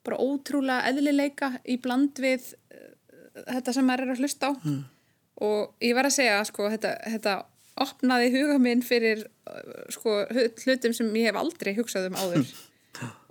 bara 0.03 0.19
ótrúlega 0.19 0.91
eðlileika 0.91 1.49
í 1.63 1.77
bland 1.81 2.19
við 2.19 2.51
uh, 2.53 2.91
þetta 3.47 3.73
sem 3.75 3.87
maður 3.87 4.05
er 4.05 4.13
að 4.13 4.21
hlusta 4.23 4.51
á. 4.51 4.53
Mm. 4.63 4.83
og 5.43 5.83
ég 5.83 5.95
var 5.97 6.07
að 6.07 6.15
segja 6.19 6.43
sko, 6.45 6.67
þetta, 6.69 6.91
þetta 7.15 7.37
opnaði 7.83 8.29
huga 8.35 8.59
minn 8.61 8.83
fyrir 8.85 9.23
uh, 9.49 9.87
sko, 9.91 10.21
hlutum 10.63 10.93
sem 10.95 11.09
ég 11.19 11.31
hef 11.31 11.39
aldrei 11.39 11.73
hugsað 11.79 12.11
um 12.11 12.19
áður 12.19 12.51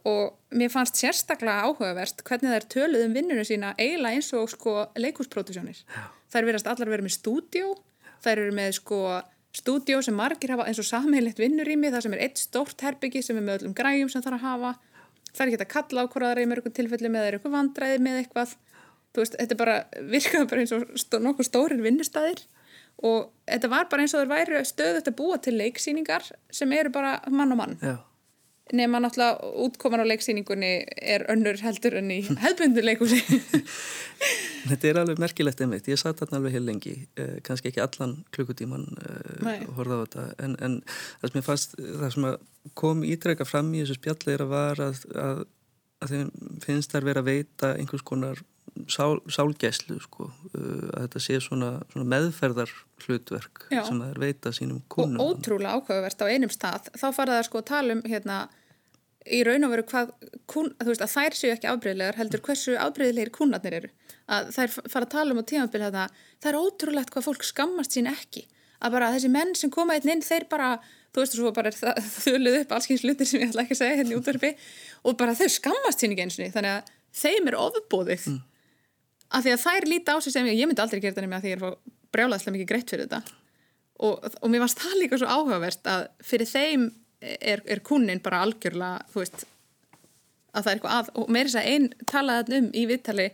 og 0.08 0.56
mér 0.56 0.72
fannst 0.72 0.98
sérstaklega 0.98 1.68
áhugaverst 1.68 2.24
hvernig 2.26 2.54
þær 2.56 2.68
töluð 2.74 3.06
um 3.06 3.14
vinnunum 3.16 3.46
sína 3.46 3.74
eiginlega 3.78 4.18
eins 4.18 4.32
og 4.34 4.50
sko 4.50 4.78
leikúsprodúsjónir 4.98 5.84
þær 6.32 6.48
verðast 6.48 6.70
allar 6.70 6.90
verið 6.90 7.06
með 7.06 7.16
stúdjó 7.18 7.74
þær 8.22 8.38
eru 8.38 8.56
með 8.56 8.74
sko 8.80 9.02
stúdjó 9.52 10.00
sem 10.04 10.16
margir 10.16 10.54
hafa 10.54 10.66
eins 10.68 10.80
og 10.80 10.88
samheilitt 10.88 11.40
vinnur 11.40 11.68
í 11.68 11.76
mig 11.76 11.92
það 11.92 12.06
sem 12.06 12.16
er 12.16 12.24
eitt 12.26 12.40
stórt 12.40 12.84
herbyggi 12.84 13.22
sem 13.24 13.38
er 13.38 13.44
með 13.46 13.60
öllum 13.60 13.76
græjum 13.76 14.10
sem 14.12 14.24
þarf 14.24 14.38
að 14.38 14.46
hafa. 14.46 14.72
Er 15.32 15.48
ekki 15.48 15.60
að 15.60 15.72
kalla 15.72 16.04
á 16.04 16.10
hverjaðar 16.12 16.42
í 16.42 16.48
mörgum 16.48 16.74
tilfelli 16.76 17.10
með 17.12 17.28
eitthvað 17.28 17.56
vandræði 17.56 18.00
með 18.04 18.18
eitthvað. 18.22 18.54
Veist, 19.16 19.36
þetta 19.36 19.58
bara 19.60 19.76
virkaði 20.08 20.48
bara 20.48 20.64
eins 20.64 20.72
og 20.72 20.86
stó, 21.00 21.18
nokkuð 21.20 21.48
stórir 21.48 21.84
vinnustæðir 21.84 22.46
og 23.04 23.28
þetta 23.48 23.68
var 23.72 23.90
bara 23.92 24.04
eins 24.04 24.14
og 24.16 24.22
þær 24.22 24.30
væri 24.30 24.62
stöðut 24.68 25.10
að 25.10 25.18
búa 25.18 25.40
til 25.42 25.56
leiksýningar 25.58 26.30
sem 26.52 26.72
eru 26.76 26.92
bara 26.94 27.18
mann 27.28 27.52
og 27.52 27.60
mann. 27.60 27.76
Já 27.82 27.98
nema 28.72 29.00
náttúrulega 29.02 29.52
útkoman 29.66 30.04
á 30.04 30.06
leiksýningunni 30.06 30.72
er 31.02 31.24
önnur 31.32 31.58
heldur 31.64 31.98
enn 31.98 32.12
í 32.14 32.20
hefðbundu 32.30 32.84
leikúsi 32.84 33.20
Þetta 34.62 34.88
er 34.88 35.00
alveg 35.00 35.18
merkilegt 35.18 35.60
einmitt, 35.64 35.88
ég 35.90 35.98
satt 35.98 36.20
þarna 36.20 36.38
alveg 36.38 36.54
heil 36.54 36.62
lengi. 36.68 36.92
Eh, 37.18 37.40
kannski 37.42 37.72
ekki 37.72 37.82
allan 37.82 38.12
klukkutíman 38.34 38.84
eh, 39.02 39.64
horða 39.74 39.98
á 39.98 40.02
þetta. 40.04 40.26
En, 40.46 40.54
en 40.62 40.76
það 40.86 41.32
sem 41.32 41.40
ég 41.40 41.46
fannst, 41.48 41.74
það 41.80 42.12
sem 42.14 42.28
kom 42.78 43.02
ítrekka 43.02 43.46
fram 43.48 43.72
í 43.74 43.82
þessu 43.82 43.98
spjalli 43.98 44.36
er 44.36 44.44
að 44.44 44.52
var 44.52 44.84
að, 44.84 45.02
að, 45.18 45.42
að 45.98 46.14
þeim 46.14 46.30
finnst 46.62 46.94
þær 46.94 47.08
verið 47.08 47.22
að 47.24 47.30
veita 47.32 47.72
einhvers 47.74 48.06
konar 48.06 48.44
sál, 48.90 49.20
sálgæslu 49.30 49.98
sko, 50.02 50.28
uh, 50.30 50.88
að 50.96 51.06
þetta 51.06 51.22
sé 51.24 51.38
svona, 51.44 51.70
svona 51.92 52.08
meðferðar 52.12 52.72
hlutverk 53.04 53.66
Já. 53.72 53.82
sem 53.88 54.00
það 54.00 54.08
er 54.08 54.20
veita 54.22 54.52
sínum 54.54 54.82
kúnum 54.92 55.20
og 55.22 55.36
ótrúlega 55.36 55.78
ákveðverst 55.78 56.24
á 56.24 56.26
einum 56.30 56.52
stað. 56.52 56.90
Þá 56.96 57.06
fara 57.16 57.38
það 57.38 57.46
sko 57.48 57.62
að 57.62 57.68
tala 57.72 57.96
um 57.96 58.02
hérna 58.06 58.38
í 59.22 59.42
raun 59.46 59.66
og 59.66 59.74
veru 59.74 59.84
hvað, 59.90 60.14
kún, 60.50 60.72
að, 60.78 60.92
veist, 60.92 61.04
að 61.04 61.14
þær 61.14 61.38
séu 61.38 61.52
ekki 61.54 61.70
afbreyðilegar 61.70 62.18
heldur 62.18 62.42
hversu 62.46 62.78
afbreyðilegir 62.80 63.34
kúnarnir 63.36 63.78
eru. 63.78 63.92
Að 64.32 64.50
þær 64.56 64.74
fara 64.78 65.06
að 65.06 65.12
tala 65.14 65.34
um 65.34 65.42
á 65.42 65.44
tímanbíl 65.46 65.84
það 65.92 66.50
er 66.50 66.58
ótrúlegt 66.58 67.14
hvað 67.14 67.28
fólk 67.28 67.46
skammast 67.46 67.94
sín 67.94 68.10
ekki. 68.10 68.46
Að 68.82 68.96
bara 68.96 69.12
þessi 69.14 69.30
menn 69.30 69.54
sem 69.54 69.70
koma 69.70 69.94
einn 69.94 70.16
inn 70.16 70.24
þeir 70.26 70.48
bara 70.50 70.74
þú 71.12 71.20
veist, 71.22 71.36
og 71.36 71.38
svo 71.38 71.52
bara 71.54 71.70
er 71.70 71.76
það 71.76 72.00
þöluð 72.26 72.58
upp 72.62 72.74
allskyns 72.76 73.04
hlutir 73.04 73.28
sem 73.28 73.42
ég 73.42 73.52
ætla 73.52 73.66
ekki 73.66 73.76
að 73.76 73.82
segja 73.82 73.98
hérna 74.00 74.14
í 74.14 74.18
útverfi 74.18 74.52
og 75.06 75.18
bara 75.20 75.36
þau 75.38 75.48
skammast 75.52 76.02
sín 76.02 76.14
ekki 76.14 76.26
eins 76.26 76.38
og 76.40 76.56
þannig 76.56 76.78
að 76.78 76.92
þeim 77.22 77.50
er 77.50 77.58
ofbóðið 77.60 78.26
mm. 78.32 78.40
Af 79.32 79.44
því 79.44 79.54
að 79.54 79.62
þær 79.64 79.88
líti 79.90 80.14
á 80.14 80.16
sig 80.20 80.34
sem 80.34 80.48
ég, 80.50 80.58
ég 80.60 80.68
myndi 80.68 80.82
aldrei 80.84 81.00
gera 81.00 81.14
þetta 81.14 81.24
nema 81.26 81.38
að 81.38 81.46
því 81.46 81.52
ég 81.52 81.62
er 81.62 81.76
brjálaðslega 82.12 82.56
mikið 82.56 82.70
greitt 82.72 82.92
fyrir 82.92 83.08
þetta. 83.08 83.38
Og, 84.02 84.26
og 84.42 84.50
mér 84.50 84.64
varst 84.64 84.82
það 84.82 84.98
líka 84.98 85.20
svo 85.20 85.30
áhugavert 85.30 85.88
að 85.92 86.08
fyrir 86.26 86.50
þeim 86.50 86.88
er, 87.22 87.62
er 87.64 87.82
kunnin 87.86 88.22
bara 88.22 88.42
algjörlega, 88.46 89.06
þú 89.12 89.22
veist 89.22 89.44
að 90.52 90.66
það 90.66 90.72
er 90.72 90.74
eitthvað 90.76 90.98
að, 90.98 91.14
og 91.16 91.30
mér 91.32 91.46
er 91.46 91.52
þess 91.52 91.60
að 91.62 91.70
einn 91.72 91.88
talaði 92.10 92.58
um 92.58 92.68
í 92.76 92.82
viðtali 92.90 93.28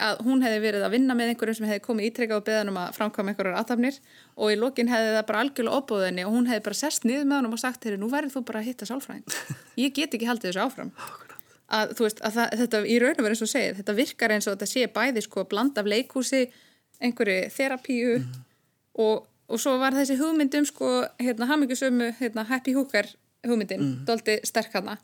að 0.00 0.22
hún 0.24 0.44
hefði 0.44 0.60
verið 0.62 0.84
að 0.86 0.94
vinna 0.94 1.16
með 1.16 1.32
einhverjum 1.32 1.56
sem 1.58 1.68
hefði 1.68 1.84
komið 1.84 2.06
ítrekka 2.08 2.38
og 2.38 2.46
beðan 2.46 2.70
um 2.72 2.78
að 2.80 2.94
framkvæma 2.96 3.32
einhverjar 3.32 3.58
aðtafnir 3.60 3.98
og 4.36 4.52
í 4.52 4.56
lokin 4.60 4.88
hefði 4.92 5.10
það 5.16 5.26
bara 5.28 5.42
algjörlega 5.44 5.80
opbúðinni 5.82 6.24
og 6.24 6.36
hún 6.36 6.48
hefði 6.48 6.64
bara 6.68 6.78
sest 6.78 7.04
niður 7.08 7.26
með 7.28 7.40
hann 7.40 7.50
og 7.50 7.60
sagt 7.60 7.90
nú 8.00 8.08
verður 8.12 8.34
þú 8.36 8.44
bara 8.48 8.62
að 8.62 8.70
hitta 8.70 8.88
sálfræðing. 8.88 9.36
Ég 9.82 9.92
get 9.98 10.16
ekki 10.16 10.30
haldið 10.30 10.52
þessu 10.52 10.64
áfram 10.64 10.94
að, 11.72 11.94
veist, 11.98 12.22
að 12.24 12.38
það, 12.38 12.54
þetta 12.62 12.80
í 12.84 12.98
raun 13.02 13.14
og 13.16 13.26
verið 13.26 13.36
eins 13.36 13.44
og 13.46 13.52
segið 13.52 13.80
þetta 13.80 13.96
virkar 13.98 14.34
eins 14.34 14.48
og 14.48 14.56
þetta 14.56 14.70
sé 14.70 14.88
bæði 14.92 15.24
sko 15.24 15.44
bland 15.50 15.78
af 15.80 15.88
leikúsi, 15.88 16.42
einhverju 17.02 17.48
þerapíu 17.54 18.18
mm. 18.18 18.42
og, 19.04 19.24
og 19.48 19.62
svo 19.62 19.78
var 19.82 19.96
þessi 19.96 20.18
hugmyndum 20.20 20.68
sko 20.68 20.92
hérna, 21.22 21.48
hafmyggjusömu 21.50 22.12
hérna, 22.20 22.46
happy 22.50 22.76
hooker 22.76 23.08
hugmyndin, 23.46 23.82
mm. 23.82 23.96
doldi 24.08 24.38
sterk 24.46 24.74
hana 24.78 24.98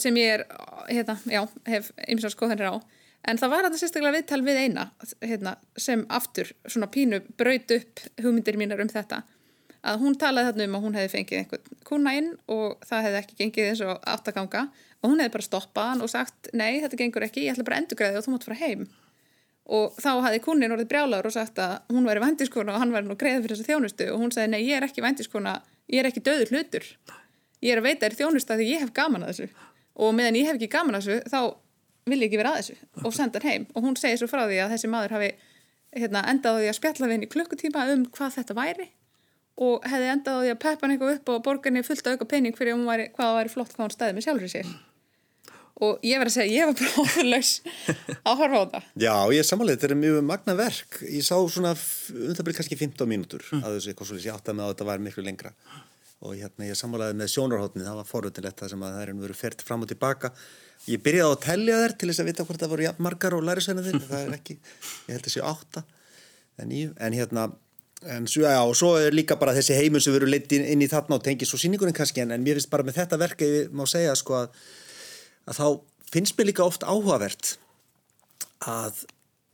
sem 0.00 0.14
ég 0.18 0.40
er, 0.40 0.46
hérna, 0.90 1.16
já, 1.30 1.44
hef 1.70 1.92
ymsað 2.10 2.36
skoðanir 2.36 2.74
á 2.74 2.76
En 3.26 3.40
það 3.40 3.50
var 3.50 3.66
þetta 3.66 3.78
sérstaklega 3.80 4.14
viðtal 4.14 4.42
við 4.46 4.58
eina 4.60 4.82
hérna, 5.24 5.56
sem 5.82 6.04
aftur 6.14 6.52
svona 6.68 6.86
pínu 6.92 7.18
braut 7.38 7.72
upp 7.74 8.02
hugmyndir 8.22 8.58
mínar 8.60 8.82
um 8.84 8.90
þetta 8.92 9.24
að 9.86 10.02
hún 10.02 10.16
talaði 10.18 10.50
þarna 10.50 10.66
um 10.66 10.76
að 10.78 10.84
hún 10.84 10.98
hefði 10.98 11.12
fengið 11.12 11.40
einhvern 11.40 11.80
kuna 11.86 12.14
inn 12.18 12.30
og 12.50 12.76
það 12.86 13.06
hefði 13.06 13.20
ekki 13.20 13.38
gengið 13.40 13.70
eins 13.70 13.82
og 13.86 14.06
aftakanga 14.14 14.62
og 15.06 15.12
hún 15.12 15.22
hefði 15.22 15.34
bara 15.36 15.46
stoppað 15.46 15.90
hann 15.92 16.02
og 16.02 16.10
sagt 16.10 16.48
nei 16.56 16.80
þetta 16.82 16.98
gengur 16.98 17.26
ekki, 17.26 17.44
ég 17.46 17.54
ætla 17.54 17.66
bara 17.66 17.78
að 17.78 17.84
endugræði 17.84 18.18
og 18.18 18.26
þú 18.26 18.34
mátt 18.34 18.46
fara 18.48 18.58
heim. 18.58 18.86
Og 19.76 19.94
þá 19.98 20.10
hefði 20.26 20.40
kunin 20.44 20.74
orðið 20.74 20.90
brjálagur 20.90 21.28
og 21.30 21.34
sagt 21.34 21.60
að 21.62 21.76
hún 21.94 22.06
væri 22.06 22.22
vandiskona 22.22 22.74
og 22.74 22.82
hann 22.82 22.94
væri 22.94 23.08
nú 23.08 23.16
greið 23.18 23.46
fyrir 23.46 23.56
þessu 23.56 23.68
þjónustu. 23.70 24.08
Og 24.14 24.20
hún 24.22 24.34
sagði 24.34 24.52
nei 24.52 24.60
ég 24.62 24.78
er 24.78 24.86
ekki 24.86 25.04
vandiskona, 25.04 25.56
ég 25.90 26.02
er 26.02 26.10
ekki 26.10 26.22
döður 26.26 26.52
hlutur. 26.54 26.86
Ég 27.62 27.74
er 27.74 27.82
að 27.82 27.88
veita 27.88 28.06
þér 28.06 28.18
þjónustu 28.20 28.54
að 28.54 28.62
því 28.62 28.68
ég 28.70 28.84
hef 28.84 28.92
gaman 28.94 29.26
að 29.26 29.32
þessu. 29.32 29.64
Og 29.96 30.14
meðan 30.14 30.38
ég 30.38 30.50
hef 30.50 30.58
ekki 30.60 30.70
gaman 30.70 30.98
að 30.98 31.08
þessu 31.08 31.32
þá 31.32 31.40
vil 32.06 32.20
ég 32.20 32.28
ekki 32.28 32.38
vera 32.42 32.54
að 32.54 32.60
þessu 32.60 33.06
og 33.06 33.16
senda 33.16 33.42
hann 33.42 33.50
heim. 33.50 33.66
Og 33.74 33.86
hún 33.86 33.98
segir 33.98 34.20
svo 34.20 34.30
frá 34.30 34.44
því 34.46 34.60
að 34.62 34.76
þessi 34.76 34.92
maður 34.92 35.16
hafi 35.16 35.32
hérna, 35.96 36.22
endað 36.30 36.58
á 36.58 36.60
því 36.60 36.70
að 36.70 36.78
spjalla 36.78 37.08
við 37.08 37.16
henni 37.16 37.32
klukkutíma 37.32 37.86
um 37.94 38.06
hvað 38.14 38.38
þetta 38.38 38.56
væri 38.58 38.90
og 39.56 39.86
hefði 39.88 40.10
endað 40.12 40.36
á 40.36 40.40
því 40.42 40.50
að 40.52 40.60
peppa 40.62 40.84
hann 40.84 40.94
eitthvað 40.94 41.14
upp 41.14 41.30
og 41.32 41.44
borgarni 41.46 41.82
fullt 41.86 42.10
auka 42.10 42.28
pening 42.28 42.56
fyrir 42.56 42.76
um 42.76 42.84
hvað 42.84 43.14
það 43.16 43.38
væri 43.38 43.52
flott 43.54 43.72
hvað 43.72 43.84
hann 43.86 43.94
stæði 43.94 44.16
með 44.16 44.26
sjálfur 44.26 44.52
sér 44.52 44.74
og 45.84 46.04
ég 46.06 46.20
verði 46.20 46.32
að 46.32 46.36
segja, 46.36 46.52
ég 46.54 46.70
var 46.70 46.76
bara 46.80 47.02
ofurlaus 47.02 47.50
að 48.16 48.38
horfa 48.42 48.60
á 48.60 48.64
það 48.74 48.86
Já, 49.06 49.14
ég 49.34 49.40
er 49.42 49.48
samanlega, 49.48 49.80
þetta 49.80 49.92
er 49.92 50.00
mjög 50.00 50.20
magna 50.30 50.54
verk. 50.58 51.00
Ég 51.04 51.26
sá 51.26 51.34
svona, 51.36 51.74
um 51.74 52.36
það 52.36 52.46
byrja 52.46 52.60
kannski 52.60 52.78
15 52.80 53.10
mínútur 53.10 53.44
mm. 53.50 53.64
að 53.64 53.76
þessu 53.76 53.92
eitthvað 53.92 54.10
svolítið, 54.12 54.28
ég 54.30 54.38
átti 54.38 54.52
að 54.52 54.58
með 54.58 54.66
að 54.66 54.72
þetta 54.74 54.88
var 54.90 55.04
miklu 55.06 55.26
lengra. 55.26 55.52
Og 56.24 56.38
hérna 56.38 56.70
ég 56.70 56.78
samanlega 56.80 57.18
með 57.18 57.32
sjónarhóttni, 57.34 57.84
það 57.84 57.98
var 58.00 58.08
forvöldilegt 58.08 58.62
það 58.62 58.72
sem 58.72 58.86
að 58.86 58.94
það 58.94 59.02
er 59.02 59.12
verið 59.20 59.40
fært 59.42 59.66
fram 59.66 59.84
og 59.84 59.90
tilbaka. 59.90 60.32
Ég 60.86 61.02
byrjaði 61.04 61.28
á 61.28 61.34
að 61.34 61.44
tellja 61.44 61.82
þær 61.82 61.94
til 62.00 62.08
þess 62.08 62.22
að 62.22 62.30
vita 62.30 62.46
hvort 62.48 62.62
það 62.62 62.72
voru 62.72 62.88
margar 63.04 63.36
og 63.36 63.44
lærisveina 63.44 63.84
þinn, 63.84 64.00
það 64.06 64.22
er 64.22 64.34
ekki, 64.38 64.56
ég 65.08 65.16
held 65.16 65.30
séu 65.32 65.44
átta 65.44 65.84
en, 66.62 66.72
í, 66.72 66.86
en 66.88 67.16
hérna, 67.16 67.46
en 68.12 68.28
svo, 68.30 68.44
já, 68.46 68.60
og 68.64 68.74
svo 68.78 68.94
er 69.00 69.16
líka 69.16 69.38
bara 69.40 69.54
þessi 69.56 69.76
heimun 69.76 70.02
sem 70.04 70.14
veru 70.14 70.28
leitt 70.30 70.52
inn, 70.56 70.82
í 70.82 70.90
þarna 70.90 71.18
og 71.18 71.24
tengið 71.26 71.50
svo 71.50 71.60
síningunum 71.60 71.96
kannski, 71.96 72.22
en, 72.24 72.34
en 72.36 72.44
mér 72.44 72.60
finnst 72.60 72.72
bara 72.72 72.86
með 72.86 73.00
þetta 73.00 73.20
verka, 73.20 73.48
ég 73.48 73.74
má 73.76 73.84
segja 73.90 74.14
sko 74.18 74.38
að, 74.42 74.60
að 75.46 75.60
þá 75.60 75.66
finnst 76.12 76.38
mér 76.38 76.50
líka 76.50 76.66
oft 76.66 76.86
áhugavert 76.86 77.56
að 78.66 79.02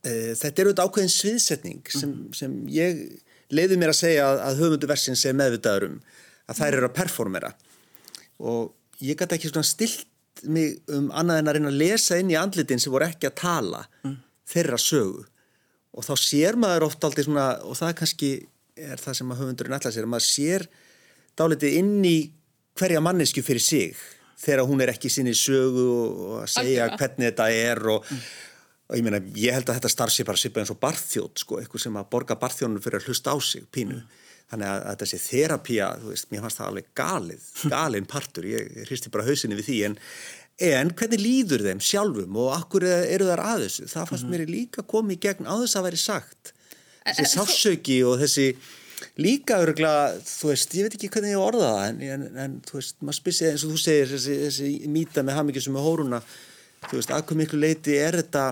e, 0.05 0.33
þetta 0.39 0.53
er 0.53 0.69
auðvitað 0.69 0.87
ákveðin 0.87 1.13
sviðsetning 1.13 1.91
sem, 1.91 2.13
sem 2.35 2.55
ég 2.71 3.03
leiði 3.53 3.77
mér 3.79 3.93
að 3.93 3.99
segja 3.99 4.29
að, 4.29 4.41
að 4.47 4.63
höfundu 4.63 4.89
versins 4.89 5.25
er 5.27 5.37
meðvitaður 5.37 5.89
um, 5.89 5.99
að 6.49 6.59
þær 6.59 6.77
eru 6.77 6.89
að 6.89 6.95
performera. 6.97 7.51
Og 8.43 9.03
ég 9.03 9.19
gæti 9.19 9.37
ekki 9.37 9.51
svona 9.51 9.67
stilt 9.67 10.09
mig 10.49 10.79
um 10.91 11.11
annað 11.15 11.39
en 11.39 11.51
að 11.51 11.57
reyna 11.57 11.71
að 11.71 11.81
lesa 11.83 12.17
inn 12.19 12.31
í 12.33 12.39
andlitin 12.39 12.81
sem 12.81 12.93
voru 12.93 13.07
ekki 13.07 13.29
að 13.29 13.37
tala 13.43 13.83
mm. 14.03 14.17
þeirra 14.49 14.79
sögu. 14.81 15.27
Og 15.93 16.07
þá 16.07 16.13
sér 16.17 16.57
maður 16.59 16.87
oft 16.87 17.05
aldrei 17.05 17.27
svona 17.27 17.47
og 17.61 17.77
það 17.77 17.93
kannski 18.01 18.31
er 18.73 19.01
það 19.01 19.19
sem 19.19 19.33
að 19.33 19.43
höfundurinn 19.43 19.77
ætla 19.77 19.93
sér 19.93 20.07
að 20.07 20.13
maður 20.15 20.27
sér 20.27 20.65
dálitið 21.37 21.77
inn 21.77 21.95
í 22.07 22.17
hverja 22.77 23.01
mannesku 23.05 23.43
fyrir 23.45 23.61
sig 23.61 24.01
þegar 24.43 24.65
hún 24.69 24.83
er 24.83 24.93
ekki 24.93 25.11
sinni 25.11 25.35
sögu 25.37 25.85
og 25.91 26.41
að 26.41 26.49
segja 26.55 26.87
Alkjörða. 26.87 26.99
hvernig 26.99 27.29
þetta 27.31 27.47
er 27.59 27.83
og, 27.95 28.09
mm. 28.09 28.25
og 28.89 28.99
ég 28.99 29.07
meina 29.07 29.23
ég 29.39 29.57
held 29.57 29.69
að 29.69 29.79
þetta 29.79 29.93
starf 29.95 30.15
sér 30.15 30.29
bara 30.29 30.43
svipa 30.43 30.63
eins 30.63 30.73
og 30.73 30.81
barþjótt 30.83 31.45
sko, 31.45 31.61
eitthvað 31.61 31.87
sem 31.87 32.01
að 32.01 32.11
borga 32.15 32.39
barþjónum 32.41 32.83
fyrir 32.83 33.01
að 33.01 33.09
hlusta 33.09 33.33
á 33.33 33.37
sig 33.39 33.65
pínu 33.71 34.01
mm 34.01 34.21
þannig 34.53 34.69
að, 34.69 34.85
að 34.91 35.01
þessi 35.03 35.19
þerapía, 35.23 35.89
þú 36.01 36.13
veist, 36.13 36.29
mér 36.31 36.45
fannst 36.45 36.61
það 36.61 36.69
alveg 36.69 36.89
galið, 36.99 37.49
galinn 37.73 38.09
partur, 38.09 38.47
ég 38.49 38.87
hristi 38.87 39.13
bara 39.13 39.27
hausinni 39.27 39.57
við 39.59 39.69
því, 39.69 39.79
en, 39.89 39.97
en 40.69 40.93
hvernig 40.99 41.23
líður 41.23 41.65
þeim 41.67 41.83
sjálfum 41.83 42.39
og 42.43 42.53
akkur 42.57 42.87
eru 42.89 43.29
þar 43.31 43.43
að 43.47 43.65
þessu, 43.67 43.89
það 43.93 44.11
fannst 44.11 44.27
mm 44.27 44.35
mér 44.35 44.45
líka 44.49 44.85
komið 44.89 45.21
gegn 45.27 45.49
á 45.49 45.55
þess 45.63 45.79
að 45.79 45.89
væri 45.89 46.01
sagt 46.01 46.53
þessi 47.03 47.25
sásauki 47.33 47.99
og 48.07 48.21
þessi 48.21 48.47
líka 49.21 49.59
örugla, 49.63 49.93
þú 50.27 50.51
veist, 50.51 50.75
ég 50.77 50.87
veit 50.87 50.97
ekki 50.97 51.11
hvernig 51.13 51.35
ég 51.35 51.43
orða 51.43 51.69
það, 51.75 51.85
en, 51.89 52.01
en, 52.15 52.25
en 52.45 52.57
þú 52.67 52.79
veist, 52.79 52.97
maður 53.01 53.19
spissið 53.19 53.51
eins 53.51 53.67
og 53.67 53.73
þú 53.75 53.83
segir, 53.83 54.11
þessi, 54.13 54.39
þessi 54.47 54.91
mýta 54.93 55.25
með 55.25 55.39
hafmyggjum 55.39 55.77
með 55.77 55.87
hóruna, 55.89 56.21
þú 56.89 56.99
veist, 56.99 57.13
að 57.13 57.25
hvað 57.29 57.41
miklu 57.43 57.61
leiti 57.63 57.97
er 57.99 58.19
þetta 58.21 58.47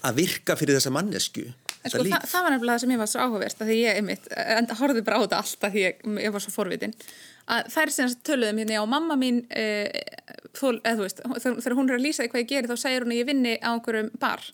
að 0.00 0.22
virka 0.22 0.56
fyrir 0.56 0.78
þessa 0.78 0.94
mannesku 0.94 1.48
En 1.80 1.92
sko 1.92 2.04
það, 2.04 2.24
það 2.28 2.44
var 2.44 2.52
nefnilega 2.54 2.74
það 2.74 2.82
sem 2.82 2.92
ég 2.92 3.00
var 3.00 3.08
svo 3.08 3.22
áhugavert 3.24 3.62
að 3.62 3.70
því 3.70 3.76
ég, 3.80 3.98
einmitt, 4.00 4.26
enda 4.36 4.76
horfið 4.76 5.04
bara 5.06 5.20
á 5.20 5.22
þetta 5.24 5.38
alltaf 5.40 5.72
því 5.72 5.84
ég, 5.86 6.02
ég 6.26 6.34
var 6.34 6.44
svo 6.44 6.52
forvitin. 6.52 6.92
Að 7.50 7.78
er 7.82 7.92
sem 7.94 8.10
töluðum 8.28 8.60
hérna, 8.60 8.74
já, 8.76 8.82
mamma 8.92 9.16
mín 9.18 9.38
e, 9.48 9.64
þó, 10.56 10.66
eða 10.82 10.96
þú 10.98 11.04
veist, 11.06 11.22
þegar 11.44 11.76
hún 11.78 11.90
er 11.90 11.98
að 11.98 12.06
lýsa 12.06 12.24
því 12.24 12.30
hvað 12.32 12.42
ég 12.42 12.50
geri 12.52 12.70
þá 12.70 12.76
segir 12.82 13.06
hún 13.06 13.14
að 13.14 13.20
ég 13.20 13.28
vinni 13.30 13.56
á 13.60 13.70
einhverjum 13.72 14.10
bar. 14.22 14.46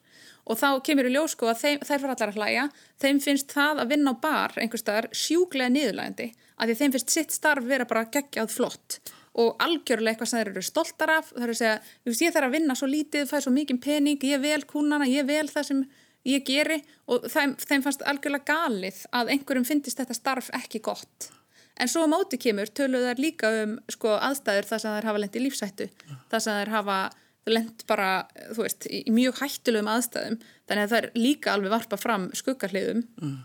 Og 0.46 0.58
þá 0.60 0.68
kemur 0.86 1.08
í 1.08 1.12
ljósko 1.14 1.50
að 1.50 1.62
þeim, 1.62 1.80
þær 1.82 2.02
fara 2.02 2.14
allar 2.14 2.32
að 2.32 2.40
hlæja, 2.40 2.64
þeim 3.02 3.20
finnst 3.24 3.52
það 3.56 3.82
að 3.82 3.92
vinna 3.94 4.14
á 4.14 4.22
bar 4.22 4.56
einhver 4.62 4.82
staðar 4.82 5.08
sjúglega 5.10 5.72
niðurlægandi 5.74 6.28
að 6.56 6.70
því 6.70 6.76
þeim 6.80 6.96
finnst 6.96 7.14
sitt 7.14 7.34
starf 7.34 7.66
vera 7.66 7.86
bara 7.88 8.06
geggjað 8.12 8.52
flott. 8.54 8.98
Og 9.36 9.58
algjörlega 9.60 10.14
eitthvað 10.14 10.30
sem 10.30 10.40
þeir 10.40 10.52
eru 10.54 10.64
stoltar 10.64 11.12
af, 11.18 11.32
það 11.34 11.44
er 11.44 11.52
að 11.52 11.58
segja, 11.60 11.78
ég 12.08 12.34
þarf 12.36 12.48
að 12.48 12.54
vinna 12.56 12.76
svo 12.78 12.88
lítið, 12.88 13.26
fæ 13.28 13.36
svo 13.44 13.52
mikið 13.52 13.80
pening, 13.84 14.28
ég 14.30 14.40
vel 14.40 14.62
kúnana, 14.70 15.08
ég 15.10 15.28
vel 15.28 15.44
það 15.50 15.68
sem 15.68 15.82
ég 16.26 16.46
geri. 16.46 16.78
Og 17.12 17.26
þeim, 17.30 17.56
þeim 17.60 17.84
fannst 17.84 18.06
algjörlega 18.08 18.48
galið 18.48 19.02
að 19.12 19.34
einhverjum 19.34 19.68
finnist 19.68 20.00
þetta 20.00 20.16
starf 20.16 20.48
ekki 20.56 20.80
gott. 20.88 21.28
En 21.76 21.90
svo 21.92 22.06
á 22.06 22.08
móti 22.08 22.38
kemur 22.40 22.70
töluðu 22.72 23.10
þær 23.10 23.22
líka 23.22 23.52
um 23.62 23.76
sko, 23.92 24.14
aðstæður 24.16 24.68
þar 24.70 24.82
sem 24.82 24.96
þær 24.96 25.08
hafa 25.10 25.22
lendið 25.22 25.40
í 25.40 25.44
lífsættu, 25.44 25.88
þar 26.32 26.44
sem 26.44 26.60
þær 26.60 26.72
hafa 26.72 26.98
lend 27.46 27.84
bara, 27.86 28.10
þú 28.56 28.64
veist, 28.64 28.86
í 28.90 29.12
mjög 29.14 29.42
hættulegum 29.42 29.90
aðstæðum, 29.92 30.38
þannig 30.66 30.86
að 30.86 30.94
það 30.94 31.02
er 31.02 31.10
líka 31.20 31.52
alveg 31.52 31.74
varpa 31.76 31.98
fram 32.00 32.30
skuggarliðum 32.34 33.04
mm. 33.20 33.36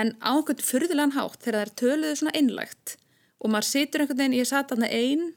en 0.00 0.10
á 0.20 0.30
einhvern 0.34 0.66
fyrðilegan 0.68 1.14
hátt 1.16 1.46
þegar 1.46 1.70
þær 1.70 1.76
töluðu 1.80 2.18
svona 2.20 2.34
einlægt 2.36 2.98
og 3.38 3.52
maður 3.54 3.68
situr 3.70 4.04
einhvern 4.04 4.20
veginn, 4.20 4.36
ég 4.40 4.50
satt 4.50 4.74
aðna 4.74 4.90
einn 4.90 5.30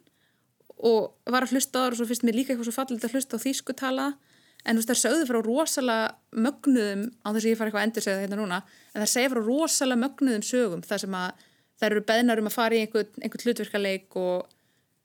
og 0.81 1.13
var 1.29 1.45
að 1.45 1.55
hlusta 1.55 1.77
á 1.77 1.81
það 1.85 1.93
og 1.93 1.99
svo 1.99 2.09
finnst 2.09 2.25
mér 2.25 2.37
líka 2.37 2.53
eitthvað 2.53 2.69
svo 2.71 2.75
fallit 2.75 3.05
að 3.05 3.15
hlusta 3.15 3.37
á 3.37 3.43
þýskutala. 3.43 4.07
En 4.61 4.77
þú 4.77 4.81
veist 4.81 4.91
það 4.91 4.99
sögðu 5.01 5.27
frá 5.29 5.39
rosalega 5.45 6.41
mögnuðum 6.45 7.03
á 7.25 7.27
þess 7.29 7.45
að 7.45 7.49
ég 7.49 7.59
fara 7.59 7.69
eitthvað 7.69 7.81
að 7.81 7.87
endur 7.87 8.05
segja 8.05 8.21
þetta 8.21 8.37
núna 8.37 8.59
en 8.91 9.01
það 9.01 9.11
segja 9.13 9.31
frá 9.31 9.39
rosalega 9.45 10.01
mögnuðum 10.03 10.43
sögum 10.45 10.83
þar 10.85 11.01
sem 11.01 11.15
að 11.17 11.45
þær 11.81 11.95
eru 11.95 12.03
beðnar 12.07 12.41
um 12.41 12.49
að 12.49 12.57
fara 12.57 12.77
í 12.77 12.83
einhvern, 12.85 13.11
einhvern 13.21 13.45
hlutverkaleik 13.47 14.17
og 14.21 14.49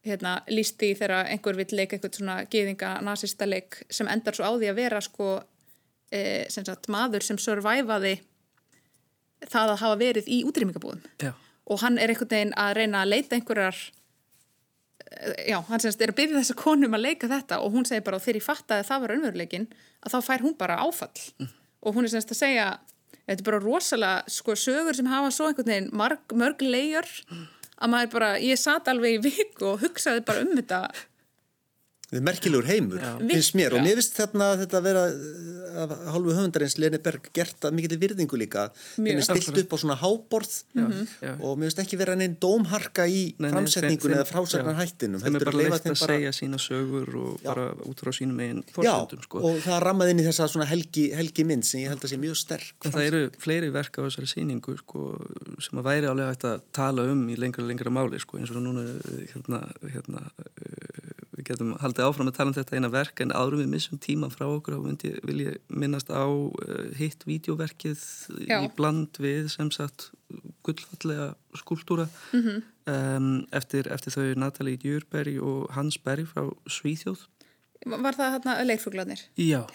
hérna, 0.07 0.37
líst 0.53 0.79
því 0.81 0.93
þegar 1.01 1.33
einhver 1.33 1.59
vill 1.59 1.73
leika 1.75 1.97
einhvern 1.97 2.15
svona 2.15 2.37
geðinga 2.53 2.93
nazista 3.07 3.49
leik 3.49 3.81
sem 3.91 4.09
endar 4.13 4.37
svo 4.37 4.47
á 4.47 4.53
því 4.55 4.71
að 4.71 4.79
vera 4.79 5.03
sko 5.03 5.33
e, 6.13 6.47
sem 6.53 6.67
sagt 6.67 6.91
maður 6.93 7.27
sem 7.27 7.41
survivaði 7.41 8.15
það 9.47 9.75
að 9.75 9.83
hafa 9.83 9.99
verið 10.01 10.31
í 10.33 10.43
útrýmingabúðum 10.49 11.03
og 11.67 11.83
hann 11.83 11.99
er 11.99 12.13
einhvern 12.13 12.33
veginn 12.33 12.57
að 12.61 12.75
reyna 12.79 13.03
að 13.03 13.13
leita 13.15 13.37
einhverjar 13.37 13.81
já, 15.47 15.59
hann 15.69 15.83
semst 15.83 16.03
er 16.03 16.13
að 16.13 16.19
byrja 16.21 16.41
þessa 16.41 16.59
konum 16.59 16.97
að 16.97 17.05
leika 17.09 17.31
þetta 17.31 17.61
og 17.63 17.75
hún 17.75 17.87
segir 17.89 18.05
bara 18.07 18.19
og 18.19 18.25
þegar 18.25 18.41
ég 18.41 18.47
fattaði 18.47 18.85
að 18.85 18.91
það 18.91 19.03
var 19.05 19.15
önveruleikin 19.17 19.67
að 20.03 20.15
þá 20.15 20.19
fær 20.29 20.45
hún 20.45 20.57
bara 20.59 20.79
áfall. 20.83 21.23
Mm. 21.41 21.53
og 21.87 21.95
hún 21.95 22.07
er 22.07 22.13
semst 22.13 22.33
að 22.35 22.41
segja 22.41 22.67
þetta 23.27 23.43
er 23.43 23.49
bara 23.51 23.63
rosalega 23.65 24.33
sko 24.39 24.57
sögur 24.59 24.97
sem 24.97 25.11
hafa 25.11 25.33
svo 25.35 25.51
einhvern 25.51 25.73
veginn 25.73 25.93
marg, 25.97 26.23
mörg 26.35 26.63
legjur 26.65 27.11
mm. 27.29 27.45
að 27.77 27.93
maður 27.95 28.13
bara, 28.15 28.31
ég 28.43 28.61
satt 28.61 28.91
alveg 28.93 29.19
í 29.19 29.23
vik 29.29 29.63
og 29.67 29.83
hugsaði 29.85 30.25
bara 30.27 30.47
um 30.47 30.55
þetta 30.59 30.83
merkilegur 32.25 32.67
heimur, 32.71 33.01
finnst 33.29 33.55
mér. 33.59 33.75
Og 33.77 33.83
mér 33.85 33.99
finnst 34.01 34.17
þarna 34.17 34.49
þetta 34.63 34.79
að 34.81 34.87
vera 34.87 35.03
af 35.77 35.91
hálfu 36.15 36.33
höfundarins 36.33 36.79
Leni 36.81 36.99
Berg 37.05 37.29
gert 37.37 37.67
að 37.69 37.75
mikið 37.77 37.99
virðingu 38.01 38.39
líka. 38.41 38.71
Henni 38.97 39.21
stilt 39.27 39.59
upp 39.61 39.75
á 39.75 39.77
svona 39.83 39.97
háborð. 40.01 40.53
Já. 40.77 41.33
og 41.41 41.59
mér 41.59 41.69
finnst 41.71 41.81
ekki 41.83 41.99
vera 42.01 42.15
neinn 42.17 42.37
dómharka 42.41 43.05
í 43.09 43.35
Nei, 43.39 43.49
nei, 43.49 43.51
framsetningun 43.53 44.11
þeim- 44.13 44.17
eða 44.17 44.27
frásagnar 44.31 44.77
hættinum 44.79 45.21
þeim 45.21 45.27
er 45.27 45.45
heldur 45.45 45.53
bara 45.53 45.79
þeim 45.85 45.93
að 45.97 46.03
segja 46.07 46.33
sína 46.37 46.59
sögur 46.61 47.09
og 47.21 47.41
bara 47.45 47.67
út 47.87 48.01
frá 48.01 48.13
sínum 48.17 48.41
eigin 48.41 48.63
Já, 48.65 48.73
fórsöndum 48.97 49.23
sko. 49.27 49.43
og 49.45 49.59
það 49.65 49.83
rammað 49.85 50.11
inn 50.13 50.21
í 50.21 50.27
þessa 50.27 50.49
svona 50.49 50.67
helgi, 50.71 51.11
helgi 51.17 51.45
mynd 51.45 51.65
sem 51.65 51.81
ég 51.81 51.89
held 51.93 52.01
að 52.05 52.13
sé 52.15 52.19
mjög 52.21 52.37
sterk. 52.41 52.73
En 52.85 52.93
það 52.93 53.07
eru 53.11 53.23
fleiri 53.39 53.71
verk 53.75 53.99
á 53.99 54.01
þessari 54.07 54.31
sýningu 54.33 54.77
sko, 54.81 55.05
sem 55.61 55.79
að 55.81 55.89
væri 55.91 56.09
alveg 56.11 56.31
hægt 56.33 56.45
að 56.49 56.61
tala 56.73 57.03
um 57.13 57.27
í 57.29 57.37
lengra 57.37 57.65
lengra 57.67 57.91
máli 57.93 58.21
sko, 58.21 58.39
eins 58.39 58.51
og 58.51 58.63
núna 58.63 58.85
hérna, 59.35 59.61
hérna, 59.93 60.23
getum 61.47 61.73
haldið 61.81 62.07
áfram 62.09 62.29
að 62.31 62.37
tala 62.39 62.53
um 62.53 62.57
þetta 62.57 62.77
eina 62.79 62.91
verk 62.93 63.21
en 63.25 63.33
árum 63.35 63.61
við 63.63 63.71
missum 63.73 63.99
tíma 64.03 64.29
frá 64.33 64.45
okkur 64.49 64.77
og 64.79 64.87
vil 65.29 65.41
ég 65.45 65.57
minnast 65.69 66.11
á 66.13 66.27
uh, 66.27 66.53
hitt 66.99 67.25
vídeoverkið 67.29 68.03
Já. 68.49 68.61
í 68.65 68.71
bland 68.77 69.19
við 69.23 69.49
sem 69.55 69.71
sagt 69.75 70.11
gullfallega 70.67 71.35
skúltúra 71.57 72.09
Mhm. 72.33 72.63
um, 72.87 73.47
eftir, 73.53 73.87
eftir 73.93 74.13
þau 74.13 74.35
Natalie 74.37 74.77
Djurberg 74.77 75.41
og 75.43 75.71
Hans 75.75 75.99
Berg 75.99 76.27
frá 76.27 76.49
Svíþjóð 76.67 77.27
Var 77.87 78.15
það 78.17 78.33
hérna 78.39 78.65
leirfuglarnir? 78.65 79.21
Já, 79.39 79.67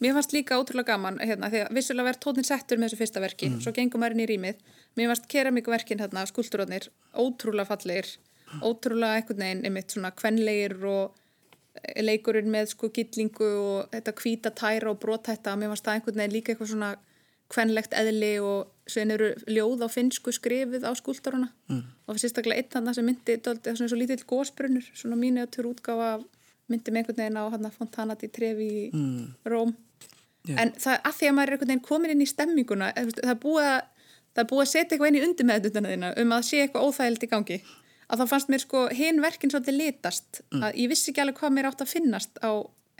Mér 0.00 0.14
fannst 0.16 0.32
líka 0.32 0.56
ótrúlega 0.56 0.94
gaman 0.96 1.18
hérna, 1.20 1.50
því 1.52 1.58
að 1.66 1.74
vissulega 1.76 2.06
verð 2.08 2.20
tónin 2.24 2.46
settur 2.48 2.78
með 2.80 2.88
þessu 2.88 2.98
fyrsta 3.02 3.20
verki 3.20 3.50
svo 3.60 3.72
gengum 3.76 4.00
maður 4.00 4.14
inn 4.16 4.22
í 4.24 4.28
rýmið. 4.30 4.62
Mér 4.96 5.10
fannst 5.10 5.26
keramíkverkin 5.28 6.00
hérna, 6.00 6.22
skúltúrarnir, 6.24 6.86
ótrúlega 7.12 7.68
fallegir 7.68 8.08
ótrúlega 8.64 9.18
einhvern 9.20 9.42
veginn 9.44 9.60
einmitt 9.68 9.92
svona 9.92 10.10
kvenlegir 10.16 10.72
og 10.88 11.12
eh, 11.12 11.19
leikurinn 12.02 12.50
með 12.50 12.72
sko 12.74 12.88
gillingu 12.94 13.46
og 13.60 13.92
þetta 13.94 14.14
hvíta 14.18 14.50
tæra 14.58 14.90
og 14.90 14.98
brotætta 15.02 15.54
mér 15.56 15.70
fannst 15.72 15.86
það 15.86 15.94
einhvern 15.98 16.18
veginn 16.22 16.34
líka 16.34 16.52
eitthvað 16.52 16.72
svona 16.72 16.90
kvenlegt 17.50 17.94
eðli 17.98 18.32
og 18.46 18.90
svein 18.90 19.10
eru 19.14 19.28
ljóð 19.50 19.84
á 19.86 19.88
finsku 19.90 20.32
skrifið 20.34 20.84
á 20.86 20.90
skúltúruna 20.98 21.48
mm. 21.70 21.80
og 22.10 22.18
sérstaklega 22.22 22.58
einn 22.62 22.70
þarna 22.74 22.94
sem 22.94 23.06
myndi 23.06 23.36
dálítið 23.42 23.78
svona 23.78 23.90
svo 23.90 23.98
lítill 23.98 24.26
gósbrunur 24.32 24.86
svona 24.94 25.18
mínutur 25.18 25.66
útgáfa 25.70 26.12
af- 26.18 26.26
myndi 26.70 26.92
með 26.94 27.00
einhvern 27.02 27.18
veginn 27.22 27.40
á 27.42 27.44
hann 27.50 27.70
Fontana 27.74 28.14
di 28.18 28.28
Trevi 28.28 28.68
í 28.70 28.90
Mm. 28.94 29.34
Róm 29.46 29.72
Já. 30.46 30.56
en 30.62 30.70
það 30.78 31.00
að 31.04 31.16
því 31.18 31.26
að 31.30 31.34
maður 31.38 31.48
er 31.48 31.52
einhvern 31.56 31.70
veginn 31.72 31.86
komin 31.88 32.10
inn 32.14 32.22
í 32.22 32.28
stemminguna 32.30 32.92
það 32.94 33.30
er 33.34 33.40
búið 33.42 33.66
að 33.66 33.80
það 34.34 34.44
er 34.44 34.62
að 34.62 34.70
setja 34.70 34.94
eitthvað 34.94 35.08
inn 35.10 35.18
í 35.18 35.24
undir 35.26 35.46
með 35.50 35.66
þína 35.74 36.12
um 36.22 36.32
að 36.36 36.46
sé 36.46 36.60
eitthvað 36.62 36.86
óþægild 36.86 37.24
í 37.26 37.30
gangi 37.34 37.58
að 38.10 38.22
þá 38.22 38.26
fannst 38.32 38.50
mér 38.52 38.62
sko 38.64 38.84
hinn 38.96 39.20
verkin 39.22 39.50
svolítið 39.52 39.76
litast 39.78 40.40
Mm. 40.50 40.62
að 40.66 40.78
ég 40.82 40.88
vissi 40.90 41.10
ekki 41.12 41.22
alveg 41.22 41.38
hvað 41.40 41.52
mér 41.56 41.68
átt 41.70 41.84
að 41.84 41.92
finnast 41.94 42.40
á 42.42 42.50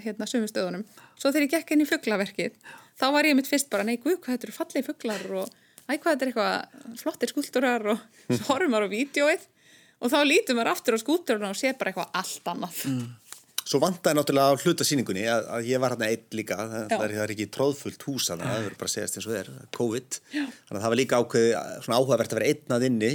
hérna 0.01 0.27
sömu 0.31 0.49
stöðunum 0.49 0.85
svo 1.19 1.31
þegar 1.33 1.47
ég 1.47 1.51
gekk 1.57 1.73
inn 1.75 1.83
í 1.85 1.89
fugglaverkið 1.91 2.53
þá 3.01 3.07
var 3.13 3.25
ég 3.29 3.35
mitt 3.37 3.49
fyrst 3.51 3.71
bara, 3.71 3.85
nei 3.85 3.97
guð, 3.99 4.21
hvað 4.23 4.37
þetta 4.39 4.47
eru 4.49 4.57
fallegi 4.57 4.87
fugglar 4.87 5.25
og 5.43 5.49
æ, 5.91 5.93
hvað 5.99 6.13
þetta 6.15 6.23
er 6.25 6.31
eitthvað 6.31 7.01
flottir 7.03 7.33
skúltúrar 7.35 7.87
og 7.95 7.99
svo 8.31 8.45
horfum 8.55 8.71
maður 8.73 8.87
á 8.89 8.95
vídjóið 8.95 9.43
og 10.01 10.13
þá 10.15 10.19
lítum 10.25 10.57
maður 10.57 10.71
aftur 10.73 10.97
á 10.97 10.99
skúltúruna 11.03 11.51
og 11.53 11.59
sé 11.61 11.75
bara 11.77 11.91
eitthvað 11.93 12.15
allt 12.23 12.53
annað 12.55 12.85
Mm. 12.87 13.09
Svo 13.71 13.79
vantaði 13.79 14.19
náttúrulega 14.19 14.51
á 14.51 14.63
hluta 14.65 14.85
síningunni 14.87 15.27
að, 15.31 15.45
að 15.55 15.67
ég 15.71 15.83
var 15.83 15.95
hérna 15.95 16.09
einn 16.11 16.35
líka, 16.35 16.57
það, 16.59 16.87
það, 16.91 17.05
er, 17.05 17.13
það 17.15 17.25
er 17.25 17.33
ekki 17.37 17.45
tróðfullt 17.55 18.07
hús 18.09 18.25
að 18.35 18.41
það 18.43 18.57
verður 18.57 18.79
bara 18.81 18.89
að 18.91 18.95
segjast 18.97 19.19
eins 19.19 19.29
og 19.29 19.37
þeir, 19.37 19.51
COVID, 19.77 20.19
Já. 20.35 20.41
þannig 20.41 20.81
að 20.81 20.81
það 20.81 20.93
var 20.95 21.01
líka 21.01 21.21
ákveði 21.21 21.53
svona 21.85 22.01
áhugavert 22.01 22.35
að 22.35 22.41
vera 22.41 22.49
einnað 22.51 22.87
inni 22.89 23.13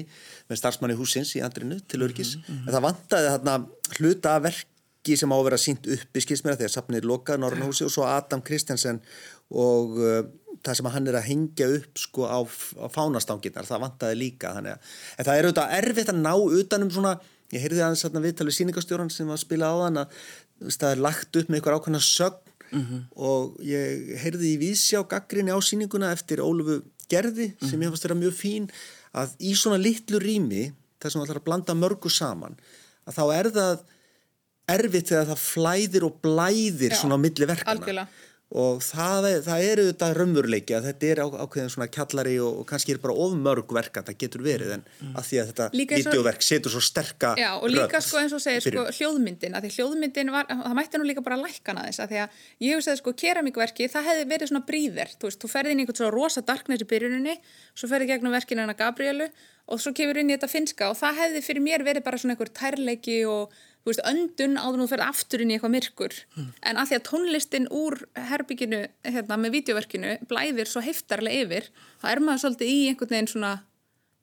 með 0.48 0.62
starfsmanni 0.62 0.96
húsins 1.02 1.34
í 1.36 1.44
andrinu 1.44 1.82
til 1.92 2.00
örgis, 2.08 2.32
en 2.48 2.72
það 2.72 2.88
vantaði 2.88 3.34
þarna 3.34 3.58
hluta 3.98 4.38
verki 4.48 5.20
sem 5.20 5.36
á 5.36 5.36
að 5.36 5.46
vera 5.50 5.62
sínt 5.66 5.92
upp 5.98 6.16
í 6.16 6.24
skilsmera 6.24 6.62
þegar 6.62 6.76
safnið 6.78 7.10
lokað 7.12 7.44
Norrna 7.44 7.68
húsi 7.68 7.84
og 7.86 7.92
svo 7.92 8.08
Adam 8.08 8.46
Kristjansen 8.46 9.04
og 9.52 10.00
uh, 10.00 10.24
það 10.66 10.80
sem 10.80 10.90
hann 10.96 11.12
er 11.12 11.20
að 11.20 11.28
hengja 11.30 11.70
upp 11.76 12.02
sko 12.02 12.26
á, 12.26 12.40
á 12.42 12.88
fánastanginnar, 12.94 13.68
það 13.68 13.84
vantaði 13.86 14.20
líka 14.24 14.56
þannig 14.56 14.76
að, 14.76 14.92
en 15.18 15.28
það 15.28 15.38
er 15.38 15.48
auðvitað 15.50 15.76
erfitt 15.80 16.12
að 16.14 16.22
ná 16.24 16.34
utanum 16.34 16.92
svona, 16.94 17.14
ég 17.54 17.62
heyrði 17.62 17.84
aðeins 17.86 18.06
þarna 18.06 18.24
viðtalið 18.24 18.58
síningastjóran 18.58 19.12
sem 19.14 19.30
var 19.30 19.38
að 19.38 19.44
spila 19.44 19.70
á 19.70 19.76
þann 19.84 20.02
að 20.02 20.20
það 20.64 20.92
er 20.92 21.02
lagt 21.04 21.40
upp 21.40 21.50
með 21.50 21.60
einhver 21.60 21.78
ákveðna 21.78 22.02
sögn 22.04 22.42
og 23.16 23.58
ég 23.64 24.16
heyrði 24.24 24.54
í 24.56 24.60
vísjá 24.60 25.04
gaggrinni 25.08 25.54
á 25.54 25.60
síninguna 25.64 26.12
eftir 26.16 26.42
Ólufu 26.44 26.82
Gerði 27.12 27.52
sem 27.62 27.82
ég 27.82 27.92
fannst 27.94 28.08
vera 28.08 28.18
mjög 28.18 28.34
fín 28.34 28.70
að 29.16 29.36
í 29.40 29.54
svona 29.56 29.78
litlu 29.80 30.20
rými 30.20 30.72
þar 31.00 31.12
sem 31.12 31.22
það 31.22 31.28
ætlar 31.28 31.42
að 31.42 31.46
blanda 31.46 31.76
mörgu 31.78 32.10
saman 32.12 32.58
að 33.06 33.20
þá 33.20 33.24
er 33.36 33.50
það 33.56 33.84
erfitt 34.76 35.12
þegar 35.12 35.28
það 35.30 35.44
flæðir 35.46 36.08
og 36.08 36.16
blæðir 36.26 36.96
Já, 36.96 36.98
svona 36.98 37.20
á 37.22 37.24
milli 37.26 37.48
verkana 37.50 37.76
algjörlega. 37.78 38.08
Og 38.56 38.80
það 38.86 39.26
það 39.44 39.64
er 39.66 39.82
auðvitað 39.82 40.14
raunveruleiki 40.16 40.76
að 40.78 40.86
þetta 40.90 41.08
er 41.10 41.22
ákveðin 41.26 41.72
svona 41.74 41.88
kjallari 41.92 42.36
og, 42.40 42.62
og 42.62 42.68
kannski 42.70 42.94
er 42.94 43.02
bara 43.04 43.16
of 43.26 43.34
mörg 43.36 43.74
verk 43.76 44.00
að 44.00 44.12
það 44.12 44.20
getur 44.24 44.46
verið 44.46 44.74
en 44.78 44.86
að 45.12 45.28
því 45.28 45.40
að 45.42 45.50
þetta 45.52 45.68
videoverk 45.76 46.46
setur 46.46 46.76
svo 46.76 46.84
sterka 46.84 47.34
Já, 47.40 47.50
og 47.58 47.68
líka 47.74 48.00
sko 48.04 48.22
eins 48.22 48.36
og 48.38 48.44
segir 48.44 48.64
sko 48.64 48.86
hljóðmyndin, 48.96 49.58
að 49.58 49.68
því 49.68 49.74
hljóðmyndin 49.80 50.32
var, 50.36 50.48
það 50.52 50.78
mætti 50.80 51.02
nú 51.02 51.10
líka 51.10 51.26
bara 51.26 51.40
lækana 51.42 51.84
þess 51.90 52.06
að 52.06 52.14
því 52.14 52.22
að 52.24 52.40
ég 52.66 52.78
hef 52.78 52.88
segið 52.88 53.02
sko 53.02 53.16
keramíkverki, 53.26 53.90
það 53.92 54.10
hefði 54.12 54.30
verið 54.32 54.52
svona 54.54 54.66
bríðir, 54.70 55.14
þú 55.20 55.30
veist, 55.30 55.42
þú 55.44 55.52
ferði 55.52 55.76
inn 55.76 55.84
í 55.84 55.86
einhvern 55.86 56.00
svona 56.00 56.16
rosa 56.16 56.46
darkness 56.48 56.86
í 56.86 56.90
byrjuninni, 56.94 57.38
svo 57.76 57.92
ferði 57.92 58.12
gegnum 58.14 58.36
verkinu 58.36 58.64
hennar 58.64 58.80
Gabrielu 58.80 59.30
og 59.66 59.82
svo 59.82 59.94
kemur 59.98 60.20
inn 60.22 60.30
í 60.30 60.36
þetta 60.36 60.52
finska 60.52 60.92
og 60.92 61.00
það 61.00 61.22
hefði 61.24 61.46
fyrir 61.46 61.66
mér 61.66 61.86
verið 61.86 62.06
bara 62.06 62.20
svona 62.22 62.36
einhver 62.36 62.52
tærleiki 62.54 63.24
og 63.30 63.56
þú 63.86 63.92
veist, 63.92 64.02
öndun 64.10 64.58
áður 64.58 64.82
nú 64.82 64.88
ferði 64.90 65.06
aftur 65.06 65.44
inn 65.44 65.54
í 65.54 65.60
eitthvað 65.60 65.76
myrkur. 65.76 66.18
En 66.66 66.82
að 66.82 66.90
því 66.90 66.98
að 66.98 67.06
tónlistin 67.12 67.70
úr 67.70 68.00
herbygginu, 68.32 68.82
hérna, 69.06 69.38
með 69.38 69.60
videoverkinu 69.60 70.18
blæðir 70.32 70.72
svo 70.72 70.82
heftarlega 70.82 71.46
yfir, 71.46 71.70
þá 72.02 72.10
er 72.16 72.24
maður 72.26 72.44
svolítið 72.48 72.74
í 72.74 72.80
einhvern 72.90 73.14
veginn 73.14 73.34
svona 73.36 73.54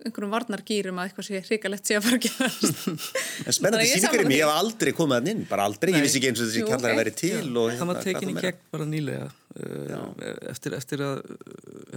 einhverjum 0.02 0.32
varnargýrum 0.34 0.98
að 0.98 1.08
eitthvað 1.08 1.26
sé 1.28 1.40
hrikalegt 1.46 1.86
sé 1.86 1.94
að 1.94 2.06
fara 2.08 2.18
að 2.18 2.24
gerast. 2.24 2.80
En 3.46 3.54
spennandi 3.54 3.86
síningarinn, 3.86 4.34
ég 4.34 4.42
hef 4.42 4.58
aldrei 4.58 4.90
komið 4.96 5.18
hann 5.20 5.30
inn, 5.32 5.44
bara 5.46 5.66
aldrei, 5.70 5.92
ég 5.94 6.02
vissi 6.02 6.18
ekki 6.18 6.32
eins 6.32 6.42
og 6.42 6.48
þessi 6.48 6.62
Jú, 6.62 6.66
kjallar 6.72 6.88
ok. 6.88 6.96
að 6.96 7.00
veri 7.02 7.12
til 7.20 7.60
og 7.62 7.68
það 7.70 7.92
var 7.92 8.00
hérna, 8.00 8.02
tekin 8.02 8.16
hvað 8.16 8.24
í 8.24 8.26
það 8.26 8.34
meira. 8.34 8.48
gegn 8.48 8.74
bara 8.74 8.88
nýlega. 8.90 9.28
Uh, 9.52 10.26
eftir, 10.50 10.76
eftir 10.78 11.04
að 11.06 11.22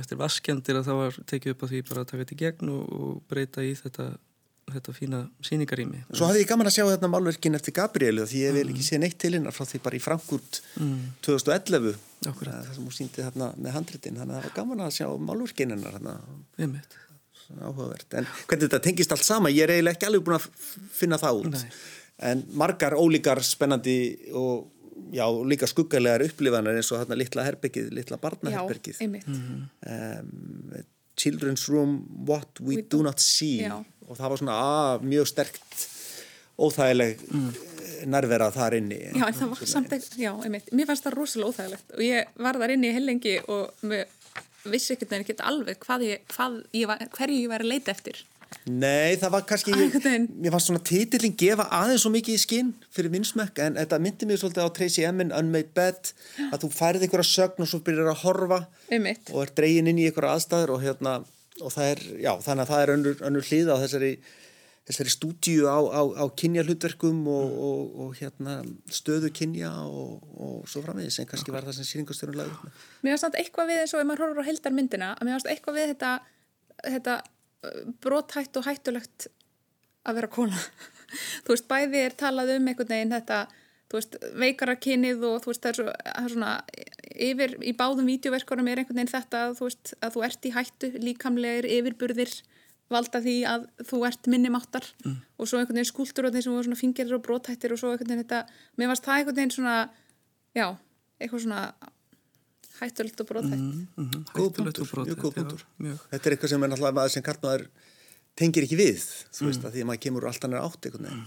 eftir 0.02 0.20
vaskjandir 0.20 0.80
að 0.80 0.90
það 0.90 1.02
var 1.02 1.20
tekið 1.32 1.56
upp 1.56 1.66
á 1.66 1.68
því 1.72 1.82
bara 1.90 2.04
að 2.04 2.10
taka 2.12 2.22
þetta 2.24 2.36
í 2.36 2.40
gegn 2.44 2.72
og, 2.76 2.96
og 3.00 3.20
breyta 3.32 3.66
í 3.66 3.74
þetta, 3.80 4.08
þetta 4.76 4.96
fína 4.98 5.22
síningarými 5.46 6.04
Svo 6.12 6.28
hafði 6.30 6.44
ég 6.44 6.50
gaman 6.52 6.70
að 6.70 6.76
sjá 6.78 6.86
þetta 6.90 7.10
málverkin 7.14 7.58
eftir 7.60 7.76
Gabrielu 7.80 8.28
því 8.30 8.44
ég 8.44 8.58
vil 8.60 8.68
ekki 8.74 8.86
sé 8.86 9.00
neitt 9.02 9.18
til 9.22 9.34
hennar 9.38 9.56
frá 9.56 9.66
því 9.70 9.82
bara 9.86 10.00
í 10.00 10.04
Frankúrt 10.04 10.62
2011 11.26 11.96
Akkúrat. 12.26 12.54
það 12.54 12.78
sem 12.78 12.86
hún 12.86 12.96
síndi 12.96 13.26
þarna 13.26 13.50
með 13.62 13.76
handritin. 13.76 14.16
Þannig 14.18 14.36
að 14.36 14.40
það 14.40 14.48
var 14.48 14.56
gaman 14.60 14.86
að 14.86 14.94
sjá 14.96 15.08
málverkin 15.30 15.76
hennar 15.76 15.98
þarna, 15.98 16.16
áhugavert. 17.62 18.16
En 18.18 18.26
hvernig 18.48 18.64
þetta 18.66 18.80
tengist 18.88 19.14
allt 19.14 19.28
sama, 19.28 19.52
ég 19.54 19.68
er 19.68 19.76
eiginlega 19.76 20.00
ekki 20.00 20.08
alveg 20.10 20.24
búin 20.26 20.40
að 20.40 20.48
finna 20.96 21.20
það 21.22 21.44
út. 21.44 21.60
Nei. 21.60 21.76
en 22.32 22.46
margar 22.56 22.96
ólíkar 22.96 23.42
spennandi 23.44 24.32
og 24.32 24.72
já, 25.12 25.26
líka 25.44 25.68
skuggalegar 25.68 26.24
upplifanir 26.24 26.78
eins 26.80 26.92
og 26.94 27.02
þarna 27.02 27.18
litla 27.20 27.44
herbergið, 27.44 27.90
litla 27.92 28.16
Já, 28.16 28.22
barnaherbergið 28.24 29.02
einmitt 29.04 29.28
um, 29.28 30.78
Children's 31.20 31.68
Room 31.72 31.98
What 32.28 32.60
We, 32.60 32.82
Do, 32.82 33.02
Not 33.04 33.20
See. 33.24 33.62
Já. 33.64 33.78
Og 34.10 34.18
það 34.20 34.34
var 34.34 34.42
svona 34.42 34.58
að, 34.66 35.08
mjög 35.14 35.32
sterkt 35.32 35.88
óþægileg 36.56 37.24
mm. 37.30 37.48
nærvera 38.12 38.52
þar 38.56 38.78
inni 38.80 39.00
Já, 39.10 39.26
en 39.28 39.40
það 39.40 39.56
var 39.56 39.72
samt 39.72 39.98
ekki, 39.98 40.22
já, 40.24 40.32
einmitt 40.46 40.72
Mér 40.76 40.90
fannst 40.92 41.08
það 41.08 41.18
rosalega 41.20 41.52
óþægilegt 41.52 41.98
og 41.98 42.06
ég 42.06 42.38
var 42.48 42.62
þar 42.62 42.76
inni 42.76 42.92
í 42.92 42.96
hellingi 42.96 43.36
og 43.52 43.90
vissi 44.72 44.96
ekkert 44.96 45.16
en 45.16 45.26
ekki 45.26 45.36
alveg 45.46 45.82
hvað 45.84 46.08
ég, 46.08 46.24
hvað 46.32 46.62
ég 46.76 46.90
var, 46.90 47.04
hverju 47.18 47.44
ég 47.44 47.52
var 47.52 47.66
að 47.66 47.74
leita 47.74 47.94
eftir 47.96 48.24
Nei, 48.66 49.18
það 49.20 49.32
var 49.34 49.44
kannski 49.50 49.74
mér 50.42 50.54
fannst 50.54 50.70
svona 50.70 50.82
titillin 50.86 51.36
gefa 51.38 51.68
aðeins 51.76 52.06
svo 52.06 52.12
mikið 52.14 52.38
í 52.38 52.42
skinn 52.42 52.72
fyrir 52.94 53.12
minnsmekk 53.14 53.60
en 53.62 53.78
þetta 53.82 54.00
myndi 54.02 54.30
mér 54.30 54.40
svolítið 54.42 54.70
á 54.70 54.76
Tracy 54.78 55.06
Emin 55.06 55.34
Unmade 55.36 55.74
Bed 55.76 56.12
að 56.52 56.64
þú 56.64 56.72
færið 56.74 57.06
einhverja 57.08 57.30
sögn 57.30 57.66
og 57.66 57.72
svo 57.72 57.82
byrjar 57.86 58.14
að 58.14 58.22
horfa 58.24 58.60
Einmitt. 58.90 59.34
og 59.34 59.44
er 59.44 59.54
dregin 59.60 59.92
inn 59.92 60.02
í 60.02 60.08
einhverja 60.08 60.38
aðstæður 60.38 60.76
og 60.78 60.86
hérna 60.86 61.18
og 61.62 61.72
það 61.72 61.92
er, 61.92 62.02
já, 62.24 62.32
þannig 62.44 62.66
að 62.66 62.72
það 62.72 62.82
er 62.82 62.92
önnur, 62.96 63.22
önnur 63.30 63.48
hlið 63.48 63.70
á 63.72 63.76
þessari, 63.80 64.10
þessari 64.90 65.14
stúdíu 65.14 65.70
á, 65.72 65.80
á, 65.80 66.02
á 66.20 66.26
kynja 66.36 66.66
hlutverkum 66.66 67.22
og, 67.32 67.54
og, 67.68 67.94
og 68.04 68.18
hérna 68.20 68.58
stöðu 68.92 69.32
kynja 69.36 69.72
og, 69.88 70.26
og 70.36 70.66
svo 70.72 70.84
framvegis 70.86 71.22
en 71.24 71.30
kannski 71.30 71.56
var 71.56 71.68
það 71.68 71.80
sem 71.80 71.90
sýringastjórun 71.92 72.40
lagði. 72.42 72.74
Mér 73.06 73.16
fannst 73.16 73.28
samt 73.28 73.40
eitthvað 73.40 73.72
við 73.72 73.84
eins 73.84 73.96
og 73.96 74.04
ef 74.04 74.10
maður 74.10 74.26
horfur 74.26 74.44
á 74.44 74.50
heildarmyndina 74.50 75.12
að 75.16 75.24
mér 75.24 75.38
fannst 75.38 75.52
eitthvað 75.54 75.80
við 75.80 75.92
þetta, 75.94 76.12
þetta 76.90 77.18
uh, 77.24 77.82
brothætt 78.04 78.60
og 78.60 78.68
hættulegt 78.68 79.30
að 80.06 80.20
vera 80.20 80.34
kona. 80.36 80.66
Þú 81.46 81.56
veist, 81.56 81.70
bæði 81.72 82.04
er 82.04 82.18
talað 82.20 82.58
um 82.58 82.68
einhvern 82.68 82.92
veginn 82.92 83.16
þetta, 83.16 83.46
þú 83.90 84.00
veist, 84.00 84.18
veikara 84.42 84.76
kynið 84.82 85.24
og 85.30 85.40
þú 85.44 85.52
veist, 85.52 85.64
það 85.64 85.72
er, 85.72 85.80
svo, 85.80 85.96
það 86.10 86.28
er 86.28 86.36
svona 86.36 86.52
yfir, 87.30 87.56
í 87.62 87.74
báðum 87.78 88.12
vídeoverkunum 88.12 88.70
er 88.72 88.82
einhvern 88.82 89.00
veginn 89.00 89.14
þetta 89.14 89.42
að 89.48 89.58
þú 89.60 89.70
veist, 89.70 89.96
að 90.02 90.16
þú 90.16 90.26
ert 90.28 90.46
í 90.46 90.54
hættu 90.56 90.92
líkamlegir 91.04 91.70
yfirburðir 91.78 92.36
valda 92.94 93.22
því 93.22 93.36
að 93.50 93.66
þú 93.90 94.00
ert 94.06 94.30
minni 94.30 94.52
máttar. 94.54 94.86
Mm. 95.06 95.18
og 95.40 95.50
svo 95.50 95.60
einhvern 95.60 95.80
veginn 95.80 95.90
skúltur 95.90 96.28
og 96.28 96.36
þeir 96.36 96.46
sem 96.46 96.54
voru 96.54 96.68
svona 96.68 96.82
fingerir 96.82 97.18
og 97.18 97.24
brótættir 97.26 97.74
og 97.74 97.82
svo 97.82 97.94
einhvern 97.94 98.12
veginn 98.12 98.26
þetta, 98.26 98.42
mér 98.78 98.92
varst 98.92 99.06
það 99.08 99.20
einhvern 99.20 99.40
veginn 99.40 99.56
svona 99.56 99.78
já, 100.56 100.68
eitthvað 101.20 101.46
svona 101.46 101.62
hættulegt 102.80 103.22
og 103.24 103.30
brótætt 103.30 103.56
mm, 103.56 103.88
mm, 103.96 104.26
Hættulegt 104.36 104.82
og 104.84 104.90
brótætt, 104.92 105.18
já, 105.18 105.44
já 105.44 105.66
mjög. 105.86 106.06
Þetta 106.12 106.30
er 106.30 106.36
eitthvað 106.36 106.54
sem 106.54 106.66
er 106.66 106.72
náttúrulega 106.72 106.98
maður 107.00 107.16
sem 107.16 107.26
kartmaður 107.26 107.66
tengir 108.36 108.68
ekki 108.68 108.80
við, 108.80 109.06
þú 109.32 109.48
veist, 109.48 109.62
mm. 109.62 109.68
að 109.68 109.76
því 109.76 109.84
að 109.84 109.90
maður 109.90 110.04
kemur 110.06 110.26
úr 110.26 110.32
allt 110.32 110.48
annar 110.48 110.66
átt 110.68 110.88
einhvern 110.90 111.08
veginn. 111.08 111.26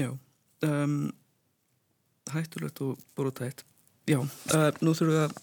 Já, 0.00 0.10
um, 0.68 0.96
hættulegt 2.36 2.82
og 2.86 2.98
brótætt 3.18 3.64
Já, 4.10 4.18
uh, 4.18 4.70
nú 4.82 4.94
þurfum 4.96 5.14
við 5.14 5.24
að 5.24 5.34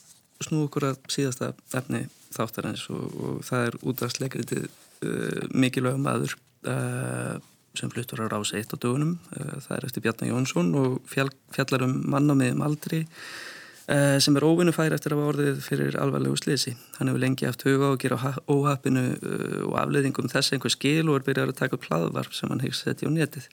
snú 0.43 0.63
okkur 0.67 0.87
að 0.89 0.97
síðasta 1.11 1.51
efni 1.77 2.05
þáttarins 2.35 2.87
og, 2.93 3.05
og 3.23 3.37
það 3.47 3.67
er 3.67 3.77
útvarsleikritið 3.91 4.65
uh, 4.67 5.45
mikilvægum 5.53 6.03
maður 6.03 6.35
uh, 6.67 7.37
sem 7.77 7.91
fluttur 7.93 8.25
á 8.25 8.31
rási 8.31 8.57
eitt 8.59 8.73
á 8.73 8.77
dögunum. 8.77 9.17
Uh, 9.35 9.57
það 9.63 9.75
er 9.77 9.87
eftir 9.89 10.05
Bjarnar 10.05 10.31
Jónsson 10.31 10.73
og 10.79 10.97
fjall, 11.09 11.29
fjallar 11.55 11.85
um 11.87 11.95
manna 12.11 12.35
með 12.37 12.63
aldri 12.65 13.03
uh, 13.05 14.17
sem 14.23 14.37
er 14.37 14.47
óvinnufær 14.47 14.95
eftir 14.97 15.15
að 15.15 15.25
orðið 15.31 15.61
fyrir 15.65 15.99
alvarlegu 16.01 16.37
slisi. 16.41 16.75
Hann 16.97 17.11
hefur 17.11 17.23
lengi 17.23 17.49
haft 17.49 17.65
huga 17.67 17.93
og 17.93 18.01
gera 18.03 18.33
óhafinu 18.49 19.09
uh, 19.15 19.59
og 19.69 19.77
afleiðingum 19.83 20.31
þess 20.33 20.55
einhver 20.55 20.73
skil 20.73 21.05
og 21.07 21.19
er 21.19 21.27
byrjað 21.29 21.53
að 21.53 21.61
taka 21.61 21.79
upp 21.79 21.87
hlaðvarp 21.89 22.35
sem 22.35 22.51
hann 22.51 22.65
hefur 22.65 22.81
sett 22.81 23.05
í 23.05 23.09
á 23.09 23.11
netið 23.13 23.47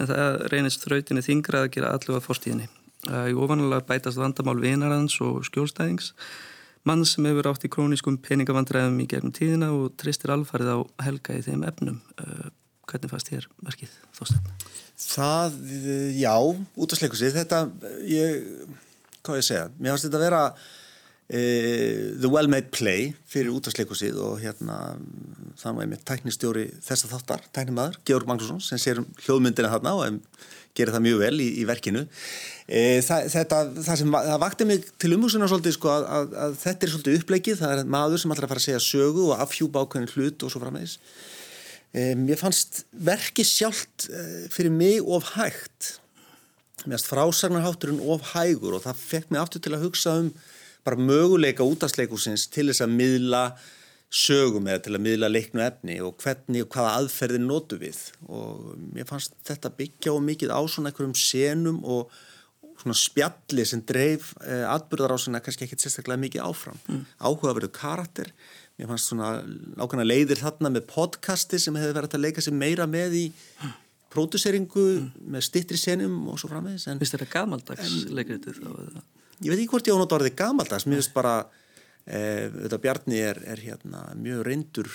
en 0.00 0.08
það 0.10 0.38
reynist 0.52 0.86
þrautinni 0.86 1.24
þingra 1.24 1.64
að 1.64 1.74
gera 1.76 1.92
allu 1.96 2.16
að 2.16 2.24
fórstíðinni. 2.28 2.70
Í 3.02 3.34
ofanulega 3.34 3.84
bætast 3.88 4.20
vandamál 4.20 4.60
vinarans 4.62 5.16
og 5.24 5.42
skjólstæðings 5.48 6.12
mann 6.88 7.04
sem 7.06 7.26
hefur 7.28 7.48
átt 7.50 7.66
í 7.66 7.70
króniskum 7.70 8.18
peningavandræðum 8.22 9.00
í 9.02 9.08
gegnum 9.10 9.34
tíðina 9.34 9.70
og 9.74 9.94
tristir 10.00 10.32
alfarið 10.34 10.72
á 10.74 10.78
helga 11.06 11.38
í 11.38 11.44
þeim 11.46 11.64
efnum. 11.68 12.00
Hvernig 12.90 13.12
fannst 13.12 13.30
þér 13.30 13.48
verkið 13.62 13.96
þóstan? 14.16 14.48
Það, 15.02 15.58
já, 16.18 16.34
út 16.38 16.94
af 16.94 16.98
sleikusið, 16.98 17.36
þetta, 17.38 17.60
ég, 18.10 18.64
hvað 19.22 19.38
ég 19.38 19.46
segja, 19.46 19.68
mér 19.78 19.94
fannst 19.94 20.08
þetta 20.08 20.18
að 20.18 20.26
vera 20.26 20.42
uh, 21.32 22.20
the 22.20 22.30
well-made 22.30 22.70
play 22.74 23.12
fyrir 23.28 23.52
út 23.54 23.68
af 23.68 23.74
sleikusið 23.76 24.18
og 24.22 24.40
hérna, 24.42 24.78
það 25.60 25.76
var 25.78 25.86
einmitt 25.86 26.04
tæknistjóri 26.08 26.66
þess 26.84 27.06
að 27.06 27.14
þáttar, 27.16 27.46
tæknimaður, 27.56 28.00
Georg 28.08 28.28
Magnússon, 28.28 28.60
sem 28.64 28.80
sér 28.80 29.02
um 29.02 29.08
hljóðmyndina 29.24 29.72
þarna 29.72 29.94
og 29.98 30.20
gerir 30.76 30.94
það 30.94 31.04
mjög 31.04 31.18
vel 31.20 31.34
í, 31.44 31.48
í 31.60 31.66
verkinu. 31.68 32.06
E, 32.64 32.80
það, 33.04 33.26
þetta, 33.34 33.58
það 33.76 33.98
sem 34.00 34.14
það 34.14 34.38
vakti 34.40 34.66
mig 34.68 34.86
til 35.02 35.10
umhúsuna 35.18 35.48
svolítið 35.50 35.76
sko 35.76 35.90
að, 35.92 36.06
að, 36.16 36.32
að 36.44 36.56
þetta 36.62 36.86
er 36.86 36.92
svolítið 36.94 37.18
upplegið, 37.20 37.58
það 37.60 37.74
er 37.74 37.90
maður 37.96 38.22
sem 38.22 38.32
ætlar 38.32 38.46
að 38.48 38.54
fara 38.54 38.62
að 38.62 38.68
segja 38.68 38.84
sögu 38.86 39.26
og 39.28 39.42
afhjúpa 39.44 39.82
ákveðin 39.84 40.12
hlut 40.14 40.46
og 40.46 40.54
svo 40.54 40.62
frammeðis 40.62 40.96
mér 41.92 42.38
fannst 42.40 42.86
verkið 43.04 43.48
sjálft 43.48 44.06
e, 44.08 44.22
fyrir 44.52 44.72
mig 44.72 45.02
of 45.04 45.34
hægt. 45.34 45.98
Mér 46.86 46.96
fannst 46.96 47.10
frásagnarhátturinn 47.10 48.00
of 48.00 48.32
hægur 48.32 48.78
og 48.78 48.86
það 48.86 49.02
fekk 49.02 49.28
mig 49.28 49.42
aftur 49.42 49.60
til 49.60 49.74
að 49.76 49.84
hugsa 49.84 50.16
um 50.22 50.30
bara 50.86 50.98
möguleika 50.98 51.66
útastleikusins 51.66 52.48
til 52.52 52.68
þess 52.70 52.84
að 52.84 52.96
miðla 52.98 53.44
sögum 54.12 54.66
eða 54.68 54.82
til 54.84 54.96
að 54.96 55.04
miðla 55.06 55.30
leiknu 55.30 55.62
efni 55.64 55.96
og 56.04 56.18
hvernig 56.20 56.66
og 56.66 56.74
hvaða 56.74 56.96
aðferðin 56.98 57.46
notu 57.48 57.78
við 57.80 58.00
og 58.28 58.74
mér 58.92 59.08
fannst 59.08 59.38
þetta 59.48 59.72
byggja 59.78 60.12
og 60.12 60.26
mikið 60.26 60.52
á 60.52 60.60
svona 60.68 60.92
einhverjum 60.92 61.16
senum 61.16 61.78
og 61.80 62.12
svona 62.82 62.98
spjalli 62.98 63.64
sem 63.68 63.80
dreif 63.88 64.32
eh, 64.44 64.66
atbyrðar 64.68 65.14
á 65.16 65.18
svona 65.22 65.40
kannski 65.44 65.64
ekkert 65.64 65.84
sérstaklega 65.84 66.20
mikið 66.26 66.44
áfram 66.44 66.76
mm. 66.84 67.06
áhugaverðu 67.24 67.70
karakter 67.72 68.32
mér 68.76 68.90
fannst 68.90 69.08
svona 69.08 69.32
ákveðna 69.78 70.08
leiðir 70.08 70.42
þarna 70.42 70.74
með 70.74 70.86
podcasti 70.92 71.60
sem 71.62 71.78
hefði 71.78 71.96
verið 71.96 72.18
að 72.18 72.24
leika 72.26 72.44
sig 72.44 72.56
meira 72.56 72.88
með 72.90 73.16
í 73.16 73.24
próduseringu 74.12 74.86
mm. 74.98 75.10
með 75.32 75.48
stittri 75.48 75.80
senum 75.80 76.20
og 76.28 76.40
svo 76.40 76.52
framvegis 76.52 76.90
Vist 77.00 77.16
þetta 77.16 77.32
gamaldags 77.32 77.96
leikritið 78.12 78.60
þá? 78.60 79.02
Ég 79.42 79.50
veit 79.50 79.58
ekki 79.58 79.72
hvort 79.74 79.90
ég 79.90 79.98
ánótt 79.98 80.14
orðið 80.14 80.38
gamaldags, 80.38 80.86
mér 80.86 81.00
finnst 81.02 81.14
bara 81.16 81.40
Eh, 82.02 82.48
þetta 82.50 82.78
Bjarni 82.82 83.18
er, 83.22 83.38
er 83.46 83.60
hérna, 83.62 84.02
mjög 84.18 84.42
reyndur 84.48 84.88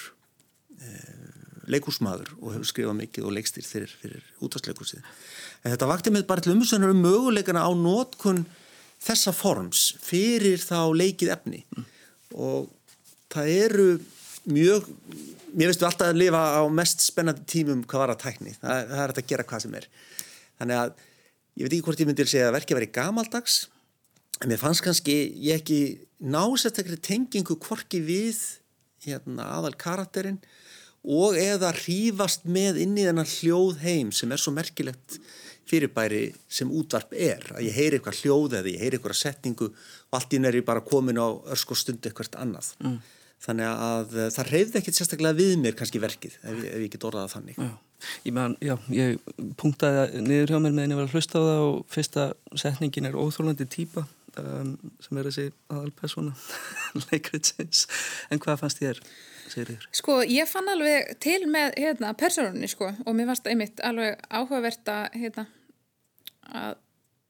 eh, 0.83 1.27
leikúsmaður 1.71 2.33
og 2.41 2.51
hefur 2.51 2.67
skrifað 2.67 2.97
mikið 2.97 3.27
og 3.29 3.35
leikstýr 3.37 3.67
fyrir, 3.67 3.93
fyrir 4.01 4.25
útvarsleikúsið. 4.43 5.05
En 5.63 5.71
þetta 5.71 5.87
vakti 5.87 6.11
með 6.11 6.25
bara 6.27 6.43
til 6.43 6.51
umsönur 6.55 6.91
um 6.91 6.99
möguleikana 7.05 7.63
á 7.63 7.71
nótkun 7.71 8.43
þessa 9.03 9.31
forms 9.35 9.93
fyrir 10.03 10.59
þá 10.59 10.91
leikið 10.99 11.31
efni 11.37 11.61
mm. 11.63 11.87
og 12.43 12.67
það 13.31 13.53
eru 13.53 13.87
mjög, 14.51 14.91
mér 15.55 15.71
veistu 15.71 15.87
alltaf 15.87 16.11
að 16.11 16.21
lifa 16.25 16.43
á 16.59 16.63
mest 16.67 17.07
spennandi 17.07 17.47
tímum 17.47 17.85
hvað 17.87 18.03
var 18.03 18.15
að 18.17 18.23
tækni, 18.25 18.55
það, 18.59 18.83
það 18.91 19.05
er 19.05 19.15
að 19.15 19.31
gera 19.31 19.47
hvað 19.47 19.63
sem 19.63 19.79
er. 19.79 19.89
Þannig 20.59 20.83
að 20.83 20.93
ég 21.55 21.63
veit 21.63 21.71
ekki 21.71 21.83
hvort 21.87 22.03
ég 22.03 22.11
myndi 22.11 22.27
að 22.27 22.33
segja 22.35 22.51
að 22.51 22.57
verkið 22.59 22.81
væri 22.81 22.93
gamaldags 22.99 23.61
en 24.41 24.51
mér 24.51 24.61
fannst 24.61 24.85
kannski 24.85 25.17
ég 25.41 25.61
ekki 25.61 25.81
násættakri 26.17 26.97
tengingu 27.01 27.57
kvorki 27.61 28.01
við 28.05 28.39
hérna, 29.05 29.47
aðal 29.57 29.75
karakterinn 29.77 30.39
og 31.07 31.37
eða 31.39 31.71
hrífast 31.77 32.47
með 32.49 32.81
inn 32.83 32.97
í 32.97 33.05
þennan 33.07 33.29
hljóð 33.37 33.83
heim 33.85 34.09
sem 34.15 34.31
er 34.33 34.41
svo 34.41 34.53
merkilegt 34.55 35.19
fyrirbæri 35.67 36.31
sem 36.51 36.69
útvarp 36.71 37.13
er. 37.13 37.43
Að 37.55 37.67
ég 37.67 37.75
heyri 37.75 37.99
eitthvað 37.99 38.21
hljóð 38.21 38.57
eða 38.59 38.71
ég 38.71 38.81
heyri 38.81 38.97
eitthvað 38.97 39.19
setningu 39.19 39.69
og 39.69 40.17
allt 40.17 40.35
ín 40.35 40.47
er 40.47 40.57
ég 40.59 40.67
bara 40.67 40.83
komin 40.83 41.19
á 41.19 41.27
örsk 41.53 41.73
og 41.75 41.79
stund 41.79 42.07
eitthvað 42.07 42.37
annað. 42.39 42.73
Mm. 42.83 42.97
þannig 43.37 43.67
að 43.69 44.13
það 44.33 44.47
reyði 44.49 44.79
ekkert 44.79 44.97
sérstaklega 44.97 45.37
við 45.37 45.51
mér 45.61 45.75
kannski 45.77 45.99
verkið 46.01 46.39
ef, 46.41 46.55
ef 46.57 46.79
ég 46.81 46.89
get 46.89 47.03
orðað 47.05 47.35
þannig. 47.35 47.59
Já, 47.61 48.07
ég, 48.23 48.31
man, 48.33 48.55
já, 48.65 48.73
ég 48.89 49.19
punktaði 49.61 50.23
niður 50.25 50.53
hjá 50.55 50.57
mér 50.63 50.73
meðan 50.73 50.95
ég 50.95 50.97
var 50.97 51.05
að 51.05 51.13
hlusta 51.13 51.37
á 51.37 51.45
það 51.45 51.65
og 51.67 51.75
fyrsta 51.93 52.25
setningin 52.57 53.09
er 53.11 53.19
óþólandi 53.19 53.67
týpa 53.69 54.07
um, 54.41 54.73
sem 55.03 55.19
er 55.19 55.29
þessi 55.29 55.47
aðalpersona 55.73 56.33
leikritsins. 57.07 57.85
En 58.31 58.41
hvað 58.43 58.63
fannst 58.63 58.81
þér? 58.81 59.01
Sko, 59.95 60.19
ég 60.27 60.49
fann 60.49 60.67
alveg 60.67 61.13
til 61.23 61.45
með 61.47 61.77
hérna, 61.79 62.11
personunni 62.19 62.67
sko 62.67 62.89
og 62.91 63.15
mér 63.15 63.29
fannst 63.31 63.47
einmitt 63.47 63.79
alveg 63.85 64.19
áhugavert 64.27 64.91
að, 64.91 65.05
hérna, 65.21 65.45
að, 66.51 66.75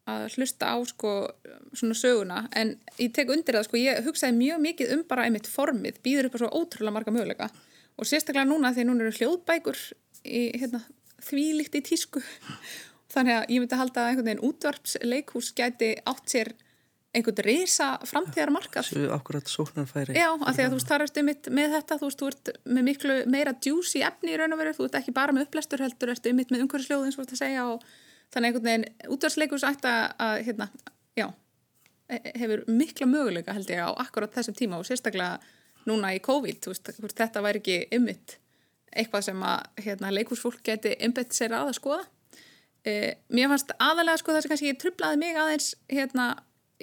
að 0.10 0.26
hlusta 0.34 0.72
á 0.74 0.78
sko 0.90 1.14
svona 1.78 1.98
söguna. 1.98 2.42
En 2.58 2.74
ég 2.98 3.14
tek 3.14 3.30
undir 3.34 3.60
það 3.60 3.70
sko, 3.70 3.82
ég 3.82 4.04
hugsaði 4.08 4.38
mjög 4.40 4.64
mikið 4.66 4.94
um 4.98 5.06
bara 5.10 5.28
einmitt 5.28 5.50
formið, 5.52 6.02
býður 6.06 6.32
upp 6.32 6.40
á 6.40 6.42
svo 6.42 6.52
ótrúlega 6.58 6.98
marga 6.98 7.14
möguleika. 7.14 7.52
Og 7.98 8.10
sérstaklega 8.10 8.50
núna 8.50 8.74
því 8.74 8.90
núna 8.90 9.06
eru 9.06 9.18
hljóðbækur 9.18 9.80
í, 10.26 10.44
hérna, 10.58 10.82
þvílikt 11.30 11.78
í 11.78 11.86
tísku. 11.86 12.22
Þannig 13.14 13.38
að 13.38 13.52
ég 13.54 13.62
myndi 13.62 13.78
halda 13.80 14.02
að 14.04 14.10
einhvern 14.12 14.28
veginn 14.28 14.48
útvarpsleikús 14.50 15.54
gæti 15.58 15.94
átt 16.10 16.34
sér 16.34 16.52
einhvern 17.18 17.44
reysa 17.46 17.88
framtíðarmarkað. 18.08 18.92
Akkurat 19.16 19.50
sóknarfæri. 19.52 20.16
Já, 20.18 20.30
af 20.34 20.58
því 20.58 20.66
að 20.66 20.70
þú 20.74 20.80
veist, 20.80 20.92
þar 20.92 21.06
ertu 21.08 21.24
mitt 21.28 21.50
með 21.60 21.76
þetta 21.78 21.98
þú 22.02 22.10
veist, 22.10 22.22
þú 22.22 22.30
ert 22.32 22.52
með 22.78 22.88
miklu 22.90 23.18
meira 23.34 23.56
juicy 23.66 24.04
efni 24.08 24.34
í 24.36 24.38
raun 24.40 24.56
og 24.56 24.62
veru, 24.62 24.76
þú 24.78 24.88
ert 24.88 25.00
ekki 25.02 25.16
bara 25.18 25.36
með 25.36 25.48
upplestur 25.48 25.84
heldur, 25.84 26.14
ertu 26.14 26.36
mitt 26.38 26.54
með 26.54 26.68
umhverfisljóð 26.68 27.10
eins 27.10 27.18
og 27.18 27.26
þetta 27.26 27.42
segja 27.42 27.68
og 27.74 27.86
þannig 28.34 28.50
einhvern 28.54 28.70
veginn 28.70 29.14
útvarsleikus 29.18 29.68
ætti 29.68 29.92
að, 29.92 30.42
hérna, 30.48 30.72
já 31.18 31.28
hefur 32.08 32.64
mikla 32.72 33.08
möguleika 33.10 33.56
held 33.56 33.72
ég 33.72 33.84
á 33.84 33.92
akkurat 34.00 34.32
þessum 34.32 34.56
tíma 34.56 34.78
og 34.80 34.88
sérstaklega 34.88 35.42
núna 35.88 36.14
í 36.16 36.22
COVID, 36.24 36.62
þú 36.64 36.74
veist, 36.74 36.92
þetta 37.16 37.44
væri 37.44 37.62
ekki 37.64 37.80
ymmit 37.96 38.38
eitthvað 38.98 39.26
sem 39.28 39.42
að 39.46 39.84
hérna, 39.86 40.12
leikursfólk 40.16 40.62
geti 40.66 40.96
ymbett 41.04 41.36
sér 41.36 41.56
að 41.58 41.72
að 41.72 41.78
skoða. 41.80 42.06
Eh, 42.88 43.18
mér 43.34 43.52
fannst 43.52 43.74
aðalega 43.84 44.22
sko 44.22 44.34
það 44.34 44.44
sem 44.44 44.52
kannski 44.54 44.76
trublaði 44.80 45.20
mig 45.22 45.38
aðeins 45.38 45.70
hérna 45.92 46.28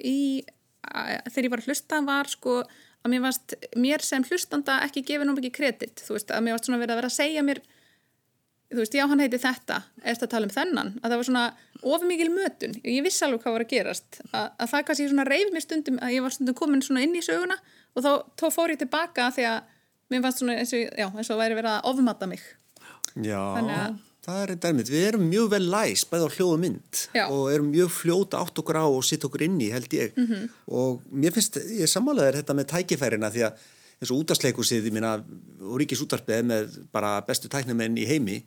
í, 0.01 0.43
þegar 0.85 1.47
ég 1.47 1.53
var 1.53 1.63
að 1.63 1.69
hlusta 1.71 2.01
var 2.05 2.31
sko 2.31 2.59
að 3.05 3.13
mér 3.13 3.23
varst, 3.27 3.55
mér 3.77 4.03
sem 4.05 4.25
hlustanda 4.25 4.79
ekki 4.85 5.05
gefið 5.05 5.29
nú 5.29 5.37
mikið 5.37 5.53
kredit, 5.53 6.01
þú 6.01 6.17
veist, 6.17 6.31
að 6.33 6.45
mér 6.45 6.55
varst 6.55 6.69
svona 6.69 6.81
verið 6.81 6.95
að 6.95 7.01
vera 7.01 7.11
að 7.11 7.17
segja 7.19 7.43
mér, 7.45 7.61
þú 8.73 8.81
veist, 8.81 8.97
já 8.97 9.05
hann 9.11 9.21
heiti 9.21 9.41
þetta, 9.43 9.77
eftir 10.01 10.27
að 10.27 10.33
tala 10.33 10.49
um 10.49 10.55
þennan? 10.55 10.91
Að 11.01 11.13
það 11.13 11.21
var 11.21 11.27
svona 11.29 11.45
ofið 11.85 12.09
mikil 12.09 12.29
mötun. 12.33 12.73
Ég 12.81 13.05
vissi 13.05 13.25
alveg 13.27 13.43
hvað 13.43 13.55
var 13.55 13.65
að 13.67 13.71
gerast, 13.75 14.19
að, 14.31 14.47
að 14.49 14.71
það 14.73 14.85
kannski 14.89 15.07
svona 15.11 15.27
reyf 15.29 15.53
mér 15.53 15.65
stundum, 15.65 16.01
að 16.01 16.15
ég 16.15 16.25
var 16.25 16.33
stundum 16.33 16.57
komin 16.57 16.83
svona 16.85 17.05
inn 17.05 17.13
í 17.13 17.23
söguna 17.25 17.59
og 17.93 18.05
þá, 18.05 18.11
þá 18.41 18.45
fór 18.57 18.73
ég 18.73 18.81
tilbaka 18.81 19.29
því 19.35 19.47
að 19.51 19.59
mér 20.09 20.25
fannst 20.25 20.41
svona 20.41 20.57
eins 20.63 20.73
og, 20.73 20.81
já, 20.97 21.07
eins 21.11 21.31
og 21.33 21.41
væri 21.43 21.59
verið 21.59 21.75
að 21.75 21.89
ofmatta 21.91 22.29
mig. 22.31 22.41
Já, 23.15 23.37
þannig 23.37 23.77
að 23.83 24.01
Það 24.25 24.41
er 24.41 24.51
þetta 24.53 24.69
ermitt. 24.71 24.89
Við 24.89 25.07
erum 25.11 25.25
mjög 25.29 25.47
vel 25.53 25.63
læst 25.69 26.09
bæði 26.09 26.25
á 26.25 26.35
hljóðu 26.35 26.59
mynd 26.63 27.01
Já. 27.13 27.23
og 27.29 27.43
erum 27.53 27.71
mjög 27.71 27.91
fljóta 27.93 28.41
átt 28.41 28.61
okkur 28.61 28.79
á 28.81 28.85
og 28.85 29.03
sitt 29.05 29.25
okkur 29.27 29.45
inn 29.45 29.59
í 29.61 29.71
held 29.73 29.91
ég 29.93 30.15
mm 30.17 30.27
-hmm. 30.27 30.49
og 30.65 31.01
mér 31.13 31.33
finnst, 31.35 31.59
ég 31.61 31.89
samálaður 31.89 32.39
þetta 32.41 32.57
með 32.57 32.71
tækifærina 32.73 33.29
því 33.29 33.43
að 33.45 33.65
eins 34.01 34.11
og 34.11 34.23
útastleikusið 34.23 34.87
og 35.05 35.75
ríkis 35.79 36.01
útarpið 36.03 36.43
með 36.43 36.79
bara 36.91 37.21
bestu 37.21 37.47
tæknumenn 37.47 37.97
í 37.97 38.07
heimi 38.09 38.43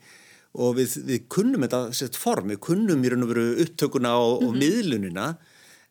og 0.59 0.77
við, 0.77 0.97
við 1.05 1.29
kunnum 1.29 1.63
þetta 1.63 1.93
sett 1.93 2.17
form, 2.17 2.51
við 2.53 2.61
kunnum 2.65 3.05
í 3.05 3.13
raun 3.13 3.23
og 3.23 3.33
veru 3.33 3.47
upptökuna 3.65 4.17
og, 4.17 4.43
mm 4.43 4.47
-hmm. 4.47 4.49
og 4.49 4.51
mhm. 4.51 4.59
miðlunina 4.59 5.37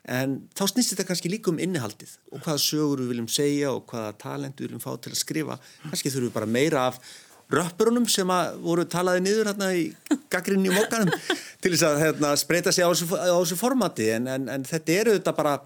en 0.07 0.37
þá 0.55 0.63
snýst 0.71 0.93
þetta 0.93 1.07
kannski 1.09 1.29
líka 1.29 1.51
um 1.51 1.59
innihaldið 1.59 2.17
og 2.31 2.39
hvaða 2.39 2.63
sögur 2.63 3.01
við 3.01 3.09
viljum 3.11 3.27
segja 3.27 3.71
og 3.71 3.85
hvaða 3.91 4.13
talent 4.17 4.59
við 4.59 4.69
viljum 4.69 4.83
fá 4.83 4.95
til 5.01 5.11
að 5.11 5.19
skrifa 5.19 5.59
kannski 5.83 6.09
þurfum 6.09 6.29
við 6.29 6.37
bara 6.37 6.45
meira 6.45 6.87
af 6.87 6.99
röppurunum 7.53 8.07
sem 8.11 8.31
voru 8.63 8.85
talaði 8.89 9.23
niður 9.23 9.51
hérna 9.51 9.71
í 9.75 9.87
gaggrinni 10.31 10.71
í 10.71 10.75
mokkanum 10.75 11.11
til 11.63 11.73
þess 11.73 11.87
að 11.87 12.01
hérna, 12.03 12.35
spreita 12.39 12.73
sig 12.75 12.83
á 12.83 12.91
þessu, 12.91 13.59
formati. 13.59 14.09
En, 14.17 14.27
en, 14.27 14.49
en 14.51 14.67
þetta 14.67 14.97
eru 15.01 15.17
þetta 15.17 15.35
bara 15.37 15.57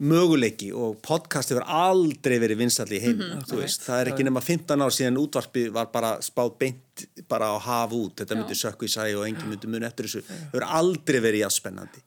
möguleiki 0.00 0.70
og 0.72 0.96
podcast 1.04 1.52
hefur 1.52 1.66
aldrei 1.68 2.38
verið 2.40 2.62
vinstalli 2.62 2.96
í 2.96 3.02
heim 3.02 3.18
mm 3.18 3.32
-hmm. 3.32 3.58
veist, 3.58 3.82
það 3.84 4.00
er 4.00 4.10
ekki 4.12 4.24
nema 4.24 4.40
15 4.40 4.84
ár 4.84 4.94
síðan 4.96 5.18
útvarpi 5.20 5.66
var 5.68 5.90
bara 5.92 6.14
spáð 6.24 6.54
beint 6.58 7.04
bara 7.28 7.50
á 7.52 7.56
haf 7.60 7.92
út, 7.92 8.14
þetta 8.16 8.38
myndi 8.38 8.56
sökku 8.56 8.88
í 8.88 8.88
sæ 8.88 9.12
og 9.16 9.26
engin 9.28 9.48
myndi 9.48 9.68
mun 9.68 9.84
eftir 9.84 10.08
þessu, 10.08 10.22
það 10.24 10.40
hefur 10.46 10.66
aldrei 10.80 11.20
verið 11.20 11.44
jáspennandi 11.44 12.00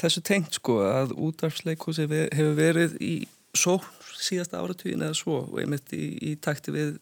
þessu 0.00 0.24
tengt 0.24 0.54
sko 0.54 0.80
að 0.88 1.12
útvarpsleikhúsi 1.12 2.08
hefur 2.08 2.56
verið 2.56 2.96
í 3.00 3.14
svo 3.52 3.76
síðasta 4.20 4.60
áratugin 4.60 5.02
eða 5.02 5.18
svo 5.18 5.40
og 5.46 5.58
einmitt 5.62 5.92
í, 5.96 6.06
í 6.30 6.36
takti 6.42 6.74
við 6.74 6.94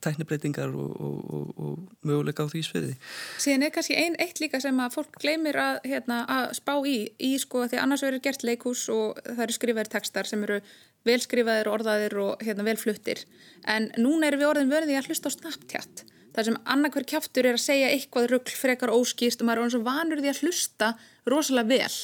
tæknibreitingar 0.00 0.72
og, 0.72 0.92
og, 1.00 1.50
og, 1.60 1.80
möguleika 2.08 2.46
á 2.46 2.48
því 2.48 2.62
sviði. 2.64 2.94
Síðan 3.40 3.66
er 3.66 3.72
kannski 3.74 3.96
ein, 4.00 4.16
eitt 4.22 4.40
líka 4.40 4.60
sem 4.62 4.78
að 4.80 4.96
fólk 4.96 5.18
gleymir 5.20 5.58
að, 5.60 5.80
hérna, 5.84 6.22
að 6.30 6.54
spá 6.56 6.72
í, 6.88 6.96
í 7.20 7.34
sko 7.40 7.66
því 7.68 7.80
annars 7.82 8.04
verður 8.06 8.24
gert 8.24 8.46
leikús 8.48 8.86
og 8.92 9.20
það 9.26 9.44
eru 9.46 9.56
skrifaðir 9.58 9.92
textar 9.92 10.30
sem 10.30 10.44
eru 10.46 10.60
velskrifaðir, 11.04 11.68
orðaðir 11.68 12.16
og 12.22 12.44
hérna, 12.44 12.64
velfluttir 12.64 13.26
en 13.68 13.90
núna 14.00 14.30
erum 14.30 14.40
við 14.40 14.50
orðin 14.54 14.72
verðið 14.72 15.00
að 15.02 15.10
hlusta 15.10 15.32
á 15.32 15.36
Snapchat 15.36 16.04
þar 16.34 16.48
sem 16.48 16.56
annarkver 16.64 17.06
kjáftur 17.08 17.48
er 17.48 17.58
að 17.58 17.66
segja 17.66 17.90
eitthvað 17.92 18.30
ruggl 18.32 18.56
frekar 18.58 18.92
óskýrst 18.94 19.42
og 19.42 19.48
maður 19.48 19.62
er 19.62 19.68
eins 19.68 19.76
og 19.78 19.84
vanur 19.86 20.22
því 20.22 20.32
að 20.32 20.40
hlusta 20.42 20.88
rosalega 21.30 21.70
vel. 21.70 21.98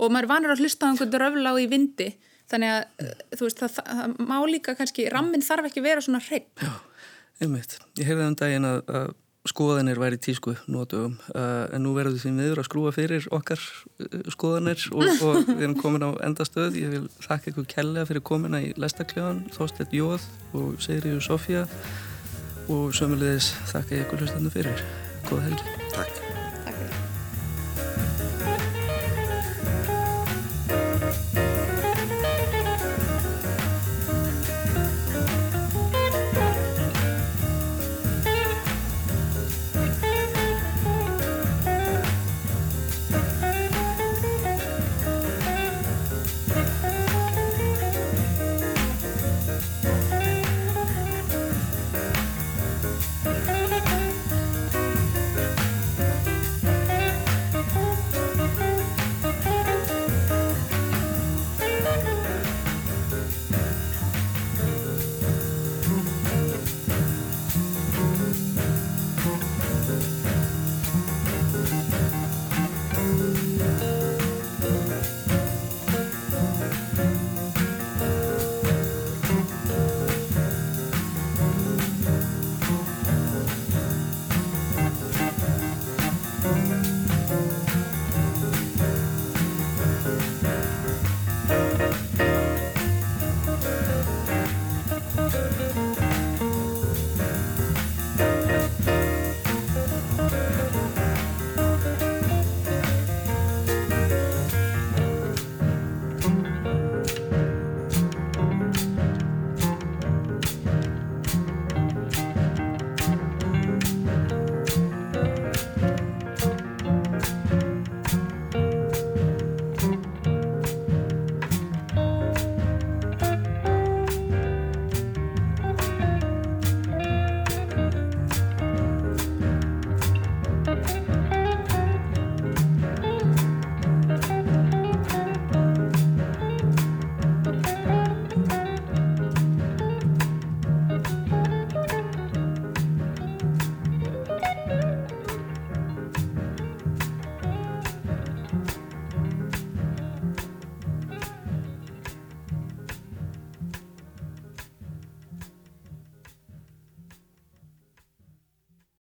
Og 0.00 0.12
maður 0.12 0.26
er 0.26 0.32
vanur 0.34 0.54
að 0.54 0.64
hlusta 0.64 0.84
á 0.84 0.88
einhvern 0.90 1.16
röfla 1.22 1.54
og 1.54 1.62
í 1.62 1.70
vindi 1.70 2.10
þannig 2.50 2.76
að 2.76 3.10
þú 3.38 3.46
veist 3.46 3.64
það, 3.64 3.74
það, 3.78 3.90
það 3.96 4.30
má 4.32 4.36
líka 4.50 4.76
kannski, 4.78 5.08
rammin 5.12 5.44
þarf 5.46 5.70
ekki 5.70 5.84
vera 5.84 6.04
svona 6.04 6.22
hrepp 6.26 6.70
Einmitt. 7.40 7.78
Ég 7.96 8.04
heyrði 8.04 8.26
um 8.28 8.36
daginn 8.36 8.68
að, 8.68 8.80
að 8.92 9.12
skoðanir 9.48 10.00
væri 10.00 10.18
tísku 10.20 10.52
nótum 10.68 11.14
uh, 11.32 11.64
en 11.72 11.84
nú 11.86 11.94
verður 11.96 12.18
því 12.20 12.32
miður 12.36 12.60
að 12.60 12.68
skrúa 12.68 12.92
fyrir 12.92 13.28
okkar 13.32 13.62
uh, 14.04 14.18
skoðanir 14.34 14.84
og, 14.92 15.06
og 15.24 15.48
við 15.48 15.64
erum 15.64 15.78
komin 15.80 16.04
á 16.04 16.10
endastöð. 16.28 16.76
Ég 16.76 16.92
vil 16.92 17.04
þakka 17.24 17.54
ykkur 17.54 17.68
kella 17.72 18.04
fyrir 18.08 18.24
komina 18.28 18.60
í 18.60 18.74
Lestakljóðan, 18.76 19.46
Þorstedt 19.56 19.96
Jóð 19.96 20.28
og 20.52 20.76
Sigriður 20.84 21.24
Sofía 21.24 21.64
og 22.70 22.92
sömulegis 22.96 23.54
þakka 23.72 24.02
ykkur 24.04 24.26
hlustandu 24.26 24.52
fyrir. 24.52 24.84
Góða 25.30 25.48
helgi. 25.48 25.78
Takk. 25.96 26.29